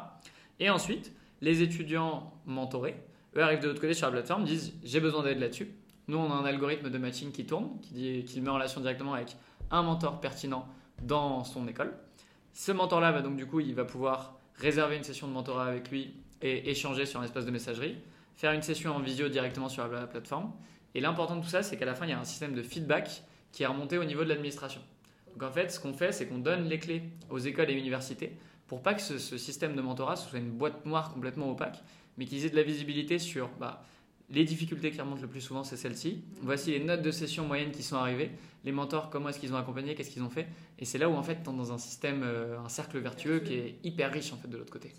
Et 0.60 0.70
ensuite, 0.70 1.12
les 1.40 1.62
étudiants 1.62 2.32
mentorés, 2.46 2.96
eux 3.36 3.42
arrivent 3.42 3.60
de 3.60 3.68
l'autre 3.68 3.80
côté 3.80 3.94
sur 3.94 4.06
la 4.06 4.12
plateforme, 4.12 4.44
disent, 4.44 4.74
j'ai 4.82 5.00
besoin 5.00 5.22
d'aide 5.22 5.38
là-dessus. 5.38 5.68
Nous, 6.08 6.16
on 6.16 6.32
a 6.32 6.34
un 6.34 6.44
algorithme 6.44 6.90
de 6.90 6.98
matching 6.98 7.30
qui 7.30 7.46
tourne, 7.46 7.78
qui, 7.82 7.94
dit, 7.94 8.24
qui 8.24 8.40
met 8.40 8.48
en 8.48 8.54
relation 8.54 8.80
directement 8.80 9.14
avec 9.14 9.36
un 9.70 9.82
mentor 9.82 10.20
pertinent 10.20 10.66
dans 11.02 11.44
son 11.44 11.68
école. 11.68 11.94
Ce 12.54 12.72
mentor-là, 12.72 13.12
va 13.12 13.22
donc 13.22 13.36
du 13.36 13.46
coup, 13.46 13.60
il 13.60 13.74
va 13.74 13.84
pouvoir 13.84 14.38
réserver 14.56 14.96
une 14.96 15.04
session 15.04 15.28
de 15.28 15.32
mentorat 15.32 15.66
avec 15.66 15.90
lui 15.90 16.14
et 16.42 16.70
échanger 16.70 17.06
sur 17.06 17.20
un 17.20 17.24
espace 17.24 17.44
de 17.44 17.50
messagerie 17.50 17.96
faire 18.38 18.52
une 18.52 18.62
session 18.62 18.94
en 18.94 19.00
visio 19.00 19.28
directement 19.28 19.68
sur 19.68 19.86
la 19.86 20.06
plateforme. 20.06 20.52
Et 20.94 21.00
l'important 21.00 21.36
de 21.36 21.42
tout 21.42 21.48
ça, 21.48 21.62
c'est 21.64 21.76
qu'à 21.76 21.84
la 21.84 21.94
fin, 21.94 22.06
il 22.06 22.10
y 22.10 22.12
a 22.12 22.20
un 22.20 22.24
système 22.24 22.54
de 22.54 22.62
feedback 22.62 23.24
qui 23.50 23.64
est 23.64 23.66
remonté 23.66 23.98
au 23.98 24.04
niveau 24.04 24.22
de 24.22 24.28
l'administration. 24.28 24.80
Donc 25.32 25.42
en 25.42 25.52
fait, 25.52 25.70
ce 25.70 25.80
qu'on 25.80 25.92
fait, 25.92 26.12
c'est 26.12 26.26
qu'on 26.26 26.38
donne 26.38 26.68
les 26.68 26.78
clés 26.78 27.02
aux 27.30 27.38
écoles 27.38 27.70
et 27.70 27.74
universités 27.74 28.38
pour 28.68 28.80
pas 28.80 28.94
que 28.94 29.00
ce, 29.00 29.18
système 29.38 29.74
de 29.74 29.80
mentorat 29.80 30.16
soit 30.16 30.38
une 30.38 30.50
boîte 30.50 30.86
noire 30.86 31.12
complètement 31.12 31.50
opaque, 31.50 31.82
mais 32.16 32.26
qu'ils 32.26 32.46
aient 32.46 32.50
de 32.50 32.56
la 32.56 32.62
visibilité 32.62 33.18
sur 33.18 33.48
bah, 33.58 33.82
les 34.30 34.44
difficultés 34.44 34.90
qui 34.90 35.00
remontent 35.00 35.22
le 35.22 35.28
plus 35.28 35.40
souvent, 35.40 35.64
c'est 35.64 35.76
celle-ci. 35.76 36.22
Voici 36.42 36.70
les 36.70 36.80
notes 36.80 37.02
de 37.02 37.10
session 37.10 37.46
moyennes 37.46 37.70
qui 37.70 37.82
sont 37.82 37.96
arrivées. 37.96 38.30
Les 38.64 38.72
mentors, 38.72 39.08
comment 39.08 39.30
est-ce 39.30 39.38
qu'ils 39.38 39.54
ont 39.54 39.56
accompagné, 39.56 39.94
qu'est-ce 39.94 40.10
qu'ils 40.10 40.22
ont 40.22 40.28
fait? 40.28 40.46
Et 40.78 40.84
c'est 40.84 40.98
là 40.98 41.08
où 41.08 41.14
en 41.14 41.22
fait, 41.22 41.42
tu 41.42 41.48
es 41.48 41.52
dans 41.52 41.72
un 41.72 41.78
système, 41.78 42.22
euh, 42.22 42.58
un 42.58 42.68
cercle 42.68 42.98
vertueux 42.98 43.40
qui 43.40 43.54
est 43.54 43.76
hyper 43.84 44.12
riche 44.12 44.32
en 44.32 44.36
fait 44.36 44.48
de 44.48 44.58
l'autre 44.58 44.72
côté. 44.72 44.92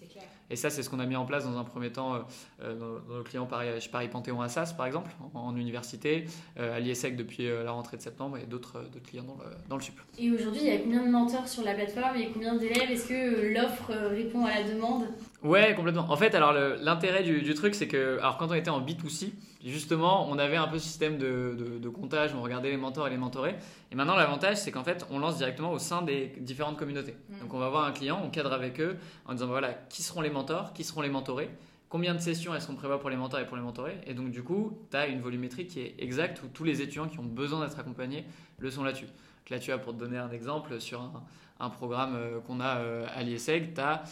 Et 0.50 0.56
ça, 0.56 0.72
c'est 0.72 0.82
ce 0.82 0.90
qu'on 0.90 1.00
a 1.00 1.06
mis 1.06 1.16
en 1.16 1.26
place 1.26 1.44
dans 1.44 1.58
un 1.60 1.64
premier 1.64 1.92
temps 1.92 2.16
euh, 2.16 2.20
euh, 2.64 3.00
dans, 3.08 3.18
nos 3.18 3.24
clients 3.24 3.46
Paris, 3.46 3.68
Paris 3.92 4.08
Panthéon 4.08 4.42
Assas, 4.42 4.74
par 4.74 4.88
exemple, 4.88 5.12
en, 5.36 5.56
université, 5.56 6.26
à 6.58 6.80
l'IESEC 6.80 7.16
depuis 7.16 7.48
la 7.48 7.72
rentrée 7.72 7.98
de 7.98 8.02
septembre 8.02 8.38
et 8.38 8.46
d'autres 8.46 8.84
clients 9.06 9.26
dans 9.26 9.36
le, 9.36 9.52
dans 9.68 9.76
le 9.76 9.82
SUP. 9.84 10.00
Et 10.18 10.32
aujourd'hui, 10.32 10.62
il 10.64 10.68
y 10.68 10.72
a 10.72 10.80
combien 10.80 11.06
de 11.06 11.12
mentors 11.12 11.48
sur 11.48 11.64
la 11.64 11.76
plateforme 11.76 12.16
et 12.16 12.30
combien 12.32 12.56
d'élèves? 12.56 12.90
Est-ce 12.90 13.08
que 13.08 13.54
l'offre 13.54 13.92
répond 14.10 14.46
à 14.46 14.56
la 14.56 14.64
demande? 14.64 15.06
Ouais, 15.42 15.74
complètement. 15.74 16.06
En 16.10 16.18
fait, 16.18 16.36
alors 16.36 16.54
l'intérêt 16.54 17.24
du, 17.24 17.54
truc, 17.54 17.74
c'est 17.74 17.88
que 17.88 18.18
alors 18.20 18.38
quand 18.38 18.50
on 18.50 18.54
était 18.54 18.70
en 18.70 18.82
B2C, 18.82 19.32
justement, 19.64 20.30
on 20.30 20.38
avait 20.38 20.58
un 20.58 20.68
peu 20.68 20.80
ce 20.80 20.86
système 20.86 21.18
de, 21.18 21.56
de, 21.82 21.90
comptage, 21.90 22.36
on 22.36 22.42
regardait 22.42 22.70
les 22.70 22.78
mentors 22.78 23.08
et 23.08 23.10
les 23.10 23.18
mentorés. 23.18 23.56
Et 23.92 23.96
maintenant, 23.96 24.16
l'avantage, 24.16 24.58
c'est 24.58 24.72
qu'en 24.72 24.84
fait, 24.84 25.06
on 25.10 25.20
lance 25.20 25.38
directement 25.38 25.72
au 25.72 25.80
sein 25.80 26.02
des 26.02 26.34
différentes 26.40 26.78
communautés. 26.78 27.16
Mm. 27.30 27.40
Donc, 27.40 27.54
on 27.54 27.60
va 27.60 27.70
voir 27.70 27.86
un 27.86 27.92
client, 27.92 28.22
on 28.24 28.30
cadre 28.30 28.52
avec 28.52 28.82
eux 28.82 28.98
en 29.26 29.34
disant 29.34 29.48
voilà, 29.48 29.74
qui 29.90 30.04
seront 30.04 30.22
les 30.22 30.30
mentors, 30.30 30.74
qui 30.74 30.84
seront 30.84 31.02
les 31.02 31.10
mentorés, 31.10 31.50
combien 31.88 32.14
de 32.14 32.20
sessions 32.20 32.54
est-ce 32.54 32.68
qu'on 32.68 32.76
prévoit 32.76 33.00
pour 33.00 33.10
les 33.10 33.16
mentors 33.16 33.40
et 33.40 33.46
pour 33.46 33.56
les 33.56 33.64
mentorés. 33.64 33.98
Et 34.08 34.14
donc, 34.14 34.32
du 34.32 34.44
coup, 34.44 34.78
tu 34.92 34.98
as 34.98 35.08
une 35.08 35.22
volumétrie 35.22 35.68
qui 35.68 35.80
est 35.80 35.96
exacte 36.00 36.44
où 36.44 36.48
tous 36.48 36.66
les 36.66 36.82
étudiants 36.82 37.08
qui 37.08 37.20
ont 37.20 37.24
besoin 37.24 37.66
d'être 37.66 37.80
accompagnés 37.80 38.26
le 38.58 38.70
sont 38.70 38.84
là-dessus. 38.84 39.08
Là, 39.50 39.58
tu 39.58 39.72
as 39.72 39.80
pour 39.80 39.94
te 39.94 40.00
donner 40.00 40.18
un 40.18 40.30
exemple 40.30 40.80
sur 40.80 41.02
un, 41.02 41.12
un 41.60 41.70
programme 41.70 42.16
euh, 42.16 42.40
qu'on 42.40 42.60
a 42.60 42.78
euh, 42.78 43.06
à 43.14 43.24
l'IESEG, 43.24 43.74
tu 43.74 43.82
as 43.82 44.04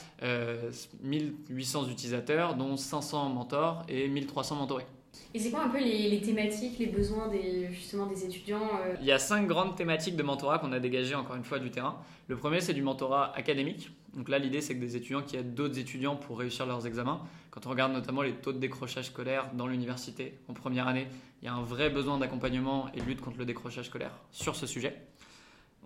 1800 1.02 1.90
utilisateurs, 1.90 2.56
dont 2.56 2.78
500 2.78 3.30
mentors 3.30 3.84
et 3.88 4.08
1300 4.08 4.56
mentorés. 4.56 4.86
Et 5.34 5.40
c'est 5.40 5.52
quoi 5.52 5.64
un 5.64 5.70
peu 5.70 5.80
les, 5.80 6.22
thématiques, 6.22 6.80
les 6.80 6.88
besoins 6.88 7.28
des, 7.28 7.70
justement 7.72 8.06
des 8.06 8.26
étudiants 8.26 8.70
euh? 8.86 8.96
Il 9.02 9.06
y 9.06 9.12
a 9.12 9.20
cinq 9.20 9.48
grandes 9.48 9.76
thématiques 9.76 10.16
de 10.16 10.24
mentorat 10.24 10.60
qu'on 10.60 10.72
a 10.72 10.80
dégagées 10.80 11.16
encore 11.16 11.36
une 11.36 11.44
fois 11.44 11.60
du 11.60 11.70
terrain. 11.70 11.98
Le 12.28 12.36
premier, 12.36 12.62
c'est 12.62 12.74
du 12.74 12.82
mentorat 12.82 13.36
académique. 13.36 13.92
Donc 14.16 14.30
là, 14.30 14.40
l'idée, 14.40 14.62
c'est 14.62 14.76
que 14.76 14.80
des 14.80 14.96
étudiants 14.96 15.22
qui 15.22 15.36
aident 15.36 15.54
d'autres 15.54 15.78
étudiants 15.78 16.16
pour 16.16 16.40
réussir 16.40 16.66
leurs 16.66 16.88
examens. 16.88 17.22
Quand 17.52 17.66
on 17.68 17.70
regarde 17.70 17.94
notamment 17.94 18.22
les 18.22 18.34
taux 18.34 18.54
de 18.54 18.60
décrochage 18.60 19.06
scolaire 19.06 19.52
dans 19.54 19.68
l'université 19.68 20.40
en 20.48 20.54
première 20.54 20.88
année, 20.88 21.08
il 21.42 21.46
y 21.46 21.48
a 21.48 21.54
un 21.54 21.64
vrai 21.64 21.90
besoin 21.90 22.18
d'accompagnement 22.18 22.88
et 22.94 23.00
de 23.00 23.06
lutte 23.06 23.22
contre 23.22 23.38
le 23.38 23.46
décrochage 23.46 23.86
scolaire 23.86 24.12
sur 24.32 24.56
ce 24.56 24.66
sujet. 24.66 24.96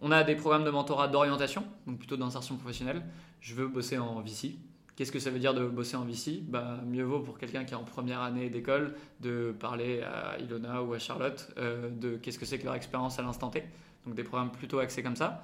On 0.02 0.12
a 0.12 0.24
des 0.24 0.36
programmes 0.36 0.64
de 0.64 0.72
mentorat 0.72 1.08
d'orientation, 1.08 1.64
donc 1.86 2.00
plutôt 2.00 2.18
d'insertion 2.18 2.58
professionnelle. 2.58 3.04
Je 3.40 3.54
veux 3.54 3.68
bosser 3.68 4.00
en 4.00 4.20
VC. 4.22 4.56
Qu'est-ce 4.96 5.12
que 5.12 5.20
ça 5.20 5.30
veut 5.30 5.38
dire 5.38 5.54
de 5.54 5.64
bosser 5.66 5.96
en 5.96 6.04
VC 6.06 6.42
bah, 6.42 6.80
Mieux 6.88 7.04
vaut 7.04 7.20
pour 7.20 7.38
quelqu'un 7.38 7.64
qui 7.66 7.74
est 7.74 7.78
en 7.78 7.84
première 7.84 8.22
année 8.22 8.50
d'école 8.50 8.96
de 9.20 9.56
parler 9.60 10.02
à 10.02 10.40
Ilona 10.40 10.82
ou 10.82 10.94
à 10.94 11.00
Charlotte 11.00 11.54
euh, 11.58 11.90
de 11.90 12.18
qu'est-ce 12.18 12.40
que 12.40 12.46
c'est 12.46 12.58
que 12.58 12.66
leur 12.66 12.74
expérience 12.74 13.20
à 13.20 13.22
l'instant 13.22 13.50
T. 13.50 13.64
Donc 14.06 14.16
des 14.16 14.24
programmes 14.24 14.52
plutôt 14.52 14.80
axés 14.80 15.04
comme 15.04 15.16
ça. 15.16 15.44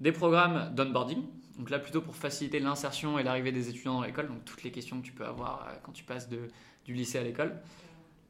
Des 0.00 0.12
programmes 0.12 0.74
d'onboarding, 0.74 1.22
donc 1.58 1.70
là 1.70 1.78
plutôt 1.78 2.00
pour 2.00 2.16
faciliter 2.16 2.58
l'insertion 2.58 3.20
et 3.20 3.22
l'arrivée 3.22 3.52
des 3.52 3.68
étudiants 3.68 3.94
dans 3.94 4.02
l'école, 4.02 4.26
donc 4.26 4.44
toutes 4.44 4.64
les 4.64 4.72
questions 4.72 5.00
que 5.00 5.06
tu 5.06 5.12
peux 5.12 5.24
avoir 5.24 5.68
euh, 5.68 5.74
quand 5.84 5.92
tu 5.92 6.02
passes 6.02 6.28
du 6.28 6.92
lycée 6.92 7.18
à 7.18 7.22
l'école 7.22 7.54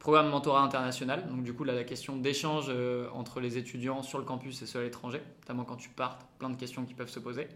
programme 0.03 0.29
mentorat 0.29 0.61
international. 0.61 1.25
Donc 1.29 1.43
du 1.43 1.53
coup, 1.53 1.63
là, 1.63 1.73
la 1.73 1.85
question 1.85 2.17
d'échange 2.17 2.65
euh, 2.67 3.07
entre 3.13 3.39
les 3.39 3.57
étudiants 3.57 4.03
sur 4.03 4.19
le 4.19 4.25
campus 4.25 4.61
et 4.61 4.65
ceux 4.65 4.79
à 4.79 4.83
l'étranger, 4.83 5.21
notamment 5.41 5.63
quand 5.63 5.77
tu 5.77 5.87
partes, 5.87 6.27
plein 6.39 6.49
de 6.49 6.57
questions 6.57 6.83
qui 6.83 6.93
peuvent 6.93 7.09
se 7.09 7.21
poser. 7.21 7.47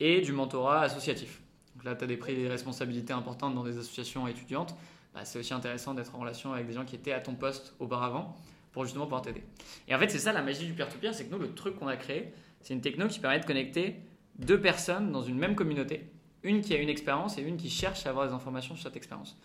Et 0.00 0.22
du 0.22 0.32
mentorat 0.32 0.80
associatif. 0.80 1.42
Donc 1.76 1.84
là, 1.84 1.94
tu 1.94 2.04
as 2.04 2.06
des 2.06 2.16
prix 2.16 2.34
des 2.34 2.48
responsabilités 2.48 3.12
importantes 3.12 3.54
dans 3.54 3.62
des 3.62 3.76
associations 3.76 4.26
étudiantes. 4.26 4.74
Bah, 5.14 5.26
c'est 5.26 5.38
aussi 5.38 5.52
intéressant 5.52 5.92
d'être 5.92 6.14
en 6.14 6.20
relation 6.20 6.54
avec 6.54 6.66
des 6.66 6.72
gens 6.72 6.86
qui 6.86 6.96
étaient 6.96 7.12
à 7.12 7.20
ton 7.20 7.34
poste 7.34 7.74
auparavant 7.78 8.36
pour 8.72 8.84
justement 8.84 9.04
pouvoir 9.04 9.20
t'aider. 9.20 9.44
Et 9.86 9.94
en 9.94 9.98
fait, 9.98 10.08
c'est 10.08 10.18
ça 10.18 10.32
la 10.32 10.40
magie 10.40 10.64
du 10.64 10.72
peer-to-peer, 10.72 11.12
c'est 11.12 11.26
que 11.26 11.30
nous, 11.30 11.38
le 11.38 11.52
truc 11.52 11.78
qu'on 11.78 11.88
a 11.88 11.96
créé, 11.98 12.32
c'est 12.62 12.72
une 12.72 12.80
techno 12.80 13.06
qui 13.06 13.20
permet 13.20 13.38
de 13.38 13.44
connecter 13.44 13.96
deux 14.38 14.58
personnes 14.58 15.12
dans 15.12 15.22
une 15.22 15.36
même 15.36 15.54
communauté, 15.54 16.10
une 16.42 16.62
qui 16.62 16.72
a 16.72 16.78
une 16.78 16.88
expérience 16.88 17.36
et 17.36 17.42
une 17.42 17.58
qui 17.58 17.68
cherche 17.68 18.06
à 18.06 18.10
avoir 18.10 18.26
des 18.26 18.32
informations 18.32 18.74
sur 18.76 18.84
cette 18.84 18.96
expérience. 18.96 19.36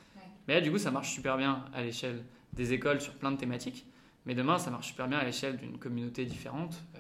Mais 0.48 0.54
là, 0.54 0.62
du 0.62 0.72
coup, 0.72 0.78
ça 0.78 0.92
marche 0.92 1.12
super 1.12 1.36
bien 1.36 1.66
à 1.74 1.82
l'échelle 1.82 2.24
des 2.54 2.74
écoles 2.74 3.02
sur 3.02 3.14
plein 3.14 3.32
de 3.32 3.38
thématiques. 3.38 3.86
Mais 4.26 4.36
demain, 4.36 4.58
ça 4.60 4.72
marche 4.72 4.88
super 4.88 5.08
bien 5.08 5.20
à 5.20 5.24
l'échelle 5.24 5.58
d'une 5.58 5.78
communauté 5.78 6.26
différente, 6.26 6.84
euh, 6.96 7.00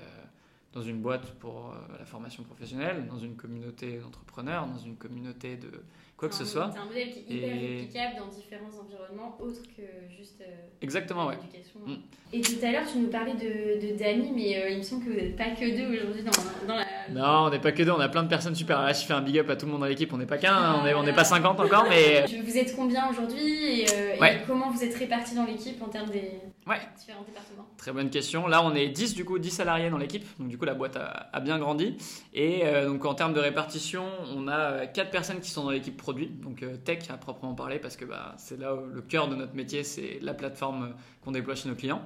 dans 0.73 0.81
une 0.81 1.01
boîte 1.01 1.33
pour 1.39 1.71
euh, 1.71 1.97
la 1.99 2.05
formation 2.05 2.43
professionnelle, 2.43 3.07
dans 3.07 3.19
une 3.19 3.35
communauté 3.35 3.99
d'entrepreneurs, 3.99 4.67
dans 4.67 4.77
une 4.77 4.95
communauté 4.95 5.57
de 5.57 5.71
quoi 6.17 6.29
que 6.29 6.35
ce 6.35 6.45
soit. 6.45 6.71
C'est 6.73 6.79
un 6.79 6.85
modèle 6.85 7.11
qui 7.11 7.19
est 7.19 7.35
hyper 7.35 7.53
applicable 7.53 8.15
dans 8.17 8.27
différents 8.27 8.83
environnements 8.83 9.37
autres 9.39 9.61
que 9.77 9.83
juste 10.17 10.41
euh, 10.41 10.67
Exactement, 10.81 11.27
ouais. 11.27 11.37
Mm. 11.85 11.95
Et 12.33 12.41
tout 12.41 12.57
à 12.61 12.71
l'heure, 12.71 12.83
tu 12.91 12.97
nous 12.97 13.07
parlais 13.07 13.35
de, 13.35 13.87
de 13.87 13.97
Dani, 13.97 14.31
mais 14.35 14.57
euh, 14.57 14.69
il 14.69 14.79
me 14.79 14.83
semble 14.83 15.05
que 15.05 15.11
vous 15.11 15.15
n'êtes 15.15 15.37
pas 15.37 15.51
que 15.51 15.77
deux 15.77 15.95
aujourd'hui 15.95 16.23
dans, 16.23 16.67
dans, 16.67 16.75
la. 16.75 16.85
Non, 17.09 17.47
on 17.47 17.49
n'est 17.49 17.59
pas 17.59 17.71
que 17.71 17.83
deux, 17.83 17.91
on 17.91 17.99
a 17.99 18.09
plein 18.09 18.23
de 18.23 18.27
personnes 18.27 18.55
super. 18.55 18.81
Là, 18.81 18.91
je 18.91 19.05
fais 19.05 19.13
un 19.13 19.21
big 19.21 19.39
up 19.39 19.49
à 19.49 19.55
tout 19.55 19.65
le 19.65 19.71
monde 19.71 19.81
dans 19.81 19.87
l'équipe, 19.87 20.11
on 20.11 20.17
n'est 20.17 20.25
pas 20.25 20.37
qu'un, 20.37 20.53
hein, 20.53 20.93
on 20.97 21.03
n'est 21.03 21.13
pas 21.13 21.23
50 21.23 21.59
encore, 21.59 21.85
mais. 21.87 22.25
Vous 22.43 22.57
êtes 22.57 22.75
combien 22.75 23.09
aujourd'hui 23.09 23.81
et, 23.81 23.85
euh, 23.93 24.25
et, 24.25 24.37
comment 24.45 24.69
vous 24.69 24.83
êtes 24.83 24.95
répartis 24.95 25.35
dans 25.35 25.45
l'équipe 25.45 25.81
en 25.81 25.87
termes 25.87 26.09
des 26.09 26.41
différents 26.97 27.23
départements? 27.23 27.67
Très 27.77 27.91
bonne 27.91 28.09
question. 28.09 28.47
Là, 28.47 28.63
on 28.63 28.73
est 28.73 28.87
10 28.87 29.13
du 29.13 29.23
coup, 29.23 29.37
10 29.37 29.51
salariés 29.51 29.89
dans 29.89 29.97
l'équipe, 29.97 30.25
donc 30.39 30.47
du 30.47 30.57
coup, 30.57 30.65
la 30.65 30.73
boîte 30.73 30.95
a, 30.95 31.29
a 31.31 31.39
bien 31.39 31.59
grandi. 31.59 31.97
Et 32.33 32.63
donc, 32.85 33.05
en 33.05 33.13
termes 33.13 33.33
de 33.33 33.39
répartition, 33.39 34.03
on 34.35 34.47
a 34.47 34.87
4 34.87 35.11
personnes 35.11 35.39
qui 35.39 35.49
sont 35.49 35.63
dans 35.63 35.71
l'équipe 35.71 35.97
produit, 36.07 36.27
donc 36.27 36.63
euh, 36.63 36.77
tech 36.77 37.09
à 37.09 37.17
proprement 37.17 37.53
parler, 37.53 37.79
parce 37.79 37.97
que 37.97 38.05
bah, 38.05 38.33
c'est 38.37 38.57
là 38.57 38.73
le 38.93 39.01
cœur 39.01 39.27
de 39.27 39.35
notre 39.35 39.53
métier, 39.55 39.83
c'est 39.83 40.19
la 40.21 40.33
plateforme 40.33 40.83
euh, 40.83 40.93
qu'on 41.21 41.33
déploie 41.33 41.53
chez 41.53 41.67
nos 41.67 41.75
clients. 41.75 42.01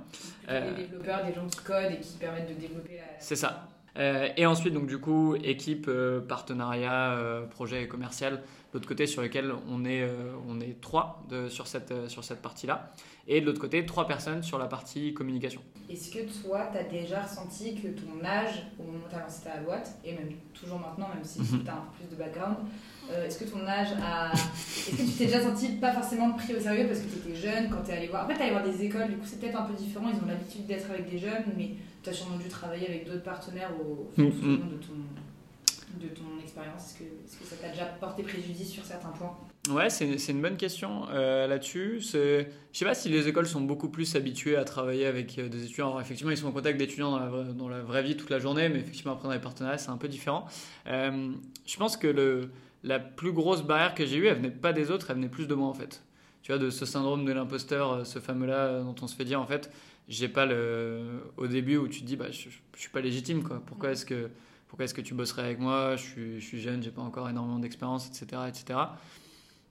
Des 0.48 0.54
euh, 0.54 0.76
développeurs, 0.76 1.24
des 1.24 1.36
gens 1.36 1.46
qui 1.46 1.60
codent 1.60 1.92
et 1.92 2.00
qui 2.00 2.18
permettent 2.18 2.50
de 2.50 2.60
développer 2.60 2.96
la. 2.96 3.04
C'est 3.20 3.36
ça. 3.36 3.68
et 3.96 4.44
ensuite, 4.48 4.74
donc 4.74 4.88
du 4.88 4.98
coup, 4.98 5.36
équipe, 5.36 5.88
partenariat, 6.28 7.46
projet 7.52 7.88
commercial, 7.88 8.42
l'autre 8.74 8.88
côté 8.88 9.06
sur 9.06 9.22
lequel 9.22 9.54
on 9.70 9.86
est, 9.86 10.10
on 10.48 10.60
est 10.60 10.82
trois 10.82 11.24
de, 11.30 11.48
sur 11.48 11.68
cette, 11.68 11.94
sur 12.10 12.24
cette 12.24 12.42
partie-là. 12.42 12.92
Et 13.28 13.40
de 13.40 13.46
l'autre 13.46 13.60
côté, 13.60 13.86
trois 13.86 14.08
personnes 14.08 14.42
sur 14.42 14.58
la 14.58 14.66
partie 14.66 15.14
communication. 15.14 15.62
Est-ce 15.90 16.10
que 16.10 16.42
toi, 16.42 16.70
tu 16.72 16.78
as 16.80 16.84
déjà 16.84 17.22
ressenti 17.22 17.76
que 17.76 17.90
ton 17.90 18.26
âge, 18.26 18.64
au 18.80 18.84
moment 18.84 19.04
où 19.06 19.10
tu 19.10 19.16
as 19.16 19.20
lancé 19.20 19.44
ta 19.44 19.58
boîte, 19.58 20.00
et 20.04 20.14
même 20.14 20.32
toujours 20.54 20.80
maintenant, 20.80 21.10
même 21.14 21.24
si 21.24 21.42
mhm. 21.42 21.64
tu 21.64 21.70
as 21.70 21.74
un 21.74 21.82
peu 21.82 21.98
plus 22.00 22.16
de 22.16 22.16
background, 22.16 22.58
euh, 23.10 23.26
est-ce 23.26 23.40
que 23.40 23.50
ton 23.50 23.66
âge 23.68 23.90
a. 24.02 24.32
Est-ce 24.34 24.92
que 24.92 25.02
tu 25.02 25.18
t'es 25.18 25.26
déjà 25.26 25.42
senti 25.42 25.70
pas 25.70 25.92
forcément 25.92 26.32
pris 26.34 26.56
au 26.56 26.60
sérieux 26.60 26.88
parce 26.88 27.00
que 27.00 27.08
tu 27.08 27.30
étais 27.30 27.36
jeune 27.36 27.70
quand 27.70 27.84
tu 27.84 27.92
es 27.92 27.98
allé 27.98 28.08
voir. 28.08 28.24
Après, 28.24 28.36
tu 28.36 28.42
allé 28.42 28.52
voir 28.52 28.64
des 28.64 28.84
écoles, 28.84 29.10
du 29.10 29.18
coup, 29.18 29.26
c'est 29.26 29.40
peut-être 29.40 29.60
un 29.60 29.66
peu 29.66 29.74
différent. 29.74 30.08
Ils 30.10 30.24
ont 30.24 30.28
l'habitude 30.28 30.66
d'être 30.66 30.90
avec 30.90 31.10
des 31.10 31.18
jeunes, 31.18 31.44
mais 31.58 31.72
tu 32.04 32.10
as 32.10 32.14
sûrement 32.14 32.38
dû 32.38 32.48
travailler 32.48 32.88
avec 32.88 33.06
d'autres 33.06 33.24
partenaires 33.24 33.72
au 33.80 34.10
fond 34.16 34.22
mm, 34.22 34.26
mm. 34.26 34.70
de 34.70 34.78
ton, 34.78 36.02
de 36.02 36.08
ton 36.14 36.42
expérience. 36.42 36.88
Est-ce 36.88 37.00
que, 37.00 37.04
est 37.04 37.40
que, 37.40 37.46
ça 37.46 37.56
t'a 37.58 37.70
déjà 37.70 37.86
porté 37.86 38.24
préjudice 38.24 38.70
sur 38.70 38.86
certains 38.86 39.10
points? 39.10 39.38
Ouais, 39.70 39.92
c'est 39.92 40.30
une 40.30 40.42
bonne 40.42 40.58
question 40.58 41.08
euh, 41.12 41.46
là-dessus. 41.46 42.00
Je 42.02 42.46
sais 42.74 42.86
pas 42.86 42.96
si 42.96 43.10
les 43.10 43.28
écoles 43.28 43.46
sont 43.46 43.62
beaucoup 43.62 43.90
plus 43.90 44.16
habituées 44.16 44.56
à 44.56 44.64
travailler 44.64 45.06
avec 45.06 45.38
euh, 45.38 45.50
des 45.50 45.66
étudiants. 45.66 45.90
Alors, 45.90 46.02
effectivement, 46.02 46.32
ils 46.32 46.38
sont 46.38 46.48
en 46.48 46.52
contact 46.52 46.80
d'étudiants 46.80 47.12
dans 47.12 47.20
la, 47.20 47.30
vraie, 47.30 47.54
dans 47.54 47.70
la 47.70 47.82
vraie 47.82 48.02
vie 48.02 48.18
toute 48.18 48.32
la 48.32 48.40
journée, 48.40 48.70
mais 48.70 48.80
effectivement, 48.80 49.14
après, 49.14 49.28
dans 49.28 49.34
les 49.34 49.40
partenariats, 49.40 49.78
c'est 49.78 49.92
un 49.92 49.98
peu 49.98 50.08
différent. 50.08 50.46
Euh, 50.88 51.32
je 51.68 51.78
pense 51.78 51.96
que 51.96 52.08
le 52.08 52.50
la 52.84 53.00
plus 53.00 53.32
grosse 53.32 53.64
barrière 53.64 53.94
que 53.94 54.06
j'ai 54.06 54.18
eue, 54.18 54.28
elle 54.28 54.38
venait 54.38 54.52
pas 54.52 54.74
des 54.74 54.92
autres, 54.92 55.08
elle 55.10 55.18
venait 55.18 55.30
plus 55.30 55.48
de 55.48 55.54
moi 55.54 55.68
en 55.68 55.74
fait. 55.74 56.04
Tu 56.44 56.52
vois, 56.52 56.60
de 56.60 56.70
ce 56.70 56.86
syndrome 56.86 57.26
de 57.26 57.32
l'imposteur, 57.32 57.92
euh, 57.92 58.04
ce 58.04 58.20
fameux-là 58.20 58.66
euh, 58.66 58.84
dont 58.84 58.96
on 59.02 59.08
se 59.08 59.16
fait 59.16 59.26
dire 59.26 59.40
en 59.40 59.46
fait, 59.46 59.72
j'ai 60.08 60.28
pas 60.28 60.46
le. 60.46 61.22
Au 61.38 61.48
début 61.48 61.78
où 61.78 61.88
tu 61.88 62.02
te 62.02 62.06
dis, 62.06 62.16
bah, 62.16 62.32
je, 62.32 62.50
je 62.76 62.80
suis 62.80 62.90
pas 62.90 63.02
légitime 63.02 63.44
quoi. 63.44 63.62
Pourquoi 63.66 63.92
est-ce 63.92 64.06
que, 64.06 64.30
pourquoi 64.68 64.86
est-ce 64.86 64.94
que 64.94 65.02
tu 65.02 65.14
bosserais 65.14 65.44
avec 65.44 65.60
moi? 65.60 65.96
Je 65.96 66.02
suis, 66.02 66.42
je 66.42 66.46
suis 66.46 66.62
jeune, 66.62 66.82
j'ai 66.82 66.92
pas 66.92 67.02
encore 67.02 67.30
énormément 67.30 67.60
d'expérience, 67.60 68.08
etc., 68.08 68.42
etc. 68.48 68.80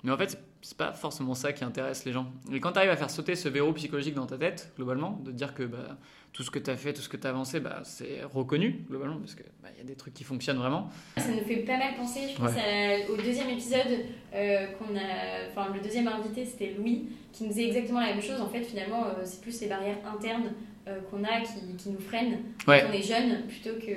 Mais 0.05 0.13
en 0.13 0.17
fait, 0.17 0.39
c'est 0.63 0.77
pas 0.77 0.93
forcément 0.93 1.35
ça 1.35 1.53
qui 1.53 1.65
intéresse 1.65 2.05
les 2.05 2.13
gens. 2.13 2.33
Et 2.53 2.61
quand 2.61 2.73
tu 2.73 2.79
arrives 2.79 2.91
à 2.91 2.97
faire 2.97 3.11
sauter 3.11 3.35
ce 3.35 3.49
verrou 3.49 3.73
psychologique 3.73 4.15
dans 4.15 4.27
ta 4.27 4.39
tête, 4.39 4.73
globalement, 4.77 5.21
de 5.25 5.33
dire 5.33 5.55
que 5.55 5.63
bah, 5.65 5.99
tout 6.33 6.43
ce 6.43 6.51
que 6.51 6.59
tu 6.59 6.71
as 6.71 6.77
fait, 6.77 6.93
tout 6.93 7.03
ce 7.03 7.09
que 7.09 7.17
tu 7.17 7.27
as 7.27 7.31
avancé, 7.31 7.61
bah, 7.61 7.81
c'est 7.85 8.23
reconnu, 8.23 8.85
globalement, 8.89 9.19
parce 9.19 9.35
qu'il 9.35 9.47
bah, 9.63 9.69
y 9.77 9.81
a 9.81 9.85
des 9.85 9.97
trucs 9.97 10.15
qui 10.15 10.25
fonctionnent 10.25 10.59
vraiment. 10.59 10.89
Ça 11.17 11.29
nous 11.29 11.45
fait 11.45 11.57
pas 11.57 11.77
mal 11.77 11.95
penser, 11.97 12.21
je 12.33 12.37
pense, 12.37 12.53
au 13.11 13.17
deuxième 13.17 13.51
épisode 13.51 14.05
euh, 14.35 14.67
qu'on 14.79 14.95
a. 14.97 15.49
Enfin, 15.51 15.73
le 15.75 15.81
deuxième 15.81 16.09
invité, 16.09 16.45
c'était 16.45 16.75
Louis, 16.79 17.09
qui 17.33 17.45
nous 17.45 17.51
disait 17.51 17.67
exactement 17.67 18.01
la 18.01 18.15
même 18.15 18.23
chose. 18.23 18.41
En 18.41 18.49
fait, 18.49 18.63
finalement, 18.63 19.07
euh, 19.07 19.23
c'est 19.25 19.41
plus 19.41 19.61
les 19.61 19.67
barrières 19.67 19.99
internes 20.07 20.53
qu'on 21.11 21.23
a 21.25 21.41
qui, 21.41 21.77
qui, 21.77 21.91
nous 21.91 22.01
freinent 22.01 22.39
quand 22.65 22.73
on 22.73 22.93
est 22.93 23.03
jeune 23.03 23.47
plutôt 23.47 23.79
que 23.79 23.93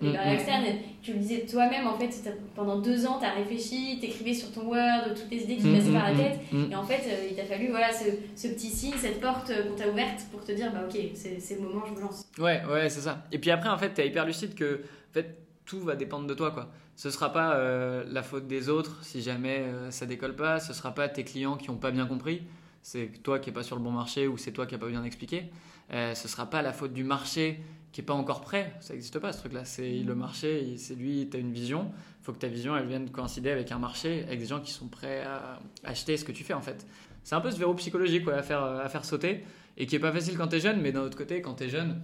les 0.00 0.08
mm, 0.08 0.12
barrières 0.12 0.32
mm. 0.32 0.36
externes. 0.36 0.64
Tu 1.02 1.12
le 1.12 1.18
disais 1.18 1.46
toi-même, 1.48 1.86
en 1.86 1.98
fait, 1.98 2.10
pendant 2.54 2.80
deux 2.80 3.06
ans, 3.06 3.18
tu 3.18 3.26
as 3.26 3.32
réfléchi, 3.32 3.98
tu 4.00 4.06
écrivais 4.06 4.34
sur 4.34 4.52
ton 4.52 4.66
Word 4.66 5.14
toutes 5.14 5.30
les 5.30 5.42
idées 5.44 5.56
qui 5.56 5.62
te 5.62 5.68
mm, 5.68 5.76
passaient 5.76 5.92
par 5.92 6.10
la 6.10 6.16
tête. 6.16 6.40
Et 6.70 6.74
en 6.74 6.82
fait, 6.82 7.02
euh, 7.08 7.28
il 7.30 7.36
t'a 7.36 7.44
fallu 7.44 7.68
voilà, 7.68 7.92
ce, 7.92 8.04
ce, 8.34 8.48
petit 8.48 8.68
signe, 8.68 8.94
cette 8.96 9.20
porte 9.20 9.48
qu'on 9.48 9.74
t'a 9.74 9.88
ouverte 9.88 10.26
pour 10.30 10.44
te 10.44 10.52
dire, 10.52 10.72
bah 10.72 10.80
ok, 10.88 10.98
c'est 11.14 11.54
le 11.54 11.60
moment, 11.60 11.84
je 11.86 11.94
me 11.94 12.00
lance. 12.00 12.26
Ouais, 12.38 12.62
ouais, 12.70 12.88
c'est 12.88 13.00
ça. 13.00 13.24
Et 13.32 13.38
puis 13.38 13.50
après, 13.50 13.68
en 13.68 13.78
fait, 13.78 13.94
tu 13.94 14.00
es 14.00 14.08
hyper 14.08 14.26
lucide 14.26 14.54
que 14.54 14.82
en 15.10 15.14
fait, 15.14 15.38
tout 15.64 15.80
va 15.80 15.96
dépendre 15.96 16.26
de 16.26 16.34
toi. 16.34 16.50
quoi. 16.50 16.70
Ce 16.94 17.10
sera 17.10 17.32
pas 17.32 17.54
euh, 17.56 18.04
la 18.10 18.22
faute 18.22 18.46
des 18.46 18.68
autres 18.68 18.98
si 19.02 19.22
jamais 19.22 19.64
ça 19.90 20.06
décolle 20.06 20.34
pas, 20.34 20.60
ce 20.60 20.72
sera 20.72 20.94
pas 20.94 21.08
tes 21.08 21.24
clients 21.24 21.56
qui 21.56 21.70
ont 21.70 21.76
pas 21.76 21.90
bien 21.90 22.06
compris 22.06 22.42
c'est 22.86 23.20
toi 23.24 23.40
qui 23.40 23.50
n'es 23.50 23.52
pas 23.52 23.64
sur 23.64 23.74
le 23.74 23.82
bon 23.82 23.90
marché 23.90 24.28
ou 24.28 24.38
c'est 24.38 24.52
toi 24.52 24.64
qui 24.64 24.74
n'as 24.74 24.78
pas 24.78 24.86
bien 24.86 25.02
expliqué. 25.02 25.50
Euh, 25.92 26.14
ce 26.14 26.24
ne 26.24 26.28
sera 26.28 26.48
pas 26.50 26.62
la 26.62 26.72
faute 26.72 26.92
du 26.92 27.04
marché 27.04 27.60
qui 27.92 28.00
n'est 28.00 28.06
pas 28.06 28.14
encore 28.14 28.40
prêt. 28.40 28.74
Ça 28.80 28.92
n'existe 28.92 29.18
pas 29.18 29.32
ce 29.32 29.38
truc-là. 29.38 29.64
C'est 29.64 29.98
le 29.98 30.14
mm. 30.14 30.18
marché, 30.18 30.76
c'est 30.78 30.94
lui, 30.94 31.28
tu 31.30 31.36
as 31.36 31.40
une 31.40 31.52
vision. 31.52 31.92
Il 32.20 32.24
faut 32.24 32.32
que 32.32 32.38
ta 32.38 32.48
vision 32.48 32.76
elle 32.76 32.86
vienne 32.86 33.10
coïncider 33.10 33.50
avec 33.50 33.70
un 33.72 33.78
marché, 33.78 34.24
avec 34.24 34.40
des 34.40 34.46
gens 34.46 34.60
qui 34.60 34.72
sont 34.72 34.88
prêts 34.88 35.22
à 35.22 35.60
acheter 35.84 36.16
ce 36.16 36.24
que 36.24 36.32
tu 36.32 36.44
fais 36.44 36.54
en 36.54 36.60
fait. 36.60 36.86
C'est 37.22 37.34
un 37.34 37.40
peu 37.40 37.50
ce 37.50 37.58
verrou 37.58 37.74
psychologique 37.74 38.26
à, 38.28 38.42
faire, 38.42 38.62
à 38.62 38.88
faire 38.88 39.04
sauter 39.04 39.44
et 39.76 39.86
qui 39.86 39.94
n'est 39.94 40.00
pas 40.00 40.12
facile 40.12 40.36
quand 40.36 40.48
tu 40.48 40.56
es 40.56 40.60
jeune, 40.60 40.80
mais 40.80 40.92
d'un 40.92 41.02
autre 41.02 41.18
côté, 41.18 41.42
quand 41.42 41.54
tu 41.54 41.64
es 41.64 41.68
jeune, 41.68 42.00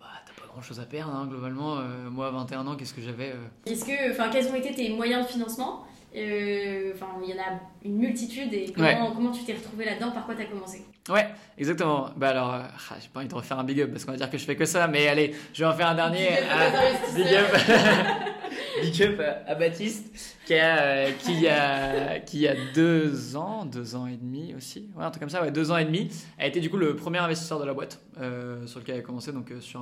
bah, 0.00 0.06
t'as 0.26 0.40
pas 0.40 0.48
grand 0.48 0.62
chose 0.62 0.80
à 0.80 0.86
perdre 0.86 1.14
hein, 1.14 1.26
globalement. 1.26 1.78
Euh, 1.78 2.10
moi, 2.10 2.28
à 2.28 2.30
21 2.30 2.66
ans, 2.66 2.76
qu'est-ce 2.76 2.94
que 2.94 3.02
j'avais 3.02 3.32
euh? 3.32 3.64
que, 3.64 4.10
enfin, 4.12 4.28
Quels 4.30 4.48
ont 4.48 4.54
été 4.54 4.74
tes 4.74 4.88
moyens 4.90 5.26
de 5.26 5.30
financement? 5.30 5.86
Euh, 6.14 6.92
Enfin, 6.94 7.08
il 7.22 7.30
y 7.30 7.34
en 7.34 7.42
a 7.42 7.60
une 7.84 7.96
multitude. 7.96 8.52
Et 8.52 8.72
comment, 8.74 9.12
comment 9.12 9.30
tu 9.32 9.44
t'es 9.44 9.54
retrouvé 9.54 9.84
là-dedans? 9.84 10.12
Par 10.12 10.24
quoi 10.24 10.34
tu 10.34 10.42
as 10.42 10.46
commencé? 10.46 10.82
Ouais, 11.08 11.28
exactement. 11.58 12.10
Bah 12.16 12.30
alors, 12.30 12.54
euh, 12.54 12.60
ah, 12.90 12.94
j'ai 13.00 13.08
pas 13.08 13.20
envie 13.20 13.28
de 13.28 13.34
refaire 13.34 13.58
un 13.58 13.64
big 13.64 13.80
up 13.80 13.90
parce 13.92 14.04
qu'on 14.04 14.12
va 14.12 14.16
dire 14.16 14.30
que 14.30 14.38
je 14.38 14.44
fais 14.44 14.56
que 14.56 14.64
ça, 14.64 14.88
mais 14.88 15.08
allez, 15.08 15.34
je 15.52 15.62
vais 15.62 15.68
en 15.70 15.74
faire 15.74 15.88
un 15.88 15.94
dernier. 15.94 16.28
Big 16.28 16.42
up, 16.46 17.14
big 17.14 17.34
up 17.34 17.46
à 19.46 19.54
Baptiste 19.54 20.12
qui 20.46 20.54
a, 20.54 21.12
qui 21.12 21.48
a, 21.48 22.20
qui 22.20 22.46
a 22.46 22.54
deux 22.74 23.36
ans, 23.36 23.64
deux 23.64 23.96
ans 23.96 24.06
et 24.06 24.16
demi 24.16 24.54
aussi, 24.54 24.88
ouais, 24.96 25.04
un 25.04 25.10
truc 25.10 25.20
comme 25.20 25.30
ça, 25.30 25.42
ouais, 25.42 25.50
deux 25.50 25.70
ans 25.70 25.76
et 25.76 25.84
demi, 25.84 26.10
a 26.38 26.46
été 26.46 26.60
du 26.60 26.70
coup 26.70 26.76
le 26.76 26.94
premier 26.94 27.18
investisseur 27.18 27.58
de 27.58 27.64
la 27.64 27.74
boîte 27.74 28.00
euh, 28.20 28.66
sur 28.66 28.80
lequel 28.80 28.96
elle 28.96 29.00
a 29.00 29.04
commencé, 29.04 29.32
donc 29.32 29.50
euh, 29.50 29.60
sur 29.60 29.80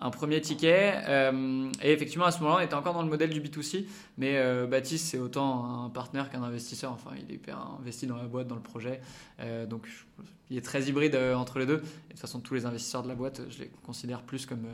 un, 0.00 0.10
premier 0.10 0.40
ticket. 0.40 0.94
Euh, 1.08 1.70
et 1.82 1.92
effectivement, 1.92 2.24
à 2.24 2.32
ce 2.32 2.40
moment-là, 2.40 2.60
on 2.60 2.64
était 2.64 2.74
encore 2.74 2.94
dans 2.94 3.02
le 3.02 3.08
modèle 3.08 3.30
du 3.30 3.40
B2C, 3.40 3.86
mais 4.18 4.36
euh, 4.36 4.66
Baptiste, 4.66 5.06
c'est 5.06 5.18
autant 5.18 5.84
un 5.84 5.90
partenaire 5.90 6.30
qu'un 6.30 6.42
investisseur, 6.42 6.92
enfin, 6.92 7.10
il 7.16 7.30
est 7.30 7.36
hyper 7.36 7.58
investi 7.80 8.06
dans 8.06 8.16
la 8.16 8.26
boîte, 8.26 8.48
dans 8.48 8.56
le 8.56 8.62
projet, 8.62 9.00
euh, 9.40 9.66
donc 9.66 9.86
il 10.50 10.56
est 10.56 10.62
très 10.64 10.84
hybride 10.84 11.16
entre 11.16 11.58
les 11.58 11.66
deux. 11.66 11.78
De 11.78 11.82
toute 12.10 12.18
façon, 12.18 12.40
tous 12.40 12.54
les 12.54 12.66
investisseurs 12.66 13.02
de 13.02 13.08
la 13.08 13.14
boîte, 13.14 13.42
je 13.48 13.58
les 13.60 13.70
considère 13.84 14.22
plus 14.22 14.46
comme 14.46 14.66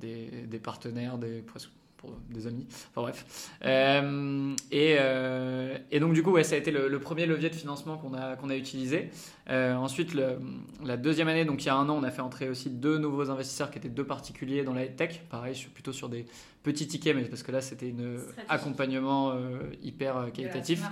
des, 0.00 0.46
des 0.46 0.58
partenaires, 0.58 1.18
des 1.18 1.42
presque 1.42 1.70
pour 1.98 2.16
des 2.30 2.46
amis. 2.46 2.66
Enfin 2.70 3.02
bref. 3.02 3.50
Euh, 3.64 4.54
et, 4.70 4.96
euh, 4.98 5.76
et, 5.90 6.00
donc 6.00 6.14
du 6.14 6.22
coup, 6.22 6.30
ouais, 6.30 6.44
ça 6.44 6.54
a 6.54 6.58
été 6.58 6.70
le, 6.70 6.98
premier 7.00 7.26
levier 7.26 7.50
de 7.50 7.54
financement 7.54 7.98
qu'on 7.98 8.14
a, 8.14 8.36
qu'on 8.36 8.48
a 8.48 8.56
utilisé. 8.56 9.10
Euh, 9.50 9.74
ensuite, 9.74 10.14
le, 10.14 10.38
la 10.84 10.96
deuxième 10.96 11.28
année, 11.28 11.44
donc 11.44 11.62
il 11.62 11.66
y 11.66 11.70
a 11.70 11.74
un 11.74 11.88
an, 11.88 11.96
on 11.98 12.04
a 12.04 12.10
fait 12.10 12.22
entrer 12.22 12.48
aussi 12.48 12.70
deux 12.70 12.98
nouveaux 12.98 13.30
investisseurs 13.30 13.70
qui 13.70 13.78
étaient 13.78 13.88
deux 13.88 14.06
particuliers 14.06 14.62
dans 14.62 14.72
la 14.72 14.86
tech. 14.86 15.20
Pareil, 15.28 15.54
plutôt 15.74 15.92
sur 15.92 16.08
des 16.08 16.24
petits 16.62 16.86
tickets, 16.86 17.14
mais 17.14 17.24
parce 17.24 17.42
que 17.42 17.52
là, 17.52 17.60
c'était 17.60 17.92
un 17.92 18.18
accompagnement 18.48 19.34
hyper 19.82 20.32
qualitatif. 20.32 20.82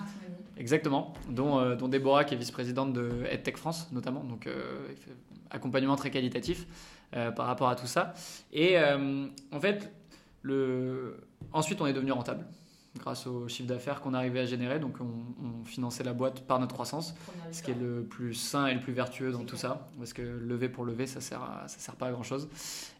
Exactement, 0.58 1.12
dont, 1.28 1.76
dont 1.76 1.86
Déborah 1.86 2.24
qui 2.24 2.34
est 2.34 2.38
vice-présidente 2.38 2.94
de 2.94 3.10
EdTech 3.30 3.58
France 3.58 3.88
notamment, 3.92 4.24
donc 4.24 4.48
accompagnement 5.50 5.96
très 5.96 6.10
qualitatif 6.10 6.66
par 7.12 7.46
rapport 7.46 7.68
à 7.68 7.76
tout 7.76 7.86
ça. 7.86 8.14
Et 8.52 8.78
en 8.78 9.60
fait, 9.60 9.92
le... 10.46 11.16
Ensuite, 11.52 11.80
on 11.80 11.86
est 11.86 11.92
devenu 11.92 12.12
rentable 12.12 12.44
grâce 12.98 13.26
au 13.26 13.46
chiffre 13.46 13.68
d'affaires 13.68 14.00
qu'on 14.00 14.14
arrivait 14.14 14.40
à 14.40 14.46
générer. 14.46 14.78
Donc, 14.78 14.96
on, 15.00 15.64
finançait 15.64 16.04
la 16.04 16.12
boîte 16.12 16.42
par 16.46 16.60
notre 16.60 16.74
croissance, 16.74 17.14
ce 17.50 17.60
qui 17.60 17.72
est 17.72 17.78
le 17.78 18.04
plus 18.04 18.34
sain 18.34 18.68
et 18.68 18.74
le 18.74 18.80
plus 18.80 18.92
vertueux 18.92 19.32
dans 19.32 19.44
tout 19.44 19.56
ça. 19.56 19.88
Parce 19.98 20.12
que 20.12 20.22
lever 20.22 20.68
pour 20.68 20.84
lever, 20.84 21.06
ça 21.06 21.20
sert, 21.20 21.40
ça 21.66 21.78
sert 21.78 21.96
pas 21.96 22.06
à 22.06 22.12
grand 22.12 22.22
chose. 22.22 22.48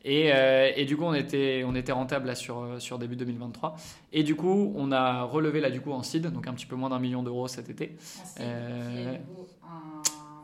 Et, 0.04 0.32
euh, 0.34 0.72
et, 0.74 0.84
du 0.84 0.96
coup, 0.96 1.04
on 1.04 1.14
était, 1.14 1.62
on 1.64 1.76
était 1.76 1.92
rentable 1.92 2.26
là 2.26 2.34
sur, 2.34 2.80
sur 2.80 2.98
début 2.98 3.14
2023. 3.14 3.76
Et 4.12 4.24
du 4.24 4.34
coup, 4.34 4.72
on 4.76 4.90
a 4.90 5.22
relevé 5.22 5.60
là 5.60 5.70
du 5.70 5.80
coup 5.80 5.92
en 5.92 6.02
seed, 6.02 6.26
donc 6.26 6.48
un 6.48 6.54
petit 6.54 6.66
peu 6.66 6.74
moins 6.74 6.90
d'un 6.90 6.98
million 6.98 7.22
d'euros 7.22 7.46
cet 7.46 7.70
été. 7.70 7.96
Euh... 8.40 9.16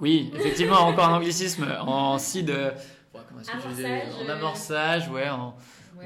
Oui, 0.01 0.33
effectivement, 0.35 0.81
encore 0.81 1.07
un 1.07 1.17
anglicisme 1.17 1.67
en 1.81 2.19
seed. 2.19 2.51
Euh, 2.51 2.71
est-ce 3.41 3.51
que 3.51 4.25
En 4.25 4.29
amorçage, 4.29 5.09
ouais. 5.09 5.29
En, 5.29 5.57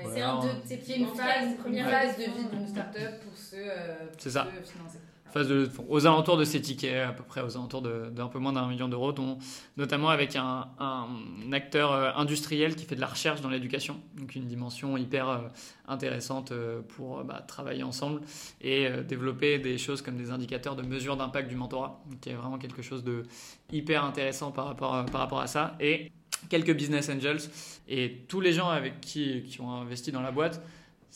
c'est 0.05 0.21
un 0.21 0.41
de 0.41 0.69
tes 0.69 0.77
pieds, 0.77 0.99
une 0.99 1.07
phase, 1.07 1.47
une 1.47 1.57
première 1.57 1.89
phase 1.89 2.17
de 2.17 2.25
vie 2.25 2.47
d'une 2.53 2.67
startup 2.67 3.21
pour 3.25 3.37
se, 3.37 3.57
euh, 3.57 3.95
c'est 4.19 4.31
ça. 4.31 4.47
financer. 4.65 4.99
Phase 5.33 5.49
de, 5.49 5.69
aux 5.89 6.07
alentours 6.07 6.37
de 6.37 6.45
ces 6.45 6.61
tickets, 6.61 7.09
à 7.09 7.13
peu 7.13 7.25
près 7.25 7.41
aux 7.43 7.57
alentours 7.57 7.83
d'un 7.83 8.29
peu 8.29 8.39
moins 8.39 8.53
d'un 8.53 8.69
million 8.69 8.89
d'euros, 8.89 9.13
dont 9.13 9.39
notamment 9.77 10.09
avec 10.09 10.37
un, 10.37 10.69
un, 10.79 11.09
acteur 11.53 11.93
euh, 11.93 12.13
industriel 12.15 12.77
qui 12.77 12.85
fait 12.85 12.95
de 12.95 13.01
la 13.01 13.09
recherche 13.09 13.41
dans 13.41 13.51
l'éducation, 13.51 14.01
donc 14.17 14.35
une 14.37 14.47
dimension 14.47 14.97
hyper 14.97 15.29
euh, 15.29 15.39
intéressante 15.89 16.53
pour 16.89 17.25
bah, 17.25 17.43
travailler 17.47 17.83
ensemble 17.83 18.21
et 18.61 18.89
développer 19.07 19.59
des 19.59 19.79
choses 19.79 20.01
comme 20.01 20.17
des 20.17 20.31
indicateurs 20.31 20.77
de 20.77 20.83
mesure 20.83 21.17
d'impact 21.17 21.49
du 21.49 21.57
mentorat, 21.57 22.01
qui 22.21 22.31
est 22.31 22.35
vraiment 22.35 22.59
quelque 22.59 22.83
chose 22.83 23.03
de 23.05 23.25
hyper 23.73 24.05
intéressant 24.05 24.53
par 24.53 24.67
rapport, 24.67 25.05
par 25.07 25.21
rapport 25.21 25.41
à 25.41 25.47
ça. 25.49 25.77
Et 25.81 26.13
quelques 26.49 26.75
business 26.75 27.09
angels 27.09 27.51
et 27.89 28.23
tous 28.29 28.41
les 28.41 28.53
gens 28.53 28.69
avec 28.69 29.01
qui, 29.01 29.43
qui 29.43 29.61
ont 29.61 29.71
investi 29.71 30.13
dans 30.13 30.23
la 30.23 30.33
boîte, 30.33 30.61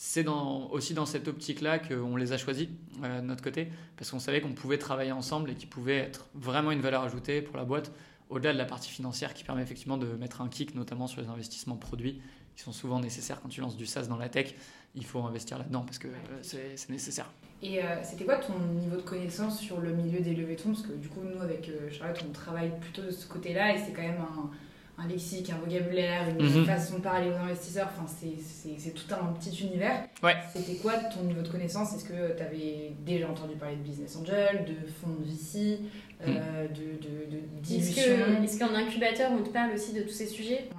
c'est 0.03 0.23
dans, 0.23 0.67
aussi 0.71 0.95
dans 0.95 1.05
cette 1.05 1.27
optique-là 1.27 1.77
qu'on 1.77 2.15
les 2.15 2.33
a 2.33 2.37
choisis 2.37 2.67
euh, 3.03 3.21
de 3.21 3.25
notre 3.25 3.43
côté, 3.43 3.67
parce 3.97 4.09
qu'on 4.09 4.17
savait 4.17 4.41
qu'on 4.41 4.53
pouvait 4.53 4.79
travailler 4.79 5.11
ensemble 5.11 5.51
et 5.51 5.53
qu'ils 5.53 5.69
pouvaient 5.69 5.97
être 5.97 6.27
vraiment 6.33 6.71
une 6.71 6.81
valeur 6.81 7.03
ajoutée 7.03 7.41
pour 7.41 7.55
la 7.55 7.65
boîte, 7.65 7.91
au-delà 8.29 8.51
de 8.53 8.57
la 8.57 8.65
partie 8.65 8.89
financière 8.89 9.35
qui 9.35 9.43
permet 9.43 9.61
effectivement 9.61 9.97
de 9.97 10.07
mettre 10.07 10.41
un 10.41 10.47
kick, 10.47 10.73
notamment 10.73 11.05
sur 11.05 11.21
les 11.21 11.27
investissements 11.27 11.75
produits, 11.75 12.19
qui 12.55 12.63
sont 12.63 12.71
souvent 12.71 12.99
nécessaires 12.99 13.41
quand 13.41 13.49
tu 13.49 13.61
lances 13.61 13.77
du 13.77 13.85
SaaS 13.85 14.07
dans 14.07 14.17
la 14.17 14.27
tech. 14.27 14.55
Il 14.95 15.05
faut 15.05 15.19
investir 15.19 15.59
là-dedans 15.59 15.81
parce 15.81 15.99
que 15.99 16.07
euh, 16.07 16.39
c'est 16.41 16.89
nécessaire. 16.89 17.31
Et 17.61 17.83
euh, 17.83 18.03
c'était 18.03 18.25
quoi 18.25 18.37
ton 18.37 18.57
niveau 18.57 18.95
de 18.95 19.03
connaissance 19.03 19.59
sur 19.59 19.79
le 19.81 19.93
milieu 19.93 20.19
des 20.21 20.33
levées 20.33 20.55
de 20.55 20.61
fonds? 20.61 20.71
Parce 20.71 20.87
que 20.87 20.93
du 20.93 21.09
coup, 21.09 21.21
nous, 21.23 21.39
avec 21.41 21.69
Charlotte, 21.91 22.25
on 22.27 22.31
travaille 22.31 22.71
plutôt 22.79 23.03
de 23.03 23.11
ce 23.11 23.27
côté-là 23.27 23.75
et 23.75 23.77
c'est 23.77 23.93
quand 23.93 24.01
même 24.01 24.19
un 24.19 24.49
un 24.97 25.07
lexique, 25.07 25.49
un 25.49 25.57
vocabulaire, 25.57 26.29
une 26.29 26.45
mhm. 26.45 26.65
façon 26.65 26.97
de 26.97 27.01
parler 27.01 27.29
aux 27.29 27.35
investisseurs. 27.35 27.89
Enfin, 27.91 28.05
c'est 28.07 28.93
tout 28.93 29.13
un 29.13 29.33
petit 29.33 29.63
univers. 29.63 30.07
Ouais. 30.21 30.35
C'était 30.53 30.75
quoi 30.75 30.93
ton 30.95 31.23
niveau 31.23 31.41
de 31.41 31.47
connaissance? 31.47 31.95
Est-ce 31.95 32.05
que 32.05 32.35
tu 32.35 32.43
avais 32.43 32.93
déjà 33.05 33.29
entendu 33.29 33.55
parler 33.55 33.77
de 33.77 33.81
business 33.81 34.15
angel, 34.15 34.65
de 34.65 34.87
fonds 34.87 35.15
de 35.19 35.25
VC, 35.25 35.79
euh, 36.21 36.67
mhm. 36.67 36.73
de, 36.73 36.83
de, 37.07 37.37
de 37.37 37.41
dilution? 37.61 38.43
Est-ce 38.43 38.59
qu'en 38.59 38.73
incubateur, 38.75 39.31
on 39.31 39.43
te 39.43 39.49
parle 39.49 39.71
aussi 39.73 39.93
de 39.93 40.01
tous 40.01 40.09
ces 40.09 40.27
sujets? 40.27 40.69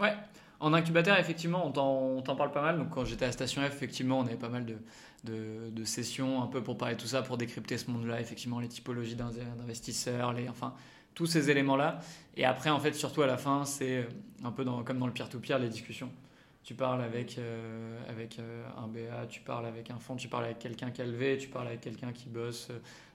Ouais. 0.00 0.10
Mhm. 0.10 0.16
En 0.62 0.74
incubateur, 0.74 1.18
effectivement, 1.18 1.66
on 1.66 1.72
t'en 2.22 2.36
parle 2.36 2.52
pas 2.52 2.62
mal. 2.62 2.78
Donc, 2.78 2.90
quand 2.90 3.04
j'étais 3.04 3.24
à 3.24 3.32
Station 3.32 3.62
F, 3.62 3.74
effectivement, 3.74 4.20
on 4.20 4.26
avait 4.26 4.36
pas 4.36 4.48
mal 4.48 4.64
de, 4.64 4.76
de, 5.24 5.70
de, 5.70 5.84
sessions 5.84 6.40
un 6.40 6.46
peu 6.46 6.62
pour 6.62 6.78
parler 6.78 6.94
de 6.94 7.00
tout 7.00 7.08
ça, 7.08 7.20
pour 7.22 7.36
décrypter 7.36 7.76
ce 7.78 7.90
monde-là, 7.90 8.20
effectivement, 8.20 8.60
les 8.60 8.68
typologies 8.68 9.16
d'investisseurs, 9.16 10.32
les, 10.32 10.48
enfin, 10.48 10.72
tous 11.14 11.26
ces 11.26 11.50
éléments-là. 11.50 12.00
Et 12.36 12.44
après, 12.44 12.70
en 12.70 12.80
fait, 12.80 12.94
surtout 12.94 13.22
à 13.22 13.26
la 13.26 13.36
fin, 13.36 13.64
c'est 13.64 13.98
euh, 13.98 14.04
un 14.44 14.52
peu 14.52 14.64
comme 14.64 14.98
dans 14.98 15.06
le 15.06 15.12
peer-to-peer, 15.12 15.58
les 15.58 15.68
discussions. 15.68 16.10
Tu 16.64 16.74
parles 16.74 17.02
avec, 17.02 17.38
euh, 17.38 17.98
avec 18.08 18.38
euh, 18.38 18.64
un 18.78 18.86
BA, 18.86 19.26
tu 19.28 19.40
parles 19.40 19.66
avec 19.66 19.90
un 19.90 19.98
fonds, 19.98 20.16
tu 20.16 20.28
parles 20.28 20.44
avec 20.44 20.58
quelqu'un 20.58 20.90
qui 20.90 21.02
a 21.02 21.04
levé, 21.04 21.36
tu 21.36 21.48
parles 21.48 21.66
avec 21.68 21.80
quelqu'un 21.80 22.12
qui 22.12 22.28
bosse 22.28 22.70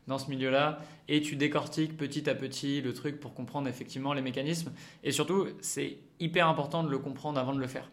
dans 0.05 0.17
ce 0.17 0.29
milieu-là, 0.29 0.79
et 1.09 1.21
tu 1.21 1.35
décortiques 1.35 1.97
petit 1.97 2.29
à 2.29 2.35
petit 2.35 2.81
le 2.81 2.93
truc 2.93 3.19
pour 3.19 3.33
comprendre 3.33 3.67
effectivement 3.67 4.13
les 4.13 4.21
mécanismes. 4.21 4.71
Et 5.03 5.11
surtout, 5.11 5.47
c'est 5.59 5.97
hyper 6.19 6.47
important 6.47 6.83
de 6.83 6.89
le 6.89 6.97
comprendre 6.97 7.39
avant 7.39 7.53
de 7.53 7.59
le 7.59 7.67
faire. 7.67 7.89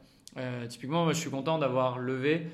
typiquement, 0.68 1.04
moi, 1.04 1.12
je 1.12 1.18
suis 1.18 1.30
content 1.30 1.58
d'avoir 1.58 1.98
levé 1.98 2.46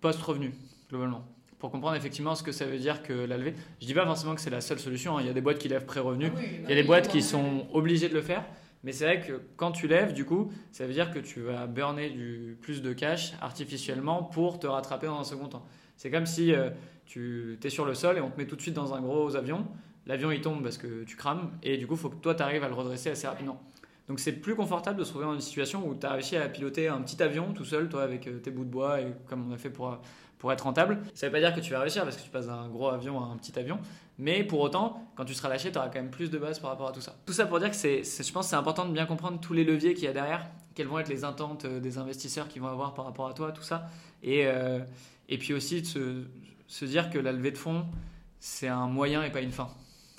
post-revenu, 0.00 0.54
globalement 0.88 1.22
pour 1.58 1.70
comprendre 1.70 1.96
effectivement 1.96 2.34
ce 2.34 2.42
que 2.42 2.52
ça 2.52 2.66
veut 2.66 2.78
dire 2.78 3.02
que 3.02 3.12
la 3.12 3.36
levée. 3.36 3.54
Je 3.80 3.86
dis 3.86 3.94
pas 3.94 4.06
forcément 4.06 4.34
que 4.34 4.40
c'est 4.40 4.50
la 4.50 4.60
seule 4.60 4.78
solution. 4.78 5.18
Hein. 5.18 5.22
Il 5.22 5.26
y 5.26 5.30
a 5.30 5.32
des 5.32 5.40
boîtes 5.40 5.58
qui 5.58 5.68
lèvent 5.68 5.86
pré-revenu, 5.86 6.30
ah 6.34 6.40
il 6.64 6.68
y 6.68 6.72
a 6.72 6.76
des 6.76 6.82
boîtes 6.82 7.08
qui 7.08 7.22
sont 7.22 7.66
obligées 7.72 8.08
de 8.08 8.14
le 8.14 8.22
faire. 8.22 8.44
Mais 8.84 8.92
c'est 8.92 9.04
vrai 9.04 9.20
que 9.20 9.40
quand 9.56 9.72
tu 9.72 9.88
lèves, 9.88 10.12
du 10.12 10.24
coup, 10.24 10.52
ça 10.70 10.86
veut 10.86 10.92
dire 10.92 11.10
que 11.10 11.18
tu 11.18 11.40
vas 11.40 11.66
burner 11.66 12.10
du 12.10 12.56
plus 12.60 12.80
de 12.80 12.92
cash 12.92 13.32
artificiellement 13.40 14.22
pour 14.22 14.60
te 14.60 14.66
rattraper 14.68 15.06
dans 15.08 15.18
un 15.18 15.24
second 15.24 15.48
temps. 15.48 15.66
C'est 15.96 16.12
comme 16.12 16.26
si 16.26 16.54
euh, 16.54 16.70
tu 17.04 17.58
es 17.62 17.70
sur 17.70 17.84
le 17.84 17.94
sol 17.94 18.18
et 18.18 18.20
on 18.20 18.30
te 18.30 18.38
met 18.38 18.46
tout 18.46 18.54
de 18.54 18.62
suite 18.62 18.74
dans 18.74 18.94
un 18.94 19.00
gros 19.00 19.34
avion. 19.34 19.66
L'avion 20.06 20.30
il 20.30 20.40
tombe 20.40 20.62
parce 20.62 20.78
que 20.78 21.02
tu 21.04 21.16
crames 21.16 21.50
et 21.62 21.76
du 21.76 21.88
coup, 21.88 21.96
faut 21.96 22.08
que 22.08 22.16
toi 22.16 22.36
tu 22.36 22.42
arrives 22.42 22.62
à 22.62 22.68
le 22.68 22.74
redresser 22.74 23.10
assez 23.10 23.26
rapidement. 23.26 23.60
Donc 24.06 24.20
c'est 24.20 24.32
plus 24.32 24.54
confortable 24.54 24.98
de 24.98 25.04
se 25.04 25.10
trouver 25.10 25.26
dans 25.26 25.34
une 25.34 25.40
situation 25.40 25.86
où 25.86 25.94
tu 25.94 26.06
as 26.06 26.12
réussi 26.12 26.36
à 26.36 26.48
piloter 26.48 26.88
un 26.88 27.02
petit 27.02 27.22
avion 27.22 27.52
tout 27.52 27.64
seul, 27.64 27.88
toi 27.88 28.02
avec 28.02 28.26
euh, 28.26 28.38
tes 28.38 28.50
bouts 28.50 28.64
de 28.64 28.70
bois 28.70 29.00
et 29.00 29.12
comme 29.26 29.50
on 29.50 29.52
a 29.52 29.58
fait 29.58 29.70
pour 29.70 29.98
pour 30.38 30.52
être 30.52 30.62
rentable. 30.62 30.98
Ça 31.14 31.26
ne 31.26 31.30
veut 31.30 31.40
pas 31.40 31.46
dire 31.46 31.54
que 31.54 31.60
tu 31.60 31.72
vas 31.72 31.80
réussir 31.80 32.04
parce 32.04 32.16
que 32.16 32.22
tu 32.22 32.30
passes 32.30 32.46
d'un 32.46 32.68
gros 32.68 32.88
avion 32.88 33.22
à 33.22 33.26
un 33.26 33.36
petit 33.36 33.58
avion, 33.58 33.78
mais 34.18 34.44
pour 34.44 34.60
autant, 34.60 35.08
quand 35.16 35.24
tu 35.24 35.34
seras 35.34 35.48
lâché, 35.48 35.70
tu 35.70 35.78
auras 35.78 35.88
quand 35.88 36.00
même 36.00 36.10
plus 36.10 36.30
de 36.30 36.38
base 36.38 36.58
par 36.58 36.70
rapport 36.70 36.88
à 36.88 36.92
tout 36.92 37.00
ça. 37.00 37.16
Tout 37.26 37.32
ça 37.32 37.46
pour 37.46 37.58
dire 37.58 37.70
que 37.70 37.76
c'est, 37.76 38.02
je 38.04 38.32
pense 38.32 38.48
c'est 38.48 38.56
important 38.56 38.86
de 38.86 38.92
bien 38.92 39.06
comprendre 39.06 39.40
tous 39.40 39.52
les 39.52 39.64
leviers 39.64 39.94
qu'il 39.94 40.04
y 40.04 40.08
a 40.08 40.12
derrière, 40.12 40.46
quelles 40.74 40.86
vont 40.86 40.98
être 40.98 41.08
les 41.08 41.24
attentes 41.24 41.64
euh, 41.64 41.80
des 41.80 41.98
investisseurs 41.98 42.48
qui 42.48 42.58
vont 42.58 42.68
avoir 42.68 42.94
par 42.94 43.04
rapport 43.04 43.28
à 43.28 43.34
toi, 43.34 43.52
tout 43.52 43.62
ça. 43.62 43.86
Et, 44.22 44.46
euh, 44.46 44.80
et 45.28 45.38
puis 45.38 45.54
aussi 45.54 45.82
de 45.82 45.86
se, 45.86 46.24
se 46.66 46.84
dire 46.84 47.10
que 47.10 47.18
la 47.18 47.32
levée 47.32 47.50
de 47.50 47.58
fonds, 47.58 47.86
c'est 48.38 48.68
un 48.68 48.86
moyen 48.86 49.22
et 49.24 49.30
pas 49.30 49.40
une 49.40 49.52
fin 49.52 49.68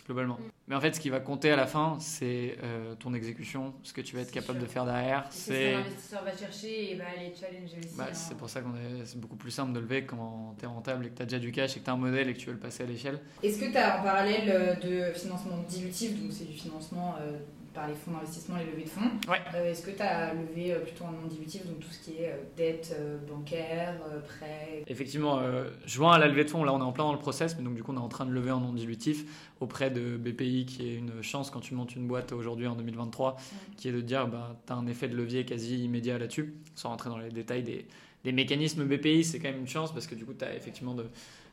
globalement. 0.10 0.36
Mm. 0.36 0.52
Mais 0.67 0.76
en 0.76 0.82
fait, 0.82 0.95
ce 0.95 1.00
qui 1.00 1.10
va 1.10 1.19
compter 1.19 1.52
à 1.52 1.56
la 1.56 1.67
fin, 1.67 1.98
c'est 2.00 2.58
euh, 2.63 2.95
ton 2.95 3.13
exécution, 3.13 3.74
ce 3.84 3.93
que 3.93 4.02
tu 4.02 4.15
vas 4.15 4.24
être 4.24 4.32
capable 4.32 4.60
de 4.60 4.65
faire 4.65 4.86
derrière. 4.86 5.26
C'est 5.30 5.74
ce 5.74 5.78
l'investisseur 5.78 6.24
va 6.24 6.36
chercher 6.36 6.91
et 6.91 6.95
va 6.95 7.06
aller 7.06 7.32
challenger 7.39 7.78
aussi. 7.78 7.95
Bah, 7.95 8.06
hein. 8.08 8.13
C'est 8.13 8.36
pour 8.36 8.50
ça 8.50 8.60
est, 8.60 9.06
c'est 9.06 9.19
beaucoup 9.19 9.36
plus 9.36 9.52
simple 9.52 9.74
de 9.74 9.80
lever 9.80 10.06
quand 10.06 10.56
tu 10.58 10.65
es 10.65 10.67
rentable 10.67 11.06
et 11.06 11.10
que 11.10 11.15
tu 11.15 11.22
as 11.22 11.26
déjà 11.26 11.39
du 11.39 11.52
cash 11.52 11.78
et 11.78 11.80
que 11.80 11.86
tu 11.86 11.89
as 11.89 11.93
un 11.93 11.98
modèle 11.98 12.30
et 12.30 12.34
que 12.34 12.39
tu 12.39 12.48
veux 12.48 12.54
le 12.54 12.60
passer 12.60 12.84
à 12.84 12.88
l'échelle. 12.88 13.19
Est-ce 13.43 13.60
que 13.60 13.72
tu 13.72 13.78
as 13.78 14.00
en 14.00 14.04
parallèle 14.04 14.50
euh, 14.50 14.76
de 14.76 15.13
financement 15.13 15.58
dilutif, 15.67 16.19
donc 16.22 16.32
c'est 16.32 16.45
du 16.45 16.58
financement 16.58 17.15
euh, 17.22 17.38
par 17.73 17.88
les 17.88 17.93
fonds 17.93 18.12
d'investissement, 18.12 18.58
les 18.58 18.65
levées 18.65 18.84
de 18.84 18.89
fonds. 18.89 19.12
Ouais. 19.27 19.69
Est-ce 19.69 19.86
que 19.86 19.91
tu 19.91 20.01
as 20.01 20.34
levé 20.34 20.75
plutôt 20.84 21.05
en 21.05 21.12
non 21.12 21.27
dilutif, 21.27 21.65
donc 21.65 21.79
tout 21.79 21.89
ce 21.89 21.99
qui 21.99 22.17
est 22.17 22.34
dette 22.55 22.95
bancaire, 23.27 23.95
prêt? 24.27 24.84
Effectivement, 24.88 25.41
joint 25.86 26.13
à 26.13 26.19
la 26.19 26.27
levée 26.27 26.43
de 26.43 26.49
fonds, 26.49 26.63
là 26.63 26.74
on 26.74 26.80
est 26.80 26.84
en 26.84 26.91
plein 26.91 27.05
dans 27.05 27.13
le 27.13 27.20
process, 27.20 27.55
mais 27.57 27.63
donc 27.63 27.76
du 27.76 27.84
coup 27.84 27.91
on 27.93 27.97
est 27.97 27.99
en 27.99 28.09
train 28.09 28.26
de 28.26 28.32
lever 28.32 28.51
en 28.51 28.59
non 28.59 28.74
dilutif 28.74 29.26
auprès 29.59 29.89
de 29.89 30.17
BPI, 30.17 30.65
qui 30.65 30.89
est 30.89 30.95
une 30.95 31.22
chance 31.22 31.49
quand 31.49 31.59
tu 31.59 31.74
montes 31.74 31.95
une 31.95 32.07
boîte 32.07 32.32
aujourd'hui 32.32 32.67
en 32.67 32.76
2023, 32.76 33.38
qui 33.78 33.89
est 33.89 33.91
de 33.91 34.01
dire 34.01 34.28
bah, 34.28 34.55
tu 34.65 34.74
as 34.74 34.76
un 34.76 34.88
effet 34.88 35.07
de 35.07 35.15
levier 35.15 35.45
quasi 35.45 35.84
immédiat 35.84 36.17
là-dessus, 36.17 36.55
sans 36.76 36.89
rentrer 36.89 37.09
dans 37.09 37.17
les 37.17 37.30
détails 37.30 37.63
des, 37.63 37.86
des 38.24 38.32
mécanismes 38.32 38.86
BPI, 38.86 39.24
c'est 39.24 39.39
quand 39.39 39.49
même 39.49 39.59
une 39.59 39.67
chance 39.67 39.93
parce 39.93 40.07
que 40.07 40.15
du 40.15 40.26
coup 40.26 40.34
tu 40.34 40.45
as 40.45 40.55
effectivement 40.55 40.93
de, 40.93 41.05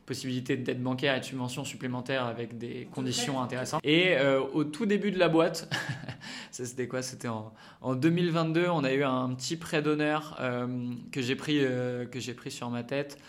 possibilité 0.07 0.55
d'aide 0.55 0.81
bancaire 0.81 1.15
et 1.15 1.19
de 1.19 1.25
subventions 1.25 1.65
supplémentaires 1.65 2.25
avec 2.25 2.57
des 2.57 2.87
conditions 2.91 3.41
intéressantes. 3.41 3.81
Et 3.83 4.17
euh, 4.17 4.39
au 4.39 4.63
tout 4.63 4.85
début 4.85 5.11
de 5.11 5.19
la 5.19 5.27
boîte, 5.27 5.71
ça 6.51 6.65
c'était 6.65 6.87
quoi? 6.87 7.01
C'était 7.01 7.27
en, 7.27 7.53
en, 7.81 7.93
2022, 7.93 8.67
on 8.69 8.85
a 8.85 8.93
eu 8.93 9.03
un 9.03 9.29
petit 9.35 9.57
prêt 9.57 9.81
d'honneur 9.81 10.37
euh, 10.39 10.93
que 11.11 11.21
j'ai 11.21 11.35
pris, 11.35 11.59
euh, 11.59 12.05
que 12.05 12.21
j'ai 12.21 12.33
pris 12.33 12.49
sur 12.49 12.69
ma 12.71 12.83
tête 12.83 13.19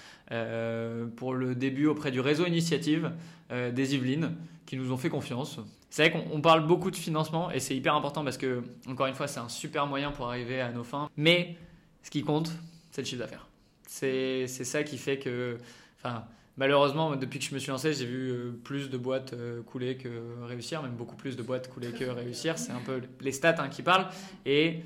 pour 1.16 1.32
le 1.32 1.54
début 1.54 1.86
auprès 1.86 2.10
du 2.10 2.20
réseau 2.20 2.44
Initiative 2.44 3.12
des 3.50 3.94
Yvelines, 3.94 4.34
qui 4.66 4.76
nous 4.76 4.92
ont 4.92 4.98
fait 4.98 5.08
confiance. 5.08 5.58
C'est 5.88 6.06
vrai 6.06 6.22
qu'on 6.22 6.42
parle 6.42 6.66
beaucoup 6.66 6.90
de 6.90 6.96
financement 6.96 7.50
et 7.50 7.60
c'est 7.60 7.74
hyper 7.74 7.94
important 7.94 8.24
parce 8.24 8.36
que, 8.36 8.62
encore 8.86 9.06
une 9.06 9.14
fois, 9.14 9.26
c'est 9.26 9.40
un 9.40 9.48
super 9.48 9.86
moyen 9.86 10.10
pour 10.10 10.28
arriver 10.28 10.60
à 10.60 10.70
nos 10.70 10.84
fins. 10.84 11.08
Mais 11.16 11.56
ce 12.02 12.10
qui 12.10 12.20
compte, 12.20 12.52
c'est 12.90 13.00
le 13.00 13.06
chiffre 13.06 13.22
d'affaires. 13.22 13.48
C'est 13.86 14.46
ça 14.46 14.82
qui 14.82 14.98
fait 14.98 15.18
que. 15.18 15.56
Enfin, 15.96 16.26
malheureusement, 16.58 17.16
depuis 17.16 17.38
que 17.38 17.44
je 17.44 17.54
me 17.54 17.58
suis 17.58 17.70
lancé, 17.70 17.94
j'ai 17.94 18.04
vu 18.04 18.30
euh, 18.30 18.50
plus 18.62 18.90
de 18.90 18.98
boîtes 18.98 19.32
euh, 19.32 19.62
couler 19.62 19.96
que 19.96 20.08
réussir, 20.44 20.82
même 20.82 20.92
beaucoup 20.92 21.16
plus 21.16 21.36
de 21.36 21.42
boîtes 21.42 21.68
couler 21.70 21.92
que 21.92 22.04
réussir. 22.04 22.58
C'est 22.58 22.72
un 22.72 22.80
peu 22.84 23.00
les 23.20 23.32
stats 23.32 23.56
hein, 23.58 23.68
qui 23.68 23.82
parlent. 23.82 24.08
Et 24.44 24.82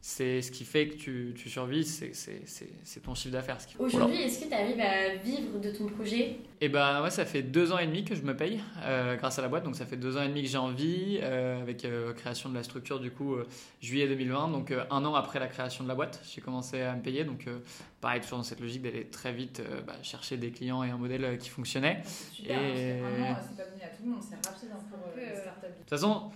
c'est 0.00 0.42
ce 0.42 0.52
qui 0.52 0.64
fait 0.64 0.88
que 0.88 0.94
tu, 0.94 1.34
tu 1.36 1.50
survis, 1.50 1.84
c'est 1.84 3.00
ton 3.02 3.14
chiffre 3.14 3.32
d'affaires. 3.32 3.58
Aujourd'hui, 3.78 4.22
est-ce 4.22 4.44
que 4.44 4.48
tu 4.48 4.54
arrives 4.54 4.80
à 4.80 5.16
vivre 5.16 5.58
de 5.58 5.70
ton 5.70 5.86
projet? 5.86 6.36
Eh 6.60 6.68
ben 6.68 7.02
ouais, 7.02 7.10
ça 7.10 7.24
fait 7.24 7.42
deux 7.42 7.72
ans 7.72 7.78
et 7.78 7.86
demi 7.86 8.04
que 8.04 8.14
je 8.14 8.22
me 8.22 8.36
paye 8.36 8.60
euh, 8.82 9.16
grâce 9.16 9.38
à 9.38 9.42
la 9.42 9.48
boîte, 9.48 9.64
donc 9.64 9.74
ça 9.74 9.86
fait 9.86 9.96
deux 9.96 10.16
ans 10.16 10.22
et 10.22 10.28
demi 10.28 10.42
que 10.42 10.48
j'ai 10.48 10.58
envie, 10.58 11.18
euh, 11.22 11.60
avec 11.60 11.84
euh, 11.84 12.12
création 12.12 12.48
de 12.48 12.54
la 12.54 12.62
structure 12.62 13.00
du 13.00 13.10
coup 13.10 13.36
juillet 13.80 14.06
2020, 14.06 14.48
donc 14.48 14.72
un 14.72 15.04
an 15.04 15.14
après 15.14 15.40
la 15.40 15.48
création 15.48 15.82
de 15.82 15.88
la 15.88 15.94
boîte, 15.94 16.22
j'ai 16.32 16.40
commencé 16.40 16.80
à 16.80 16.94
me 16.94 17.02
payer, 17.02 17.24
donc 17.24 17.46
pareil 18.00 18.20
toujours 18.20 18.38
dans 18.38 18.44
cette 18.44 18.60
logique 18.60 18.82
d'aller 18.82 19.06
très 19.06 19.32
vite 19.32 19.62
bah, 19.86 19.94
chercher 20.02 20.36
des 20.36 20.50
clients 20.50 20.84
et 20.84 20.90
un 20.90 20.96
modèle 20.96 21.38
qui 21.38 21.48
fonctionnait. 21.48 22.02
Super, 22.32 22.58
et... 22.60 23.00
c'est 23.42 23.56
pas 23.56 23.70
donné 23.70 23.84
à 23.84 23.88
tout 23.88 24.04
le 24.04 24.10
monde, 24.10 24.22
c'est 24.22 24.48
rapide 24.48 24.70
hein, 24.72 24.78
pour. 24.90 24.98
De 25.14 25.74
toute 25.80 25.90
façon, 25.90 26.30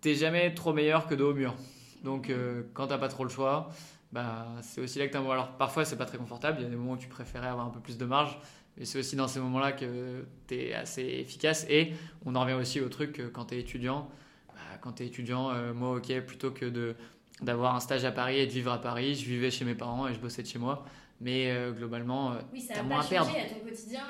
t'es 0.00 0.14
jamais 0.14 0.52
trop 0.54 0.72
meilleur 0.72 1.06
que 1.06 1.14
de 1.14 1.24
au 1.24 1.34
mur. 1.34 1.54
Donc 2.02 2.30
euh, 2.30 2.62
quand 2.74 2.88
t'as 2.88 2.98
pas 2.98 3.08
trop 3.08 3.24
le 3.24 3.30
choix, 3.30 3.70
bah, 4.12 4.46
c'est 4.62 4.80
aussi 4.80 4.98
là 4.98 5.06
que 5.06 5.12
tu 5.12 5.18
as... 5.18 5.20
Alors 5.20 5.56
parfois 5.56 5.84
c'est 5.84 5.96
pas 5.96 6.06
très 6.06 6.18
confortable, 6.18 6.58
il 6.60 6.64
y 6.64 6.66
a 6.66 6.70
des 6.70 6.76
moments 6.76 6.92
où 6.92 6.96
tu 6.96 7.08
préférais 7.08 7.48
avoir 7.48 7.66
un 7.66 7.70
peu 7.70 7.80
plus 7.80 7.98
de 7.98 8.04
marge, 8.04 8.38
mais 8.76 8.84
c'est 8.84 8.98
aussi 8.98 9.16
dans 9.16 9.28
ces 9.28 9.40
moments-là 9.40 9.72
que 9.72 10.24
tu 10.48 10.54
es 10.54 10.74
assez 10.74 11.02
efficace. 11.02 11.66
Et 11.68 11.92
on 12.24 12.34
en 12.34 12.42
revient 12.42 12.54
aussi 12.54 12.80
au 12.80 12.88
truc 12.88 13.12
que 13.12 13.22
quand 13.22 13.46
tu 13.46 13.54
es 13.54 13.60
étudiant, 13.60 14.08
bah, 14.48 14.54
quand 14.80 14.92
tu 14.92 15.02
es 15.02 15.06
étudiant, 15.06 15.50
euh, 15.50 15.74
moi 15.74 15.96
ok, 15.96 16.20
plutôt 16.20 16.50
que 16.50 16.66
de 16.66 16.96
d'avoir 17.42 17.74
un 17.74 17.80
stage 17.80 18.04
à 18.04 18.12
Paris 18.12 18.38
et 18.38 18.46
de 18.46 18.52
vivre 18.52 18.70
à 18.70 18.78
Paris, 18.78 19.14
je 19.14 19.24
vivais 19.24 19.50
chez 19.50 19.64
mes 19.64 19.74
parents 19.74 20.06
et 20.06 20.12
je 20.12 20.18
bossais 20.18 20.42
de 20.42 20.46
chez 20.46 20.58
moi. 20.58 20.84
Mais 21.22 21.50
euh, 21.50 21.72
globalement, 21.72 22.34
oui, 22.52 22.60
ça 22.60 22.80
a 22.80 22.82
moins 22.82 23.00
à 23.00 23.04
perdre. 23.04 23.30
à 23.30 23.48
ton 23.48 23.60
quotidien. 23.60 24.02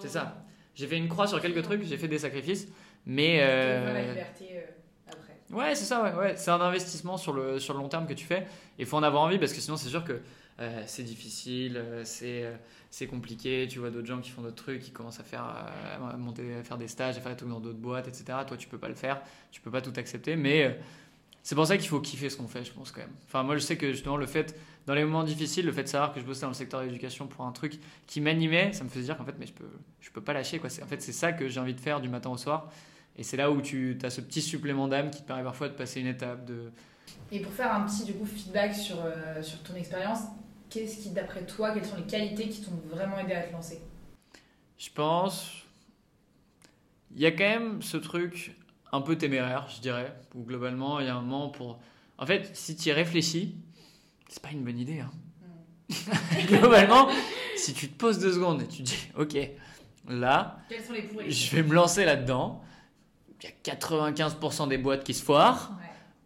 C'est 0.00 0.08
ça. 0.08 0.44
J'ai 0.74 0.86
fait 0.86 0.96
une 0.96 1.08
croix 1.08 1.28
sur 1.28 1.40
quelques 1.40 1.62
trucs, 1.62 1.82
j'ai 1.84 1.96
fait 1.96 2.08
des 2.08 2.18
sacrifices, 2.18 2.68
mais. 3.06 3.34
liberté 4.08 4.60
Ouais, 5.50 5.74
c'est 5.74 5.84
ça, 5.84 6.16
ouais. 6.16 6.36
C'est 6.36 6.50
un 6.50 6.60
investissement 6.60 7.16
sur 7.16 7.32
le, 7.32 7.58
sur 7.58 7.74
le 7.74 7.80
long 7.80 7.88
terme 7.88 8.06
que 8.06 8.12
tu 8.12 8.24
fais. 8.26 8.46
Il 8.78 8.86
faut 8.86 8.96
en 8.96 9.02
avoir 9.02 9.22
envie 9.22 9.38
parce 9.38 9.52
que 9.52 9.60
sinon, 9.60 9.76
c'est 9.76 9.88
sûr 9.88 10.04
que 10.04 10.20
euh, 10.60 10.82
c'est 10.86 11.04
difficile, 11.04 11.76
euh, 11.76 12.02
c'est, 12.04 12.44
euh, 12.44 12.54
c'est 12.90 13.06
compliqué. 13.06 13.66
Tu 13.68 13.78
vois 13.78 13.90
d'autres 13.90 14.06
gens 14.06 14.20
qui 14.20 14.30
font 14.30 14.42
d'autres 14.42 14.62
trucs, 14.62 14.82
qui 14.82 14.90
commencent 14.90 15.20
à 15.20 15.24
faire, 15.24 15.44
monter, 16.18 16.56
à 16.56 16.64
faire 16.64 16.76
des 16.78 16.88
stages, 16.88 17.16
à 17.16 17.20
faire 17.20 17.32
des 17.32 17.38
trucs 17.38 17.50
dans 17.50 17.60
d'autres 17.60 17.78
boîtes, 17.78 18.08
etc. 18.08 18.38
Toi, 18.46 18.56
tu 18.56 18.68
peux 18.68 18.78
pas 18.78 18.88
le 18.88 18.94
faire, 18.94 19.22
tu 19.50 19.60
peux 19.60 19.70
pas 19.70 19.80
tout 19.80 19.92
accepter. 19.96 20.36
Mais 20.36 20.78
c'est 21.42 21.54
pour 21.54 21.66
ça 21.66 21.78
qu'il 21.78 21.88
faut 21.88 22.00
kiffer 22.00 22.28
ce 22.28 22.36
qu'on 22.36 22.48
fait, 22.48 22.64
je 22.64 22.72
pense, 22.72 22.92
quand 22.92 23.00
même. 23.00 23.14
Enfin, 23.26 23.42
moi, 23.42 23.56
je 23.56 23.60
sais 23.62 23.78
que 23.78 23.92
justement, 23.92 24.18
le 24.18 24.26
fait, 24.26 24.54
dans 24.86 24.94
les 24.94 25.04
moments 25.04 25.24
difficiles, 25.24 25.64
le 25.64 25.72
fait 25.72 25.84
de 25.84 25.88
savoir 25.88 26.12
que 26.12 26.20
je 26.20 26.26
bossais 26.26 26.42
dans 26.42 26.48
le 26.48 26.54
secteur 26.54 26.80
de 26.80 26.86
l'éducation 26.86 27.26
pour 27.26 27.46
un 27.46 27.52
truc 27.52 27.78
qui 28.06 28.20
m'animait, 28.20 28.74
ça 28.74 28.84
me 28.84 28.90
faisait 28.90 29.04
dire 29.04 29.16
qu'en 29.16 29.24
fait, 29.24 29.34
mais 29.38 29.46
je 29.46 29.54
peux, 29.54 29.70
je 30.00 30.10
peux 30.10 30.20
pas 30.20 30.34
lâcher, 30.34 30.58
quoi. 30.58 30.68
En 30.82 30.86
fait, 30.86 31.00
c'est 31.00 31.12
ça 31.12 31.32
que 31.32 31.48
j'ai 31.48 31.58
envie 31.58 31.72
de 31.72 31.80
faire 31.80 32.02
du 32.02 32.10
matin 32.10 32.28
au 32.28 32.36
soir. 32.36 32.70
Et 33.18 33.24
c'est 33.24 33.36
là 33.36 33.50
où 33.50 33.60
tu 33.60 33.98
as 34.04 34.10
ce 34.10 34.20
petit 34.20 34.40
supplément 34.40 34.86
d'âme 34.86 35.10
qui 35.10 35.22
te 35.22 35.26
permet 35.26 35.42
parfois 35.42 35.68
de 35.68 35.74
passer 35.74 36.00
une 36.00 36.06
étape. 36.06 36.44
De... 36.46 36.70
Et 37.32 37.40
pour 37.40 37.52
faire 37.52 37.74
un 37.74 37.84
petit 37.84 38.04
du 38.04 38.14
coup, 38.14 38.24
feedback 38.24 38.72
sur, 38.74 38.96
euh, 39.04 39.42
sur 39.42 39.60
ton 39.64 39.74
expérience, 39.74 40.20
qu'est-ce 40.70 41.02
qui, 41.02 41.10
d'après 41.10 41.44
toi, 41.44 41.72
quelles 41.72 41.84
sont 41.84 41.96
les 41.96 42.04
qualités 42.06 42.48
qui 42.48 42.62
t'ont 42.62 42.80
vraiment 42.88 43.18
aidé 43.18 43.34
à 43.34 43.42
te 43.42 43.52
lancer? 43.52 43.82
Je 44.78 44.88
pense. 44.94 45.64
Il 47.16 47.20
y 47.20 47.26
a 47.26 47.32
quand 47.32 47.38
même 47.38 47.82
ce 47.82 47.96
truc 47.96 48.54
un 48.92 49.00
peu 49.00 49.18
téméraire, 49.18 49.68
je 49.74 49.80
dirais, 49.80 50.14
où 50.36 50.44
globalement, 50.44 51.00
il 51.00 51.06
y 51.06 51.08
a 51.08 51.16
un 51.16 51.20
moment 51.20 51.48
pour. 51.48 51.80
En 52.18 52.26
fait, 52.26 52.54
si 52.54 52.76
tu 52.76 52.90
y 52.90 52.92
réfléchis, 52.92 53.56
c'est 54.28 54.42
pas 54.42 54.50
une 54.50 54.62
bonne 54.62 54.78
idée. 54.78 55.00
Hein. 55.00 55.10
Hmm. 55.90 56.46
globalement, 56.46 57.08
si 57.56 57.74
tu 57.74 57.88
te 57.88 57.98
poses 57.98 58.20
deux 58.20 58.32
secondes 58.32 58.62
et 58.62 58.68
tu 58.68 58.84
te 58.84 58.88
dis, 58.88 59.08
ok, 59.16 59.36
là, 60.08 60.60
je 61.26 61.56
vais 61.56 61.64
me 61.64 61.74
lancer 61.74 62.04
là-dedans 62.04 62.62
il 63.42 63.48
y 63.48 63.70
a 63.70 63.76
95% 63.76 64.68
des 64.68 64.78
boîtes 64.78 65.04
qui 65.04 65.14
se 65.14 65.22
foirent, 65.22 65.72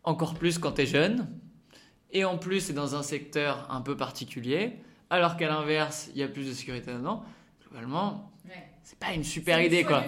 encore 0.05 0.35
plus 0.35 0.59
quand 0.59 0.73
tu 0.73 0.83
es 0.83 0.87
jeune. 0.87 1.29
Et 2.13 2.25
en 2.25 2.39
plus, 2.39 2.61
c'est 2.61 2.73
dans 2.73 2.95
un 2.95 3.03
secteur 3.03 3.67
un 3.71 3.81
peu 3.81 3.97
particulier, 3.97 4.75
alors 5.11 5.37
qu'à 5.37 5.49
l'inverse, 5.49 6.11
il 6.15 6.21
y 6.21 6.23
a 6.23 6.29
plus 6.29 6.47
de 6.47 6.53
sécurité 6.53 6.93
dedans. 6.93 7.23
Globalement, 7.63 8.31
c'est 8.83 8.99
pas 8.99 9.13
une 9.13 9.25
super 9.25 9.61
idée, 9.61 9.85
quoi. 9.85 10.05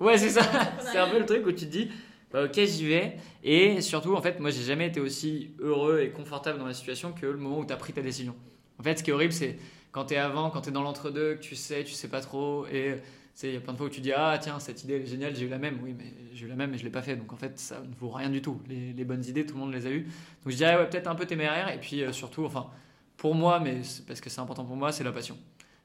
Ouais, 0.00 0.18
c'est 0.18 0.30
ça. 0.30 0.42
c'est 0.92 0.98
un 0.98 1.08
peu 1.08 1.18
le 1.18 1.26
truc 1.26 1.46
où 1.46 1.52
tu 1.52 1.66
te 1.66 1.70
dis, 1.70 1.90
bah, 2.32 2.44
ok, 2.44 2.60
j'y 2.64 2.86
vais. 2.86 3.16
Et 3.42 3.80
surtout, 3.80 4.14
en 4.14 4.20
fait, 4.20 4.40
moi, 4.40 4.50
j'ai 4.50 4.62
jamais 4.62 4.88
été 4.88 5.00
aussi 5.00 5.52
heureux 5.58 6.00
et 6.00 6.10
confortable 6.10 6.58
dans 6.58 6.66
la 6.66 6.74
situation 6.74 7.12
que 7.12 7.26
le 7.26 7.36
moment 7.36 7.60
où 7.60 7.64
tu 7.64 7.72
as 7.72 7.76
pris 7.76 7.92
ta 7.92 8.02
décision. 8.02 8.34
En 8.78 8.82
fait, 8.82 8.98
ce 8.98 9.02
qui 9.02 9.10
est 9.10 9.14
horrible, 9.14 9.32
c'est 9.32 9.56
quand 9.92 10.06
tu 10.06 10.14
es 10.14 10.18
avant, 10.18 10.50
quand 10.50 10.62
tu 10.62 10.68
es 10.68 10.72
dans 10.72 10.82
l'entre-deux, 10.82 11.36
que 11.36 11.40
tu 11.40 11.56
sais, 11.56 11.84
tu 11.84 11.92
sais 11.92 12.08
pas 12.08 12.20
trop, 12.20 12.66
et 12.66 12.96
il 13.42 13.52
y 13.52 13.56
a 13.56 13.60
plein 13.60 13.72
de 13.72 13.78
fois 13.78 13.86
où 13.86 13.90
tu 13.90 14.00
dis 14.00 14.12
Ah, 14.12 14.38
tiens, 14.40 14.58
cette 14.58 14.82
idée 14.84 14.94
est 14.94 15.06
géniale, 15.06 15.34
j'ai 15.36 15.44
eu 15.44 15.48
la 15.48 15.58
même. 15.58 15.78
Oui, 15.82 15.94
mais 15.96 16.12
j'ai 16.32 16.46
eu 16.46 16.48
la 16.48 16.56
même 16.56 16.72
et 16.74 16.78
je 16.78 16.84
l'ai 16.84 16.90
pas 16.90 17.02
fait. 17.02 17.16
Donc 17.16 17.32
en 17.32 17.36
fait, 17.36 17.58
ça 17.58 17.80
ne 17.80 17.94
vaut 17.94 18.10
rien 18.10 18.30
du 18.30 18.40
tout. 18.40 18.60
Les, 18.68 19.04
bonnes 19.04 19.24
idées, 19.24 19.44
tout 19.44 19.54
le 19.54 19.60
monde 19.60 19.74
les 19.74 19.86
a 19.86 19.90
eues. 19.90 20.04
Donc 20.04 20.52
je 20.52 20.56
dirais, 20.56 20.76
ouais, 20.76 20.88
peut-être 20.88 21.06
un 21.06 21.14
peu 21.14 21.26
téméraire. 21.26 21.68
Et 21.72 21.78
puis 21.78 22.02
euh, 22.02 22.12
surtout, 22.12 22.44
enfin, 22.44 22.70
pour 23.16 23.34
moi, 23.34 23.60
mais 23.60 23.80
parce 24.06 24.20
que 24.20 24.30
c'est 24.30 24.40
important 24.40 24.64
pour 24.64 24.76
moi, 24.76 24.92
c'est 24.92 25.04
la 25.04 25.12
passion. 25.12 25.36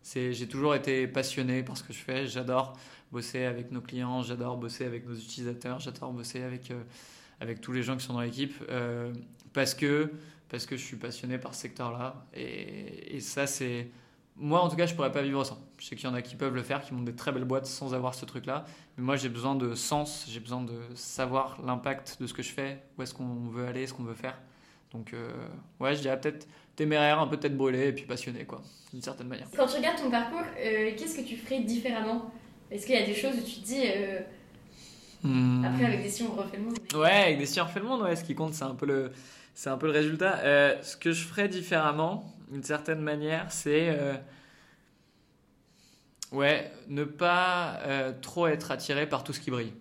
J'ai 0.03 0.47
toujours 0.47 0.75
été 0.75 1.07
passionné 1.07 1.61
par 1.61 1.77
ce 1.77 1.83
que 1.83 1.93
je 1.93 1.99
fais. 1.99 2.25
J'adore 2.25 2.77
bosser 3.11 3.43
avec 3.43 3.71
nos 3.71 3.81
clients, 3.81 4.23
j'adore 4.23 4.57
bosser 4.57 4.85
avec 4.85 5.05
nos 5.05 5.13
utilisateurs, 5.13 5.79
j'adore 5.79 6.13
bosser 6.13 6.41
avec, 6.41 6.71
euh, 6.71 6.81
avec 7.39 7.61
tous 7.61 7.73
les 7.73 7.83
gens 7.83 7.97
qui 7.97 8.05
sont 8.05 8.13
dans 8.13 8.21
l'équipe. 8.21 8.55
Euh, 8.69 9.13
parce, 9.53 9.73
que, 9.73 10.11
parce 10.47 10.65
que 10.65 10.77
je 10.77 10.83
suis 10.83 10.95
passionné 10.95 11.37
par 11.37 11.53
ce 11.53 11.61
secteur-là. 11.61 12.25
Et, 12.33 13.15
et 13.15 13.19
ça, 13.19 13.45
c'est 13.45 13.89
moi, 14.37 14.61
en 14.61 14.69
tout 14.69 14.75
cas, 14.75 14.85
je 14.85 14.95
pourrais 14.95 15.11
pas 15.11 15.21
vivre 15.21 15.43
sans. 15.43 15.59
Je 15.77 15.85
sais 15.85 15.95
qu'il 15.95 16.07
y 16.07 16.11
en 16.11 16.15
a 16.15 16.21
qui 16.21 16.35
peuvent 16.35 16.55
le 16.55 16.63
faire, 16.63 16.81
qui 16.81 16.93
montent 16.93 17.05
des 17.05 17.15
très 17.15 17.31
belles 17.31 17.45
boîtes 17.45 17.65
sans 17.65 17.93
avoir 17.93 18.15
ce 18.15 18.25
truc-là. 18.25 18.65
Mais 18.97 19.03
moi, 19.03 19.15
j'ai 19.15 19.29
besoin 19.29 19.55
de 19.55 19.75
sens, 19.75 20.25
j'ai 20.29 20.39
besoin 20.39 20.61
de 20.61 20.79
savoir 20.95 21.59
l'impact 21.65 22.17
de 22.19 22.27
ce 22.27 22.33
que 22.33 22.41
je 22.41 22.51
fais, 22.51 22.79
où 22.97 23.01
est-ce 23.01 23.13
qu'on 23.13 23.49
veut 23.49 23.65
aller, 23.65 23.87
ce 23.87 23.93
qu'on 23.93 24.03
veut 24.03 24.13
faire. 24.13 24.37
Donc, 24.93 25.13
euh, 25.13 25.31
ouais, 25.79 25.95
je 25.95 26.01
dirais 26.01 26.19
peut-être 26.19 26.47
téméraire, 26.75 27.19
un 27.19 27.27
peu 27.27 27.37
tête 27.37 27.55
brûlée 27.55 27.87
et 27.87 27.93
puis 27.93 28.05
passionné, 28.05 28.45
quoi, 28.45 28.61
d'une 28.91 29.01
certaine 29.01 29.27
manière. 29.27 29.47
Quand 29.55 29.67
tu 29.67 29.77
regardes 29.77 29.97
ton 29.97 30.09
parcours, 30.09 30.41
euh, 30.59 30.91
qu'est-ce 30.97 31.17
que 31.17 31.21
tu 31.21 31.37
ferais 31.37 31.59
différemment? 31.61 32.31
Est-ce 32.69 32.85
qu'il 32.85 32.95
y 32.95 32.97
a 32.97 33.05
des 33.05 33.15
choses 33.15 33.35
où 33.35 33.43
tu 33.43 33.61
te 33.61 33.65
dis. 33.65 33.83
Euh, 33.85 34.19
hmm. 35.23 35.65
Après, 35.65 35.85
avec 35.85 36.03
des 36.03 36.09
si 36.09 36.23
on 36.23 36.33
refait 36.33 36.57
le 36.57 36.63
monde. 36.63 36.77
Ouais, 36.93 37.23
avec 37.23 37.37
des 37.37 37.45
si 37.45 37.59
on 37.61 37.65
refait 37.65 37.79
le 37.79 37.85
monde, 37.85 38.01
ouais, 38.01 38.15
ce 38.15 38.23
qui 38.23 38.35
compte, 38.35 38.53
c'est 38.53 38.63
un 38.63 38.75
peu 38.75 38.85
le, 38.85 39.11
c'est 39.53 39.69
un 39.69 39.77
peu 39.77 39.87
le 39.87 39.93
résultat. 39.93 40.39
ce 40.81 40.97
que 40.97 41.11
je 41.11 41.25
ferais 41.25 41.47
différemment, 41.47 42.25
d'une 42.51 42.63
certaine 42.63 42.99
manière, 42.99 43.51
c'est 43.51 43.89
euh, 43.97 44.17
ouais, 46.33 46.71
ne 46.89 47.05
pas 47.05 47.79
euh, 47.85 48.13
trop 48.21 48.47
être 48.47 48.71
attiré 48.71 49.07
par 49.07 49.23
tout 49.23 49.31
ce 49.31 49.39
qui 49.39 49.51
brille. 49.51 49.73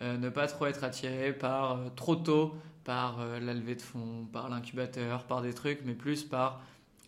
Euh, 0.00 0.16
ne 0.16 0.30
pas 0.30 0.46
trop 0.46 0.66
être 0.66 0.82
attiré 0.82 1.32
par 1.32 1.78
trop 1.94 2.16
tôt 2.16 2.56
par 2.84 3.24
la 3.40 3.54
levée 3.54 3.76
de 3.76 3.80
fonds, 3.80 4.26
par 4.30 4.50
l'incubateur, 4.50 5.24
par 5.24 5.40
des 5.40 5.54
trucs, 5.54 5.80
mais 5.86 5.94
plus 5.94 6.22
par 6.22 6.62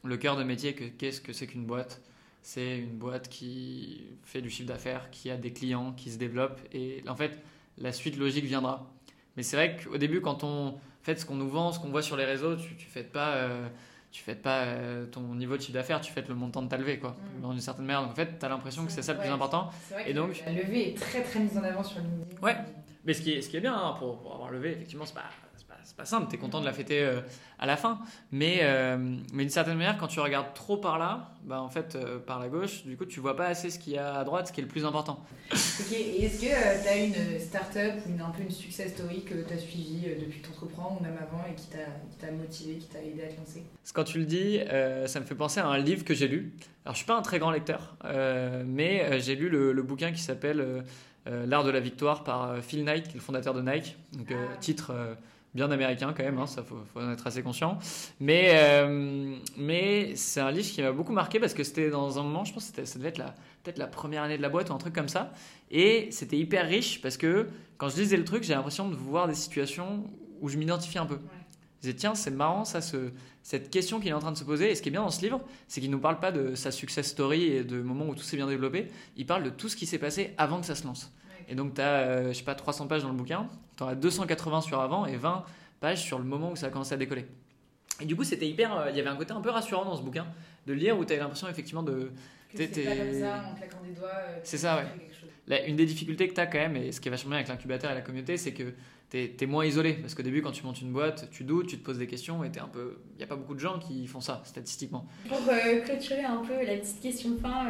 le 0.04 0.16
cœur 0.16 0.36
de 0.36 0.42
métier 0.42 0.74
que 0.74 0.84
qu'est-ce 0.84 1.20
que 1.20 1.34
c'est 1.34 1.46
qu'une 1.46 1.66
boîte. 1.66 2.00
C'est 2.40 2.78
une 2.78 2.96
boîte 2.96 3.28
qui 3.28 4.06
fait 4.24 4.40
du 4.40 4.48
chiffre 4.48 4.68
d'affaires, 4.68 5.10
qui 5.10 5.30
a 5.30 5.36
des 5.36 5.52
clients, 5.52 5.92
qui 5.92 6.10
se 6.10 6.16
développe 6.16 6.60
et 6.72 7.04
en 7.08 7.16
fait 7.16 7.42
la 7.76 7.92
suite 7.92 8.16
logique 8.16 8.46
viendra. 8.46 8.90
Mais 9.36 9.42
c'est 9.42 9.56
vrai 9.56 9.76
qu'au 9.76 9.98
début 9.98 10.22
quand 10.22 10.44
on 10.44 10.78
fait 11.02 11.20
ce 11.20 11.26
qu'on 11.26 11.34
nous 11.34 11.48
vend, 11.48 11.72
ce 11.72 11.78
qu'on 11.78 11.90
voit 11.90 12.02
sur 12.02 12.16
les 12.16 12.24
réseaux, 12.24 12.56
tu 12.56 12.72
ne 12.72 12.78
fais 12.78 13.04
pas 13.04 13.48
tu 14.16 14.22
fais 14.22 14.34
pas 14.34 14.62
euh, 14.62 15.04
ton 15.04 15.20
niveau 15.34 15.58
de 15.58 15.60
chiffre 15.60 15.74
d'affaires, 15.74 16.00
tu 16.00 16.10
fais 16.10 16.24
le 16.26 16.34
montant 16.34 16.62
de 16.62 16.68
ta 16.68 16.78
levée, 16.78 16.98
quoi, 16.98 17.10
mm. 17.10 17.42
dans 17.42 17.52
une 17.52 17.60
certaine 17.60 17.84
manière. 17.84 18.00
Donc 18.00 18.12
en 18.12 18.14
fait, 18.14 18.38
tu 18.38 18.46
as 18.46 18.48
l'impression 18.48 18.86
que 18.86 18.90
c'est 18.90 19.02
ça 19.02 19.12
le 19.12 19.18
plus 19.18 19.28
important. 19.28 19.68
et 20.06 20.14
donc, 20.14 20.42
la 20.46 20.52
levée 20.52 20.88
est 20.88 20.96
très 20.96 21.22
très 21.22 21.38
mise 21.38 21.56
en 21.58 21.62
avant 21.62 21.84
sur 21.84 22.00
LinkedIn. 22.00 22.40
Ouais, 22.40 22.56
mais 23.04 23.12
ce 23.12 23.20
qui 23.20 23.32
est, 23.32 23.42
ce 23.42 23.50
qui 23.50 23.58
est 23.58 23.60
bien 23.60 23.74
hein, 23.74 23.94
pour, 23.98 24.32
avoir 24.32 24.50
levé, 24.50 24.70
effectivement, 24.70 25.04
c'est 25.04 25.14
pas, 25.14 25.28
c'est 25.86 25.96
pas 25.96 26.04
simple, 26.04 26.26
tu 26.28 26.34
es 26.34 26.38
content 26.38 26.60
de 26.60 26.66
la 26.66 26.72
fêter 26.72 27.00
euh, 27.00 27.20
à 27.60 27.66
la 27.66 27.76
fin. 27.76 28.00
Mais, 28.32 28.58
euh, 28.62 28.96
mais 29.32 29.44
d'une 29.44 29.50
certaine 29.50 29.78
manière, 29.78 29.96
quand 29.98 30.08
tu 30.08 30.18
regardes 30.18 30.52
trop 30.52 30.76
par 30.76 30.98
là, 30.98 31.30
bah, 31.44 31.62
en 31.62 31.68
fait, 31.68 31.94
euh, 31.94 32.18
par 32.18 32.40
la 32.40 32.48
gauche, 32.48 32.84
du 32.84 32.96
coup, 32.96 33.04
tu 33.04 33.20
vois 33.20 33.36
pas 33.36 33.46
assez 33.46 33.70
ce 33.70 33.78
qu'il 33.78 33.92
y 33.92 33.98
a 33.98 34.16
à 34.16 34.24
droite, 34.24 34.48
ce 34.48 34.52
qui 34.52 34.60
est 34.60 34.64
le 34.64 34.68
plus 34.68 34.84
important. 34.84 35.24
Ok, 35.52 35.92
et 35.92 36.24
est-ce 36.24 36.40
que 36.40 36.82
tu 36.82 36.88
as 36.88 36.96
une 36.96 37.38
start-up 37.38 37.94
ou 38.04 38.10
une, 38.10 38.20
un 38.20 38.30
peu 38.30 38.42
une 38.42 38.50
success 38.50 38.94
story 38.94 39.22
que 39.22 39.46
tu 39.46 39.54
as 39.54 39.58
suivie 39.58 40.08
depuis 40.18 40.40
que 40.40 40.48
tu 40.48 40.52
entreprends 40.52 40.98
ou 40.98 41.04
même 41.04 41.16
avant 41.22 41.44
et 41.48 41.54
qui 41.54 41.68
t'a 41.68 42.32
motivé, 42.32 42.78
qui 42.78 42.88
t'a 42.88 43.00
aidé 43.00 43.22
à 43.22 43.28
te 43.28 43.38
lancer? 43.38 43.62
Quand 43.94 44.04
tu 44.04 44.18
le 44.18 44.26
dis, 44.26 44.58
ça 45.06 45.20
me 45.20 45.24
fait 45.24 45.36
penser 45.36 45.60
à 45.60 45.68
un 45.68 45.78
livre 45.78 46.04
que 46.04 46.14
j'ai 46.14 46.26
lu. 46.26 46.52
Alors, 46.84 46.94
je 46.94 46.98
suis 46.98 47.06
pas 47.06 47.16
un 47.16 47.22
très 47.22 47.38
grand 47.38 47.52
lecteur, 47.52 47.96
mais 48.66 49.20
j'ai 49.20 49.36
lu 49.36 49.48
le, 49.48 49.72
le, 49.72 49.82
bouquin 49.84 50.10
qui 50.10 50.20
s'appelle 50.20 50.84
L'art 51.26 51.62
de 51.62 51.70
la 51.70 51.80
victoire 51.80 52.24
par 52.24 52.56
Phil 52.60 52.82
Knight, 52.82 53.04
qui 53.04 53.12
est 53.12 53.14
le 53.14 53.20
fondateur 53.20 53.54
de 53.54 53.62
Nike. 53.62 53.96
Donc, 54.14 54.32
ah. 54.32 54.56
titre 54.58 54.92
bien 55.56 55.70
américain 55.70 56.14
quand 56.16 56.22
même, 56.22 56.38
hein, 56.38 56.46
ça 56.46 56.62
faut, 56.62 56.78
faut, 56.92 57.00
en 57.00 57.10
être 57.10 57.26
assez 57.26 57.42
conscient. 57.42 57.78
Mais, 58.20 58.52
euh, 58.54 59.36
mais 59.56 60.14
c'est 60.14 60.40
un 60.40 60.52
livre 60.52 60.68
qui 60.68 60.82
m'a 60.82 60.92
beaucoup 60.92 61.12
marqué 61.12 61.40
parce 61.40 61.54
que 61.54 61.64
c'était 61.64 61.90
dans 61.90 62.18
un 62.20 62.22
moment, 62.22 62.44
je 62.44 62.52
pense 62.52 62.70
que 62.70 62.84
ça 62.84 62.98
devait 62.98 63.08
être 63.08 63.24
peut-être 63.64 63.78
la 63.78 63.88
première 63.88 64.22
année 64.22 64.36
de 64.36 64.42
la 64.42 64.48
boîte 64.48 64.70
ou 64.70 64.74
un 64.74 64.78
truc 64.78 64.94
comme 64.94 65.08
ça. 65.08 65.32
Et 65.70 66.08
c'était 66.12 66.38
hyper 66.38 66.68
riche 66.68 67.00
parce 67.02 67.16
que 67.16 67.48
quand 67.78 67.88
je 67.88 67.96
lisais 67.96 68.16
le 68.16 68.24
truc, 68.24 68.44
j'ai 68.44 68.54
l'impression 68.54 68.88
de 68.88 68.94
voir 68.94 69.26
des 69.26 69.34
situations 69.34 70.04
où 70.40 70.48
je 70.48 70.58
m'identifie 70.58 70.98
un 70.98 71.06
peu. 71.06 71.18
Je 71.76 71.80
disais, 71.80 71.94
tiens, 71.94 72.14
c'est 72.14 72.30
marrant 72.30 72.64
ça, 72.64 72.80
ce, 72.80 73.10
cette 73.42 73.70
question 73.70 74.00
qu'il 74.00 74.08
est 74.08 74.14
en 74.14 74.18
train 74.18 74.32
de 74.32 74.38
se 74.38 74.44
poser. 74.44 74.70
Et 74.70 74.74
ce 74.74 74.82
qui 74.82 74.88
est 74.88 74.92
bien 74.92 75.02
dans 75.02 75.10
ce 75.10 75.22
livre, 75.22 75.40
c'est 75.68 75.80
qu'il 75.80 75.90
ne 75.90 75.96
nous 75.96 76.00
parle 76.00 76.20
pas 76.20 76.32
de 76.32 76.54
sa 76.54 76.70
success 76.70 77.06
story 77.06 77.44
et 77.44 77.64
de 77.64 77.80
moments 77.80 78.06
où 78.06 78.14
tout 78.14 78.22
s'est 78.22 78.36
bien 78.36 78.46
développé. 78.46 78.88
Il 79.16 79.26
parle 79.26 79.42
de 79.42 79.50
tout 79.50 79.68
ce 79.68 79.76
qui 79.76 79.86
s'est 79.86 79.98
passé 79.98 80.34
avant 80.36 80.60
que 80.60 80.66
ça 80.66 80.74
se 80.74 80.84
lance. 80.84 81.12
Et 81.48 81.54
donc, 81.54 81.74
tu 81.74 81.80
as, 81.80 81.84
euh, 81.84 82.28
je 82.28 82.38
sais 82.38 82.44
pas, 82.44 82.54
300 82.54 82.88
pages 82.88 83.02
dans 83.02 83.10
le 83.10 83.14
bouquin, 83.14 83.48
tu 83.76 83.82
en 83.82 83.88
as 83.88 83.94
280 83.94 84.60
sur 84.62 84.80
avant 84.80 85.06
et 85.06 85.16
20 85.16 85.44
pages 85.80 86.02
sur 86.02 86.18
le 86.18 86.24
moment 86.24 86.52
où 86.52 86.56
ça 86.56 86.66
a 86.66 86.70
commencé 86.70 86.94
à 86.94 86.96
décoller. 86.96 87.26
Et 88.00 88.04
du 88.04 88.16
coup, 88.16 88.24
c'était 88.24 88.48
hyper. 88.48 88.76
Euh, 88.76 88.90
il 88.90 88.96
y 88.96 89.00
avait 89.00 89.08
un 89.08 89.16
côté 89.16 89.32
un 89.32 89.40
peu 89.40 89.50
rassurant 89.50 89.84
dans 89.84 89.96
ce 89.96 90.02
bouquin, 90.02 90.26
de 90.66 90.72
lire 90.72 90.98
où 90.98 91.04
tu 91.04 91.12
avais 91.12 91.22
l'impression 91.22 91.48
effectivement 91.48 91.82
de. 91.82 92.12
c'est 92.54 92.66
pas 92.66 92.96
comme 92.96 93.20
ça, 93.20 93.44
en 93.50 93.54
claquant 93.54 93.82
des 93.86 93.94
doigts. 93.94 94.08
Euh, 94.12 94.38
c'est 94.42 94.58
ça, 94.58 94.84
ouais. 95.48 95.68
une 95.68 95.76
des 95.76 95.86
difficultés 95.86 96.28
que 96.28 96.34
tu 96.34 96.40
as 96.40 96.46
quand 96.46 96.58
même, 96.58 96.76
et 96.76 96.92
ce 96.92 97.00
qui 97.00 97.08
est 97.08 97.10
vachement 97.10 97.30
bien 97.30 97.38
avec 97.38 97.48
l'incubateur 97.48 97.90
et 97.90 97.94
la 97.94 98.02
communauté, 98.02 98.36
c'est 98.36 98.52
que 98.52 98.74
tu 99.10 99.18
es, 99.18 99.46
moins 99.46 99.64
isolé. 99.64 99.94
Parce 99.94 100.14
qu'au 100.14 100.22
début, 100.22 100.42
quand 100.42 100.52
tu 100.52 100.64
montes 100.64 100.80
une 100.82 100.92
boîte, 100.92 101.30
tu 101.30 101.44
doutes, 101.44 101.68
tu 101.68 101.78
te 101.78 101.84
poses 101.84 101.98
des 101.98 102.06
questions 102.06 102.44
et 102.44 102.50
un 102.58 102.68
peu. 102.68 102.98
Il 103.14 103.18
n'y 103.18 103.24
a 103.24 103.26
pas 103.26 103.36
beaucoup 103.36 103.54
de 103.54 103.60
gens 103.60 103.78
qui 103.78 104.06
font 104.06 104.20
ça, 104.20 104.42
statistiquement. 104.44 105.06
Pour 105.28 105.38
clôturer 105.84 106.24
un 106.24 106.42
peu 106.42 106.66
la 106.66 106.76
petite 106.76 107.00
question 107.00 107.30
de 107.30 107.38
fin, 107.38 107.66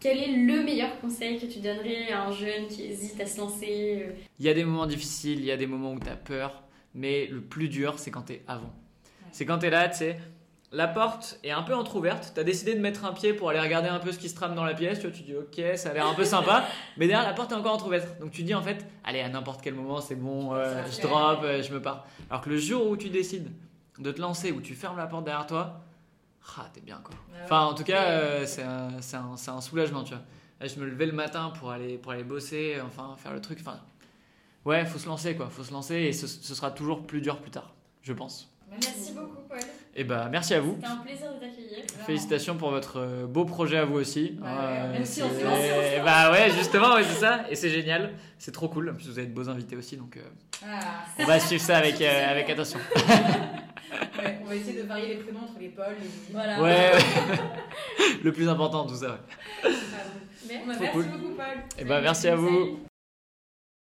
quel 0.00 0.18
est 0.18 0.32
le 0.32 0.62
meilleur 0.62 1.00
conseil 1.00 1.38
que 1.38 1.46
tu 1.46 1.60
donnerais 1.60 2.12
à 2.12 2.26
un 2.26 2.32
jeune 2.32 2.66
qui 2.68 2.84
hésite 2.84 3.20
à 3.20 3.26
se 3.26 3.38
lancer 3.38 4.04
euh 4.06 4.12
Il 4.38 4.46
y 4.46 4.48
a 4.48 4.54
des 4.54 4.64
moments 4.64 4.86
difficiles, 4.86 5.40
il 5.40 5.44
y 5.44 5.50
a 5.50 5.56
des 5.56 5.66
moments 5.66 5.92
où 5.92 6.00
tu 6.00 6.08
as 6.08 6.16
peur, 6.16 6.62
mais 6.94 7.26
le 7.26 7.40
plus 7.40 7.68
dur, 7.68 7.98
c'est 7.98 8.10
quand 8.10 8.22
tu 8.22 8.34
es 8.34 8.42
avant. 8.46 8.72
C'est 9.32 9.44
quand 9.44 9.58
tu 9.58 9.66
es 9.66 9.70
là, 9.70 9.88
tu 9.88 9.98
sais, 9.98 10.18
la 10.70 10.86
porte 10.86 11.38
est 11.42 11.50
un 11.50 11.62
peu 11.62 11.74
entrouverte, 11.74 12.32
tu 12.34 12.40
as 12.40 12.44
décidé 12.44 12.74
de 12.74 12.80
mettre 12.80 13.04
un 13.04 13.12
pied 13.12 13.32
pour 13.32 13.50
aller 13.50 13.60
regarder 13.60 13.88
un 13.88 13.98
peu 13.98 14.12
ce 14.12 14.18
qui 14.18 14.28
se 14.28 14.34
trame 14.34 14.54
dans 14.54 14.64
la 14.64 14.74
pièce, 14.74 15.00
tu, 15.00 15.06
vois, 15.06 15.16
tu 15.16 15.22
dis 15.22 15.34
ok, 15.34 15.76
ça 15.76 15.90
a 15.90 15.94
l'air 15.94 16.06
un 16.06 16.14
peu 16.14 16.24
sympa, 16.24 16.64
mais 16.96 17.06
derrière 17.06 17.26
la 17.26 17.34
porte 17.34 17.52
est 17.52 17.56
encore 17.56 17.74
entrouverte. 17.74 18.20
Donc 18.20 18.30
tu 18.30 18.42
dis 18.42 18.54
en 18.54 18.62
fait, 18.62 18.86
allez, 19.04 19.20
à 19.20 19.28
n'importe 19.28 19.62
quel 19.62 19.74
moment, 19.74 20.00
c'est 20.00 20.14
bon, 20.14 20.54
euh, 20.54 20.82
je 20.90 21.00
drop, 21.00 21.40
euh, 21.42 21.62
je 21.62 21.72
me 21.72 21.80
pars. 21.80 22.06
Alors 22.30 22.42
que 22.42 22.50
le 22.50 22.58
jour 22.58 22.86
où 22.88 22.96
tu 22.96 23.08
décides 23.08 23.50
de 23.98 24.12
te 24.12 24.20
lancer, 24.20 24.52
où 24.52 24.60
tu 24.60 24.74
fermes 24.74 24.98
la 24.98 25.06
porte 25.06 25.24
derrière 25.24 25.46
toi, 25.46 25.80
ah, 26.56 26.68
t'es 26.72 26.80
bien 26.80 27.00
quoi. 27.02 27.14
Bah 27.30 27.38
enfin, 27.44 27.64
en 27.66 27.74
tout 27.74 27.84
cas, 27.84 28.04
euh, 28.04 28.46
c'est 28.46 28.62
un, 28.62 28.90
un, 28.96 29.34
un, 29.56 29.60
soulagement, 29.60 30.04
tu 30.04 30.14
vois. 30.14 30.66
je 30.66 30.80
me 30.80 30.86
levais 30.86 31.06
le 31.06 31.12
matin 31.12 31.52
pour 31.58 31.70
aller, 31.70 31.98
pour 31.98 32.12
aller 32.12 32.24
bosser, 32.24 32.78
enfin, 32.84 33.14
faire 33.16 33.32
le 33.32 33.40
truc. 33.40 33.58
Enfin, 33.60 33.78
ouais, 34.64 34.84
faut 34.86 34.98
se 34.98 35.06
lancer 35.06 35.36
quoi, 35.36 35.48
faut 35.48 35.64
se 35.64 35.72
lancer 35.72 35.96
et 35.96 36.12
ce, 36.12 36.26
sera 36.26 36.70
toujours 36.70 37.06
plus 37.06 37.20
dur 37.20 37.40
plus 37.40 37.50
tard, 37.50 37.74
je 38.02 38.12
pense. 38.12 38.50
Merci 38.70 39.12
beaucoup, 39.12 39.42
Paul. 39.48 39.58
Et 39.58 40.02
eh 40.02 40.04
bah, 40.04 40.28
merci 40.30 40.54
à 40.54 40.60
vous. 40.60 40.74
C'était 40.76 40.86
un 40.86 40.96
plaisir 40.96 41.34
de 41.34 41.40
t'accueillir. 41.40 41.84
Félicitations 42.06 42.56
pour 42.56 42.70
votre 42.70 43.00
euh, 43.00 43.26
beau 43.26 43.44
projet 43.44 43.78
à 43.78 43.84
vous 43.84 43.96
aussi. 43.96 44.38
Bah, 44.40 44.88
merci, 44.92 45.22
on 45.22 46.04
Bah 46.04 46.30
ouais, 46.30 46.50
justement, 46.50 46.94
ouais, 46.94 47.02
c'est 47.02 47.20
ça. 47.20 47.44
Et 47.50 47.56
c'est 47.56 47.70
génial. 47.70 48.12
C'est 48.38 48.52
trop 48.52 48.68
cool. 48.68 48.90
En 48.90 48.94
plus, 48.94 49.08
vous 49.08 49.18
avez 49.18 49.26
de 49.26 49.34
beaux 49.34 49.48
invités 49.48 49.76
aussi, 49.76 49.96
donc 49.96 50.16
euh, 50.16 50.20
ah, 50.64 50.78
on 51.18 51.24
va 51.24 51.40
suivre 51.40 51.62
ça 51.62 51.78
avec, 51.78 52.00
avec 52.00 52.48
attention. 52.50 52.78
on 54.42 54.46
va 54.46 54.54
essayer 54.54 54.82
de 54.82 54.86
varier 54.86 55.08
les 55.08 55.16
prénoms 55.16 55.40
entre 55.40 55.58
les 55.58 55.68
Paul, 55.68 55.96
les 56.00 56.32
Voilà. 56.32 56.62
Ouais, 56.62 56.92
le 58.22 58.32
plus 58.32 58.48
important, 58.48 58.86
tout 58.86 58.96
ça. 58.96 59.18
Merci 60.46 60.84
beaucoup, 60.94 61.34
Paul. 61.36 61.56
Et 61.76 61.80
eh 61.80 61.84
ben, 61.84 62.00
merci 62.00 62.28
à 62.28 62.36
vous. 62.36 62.78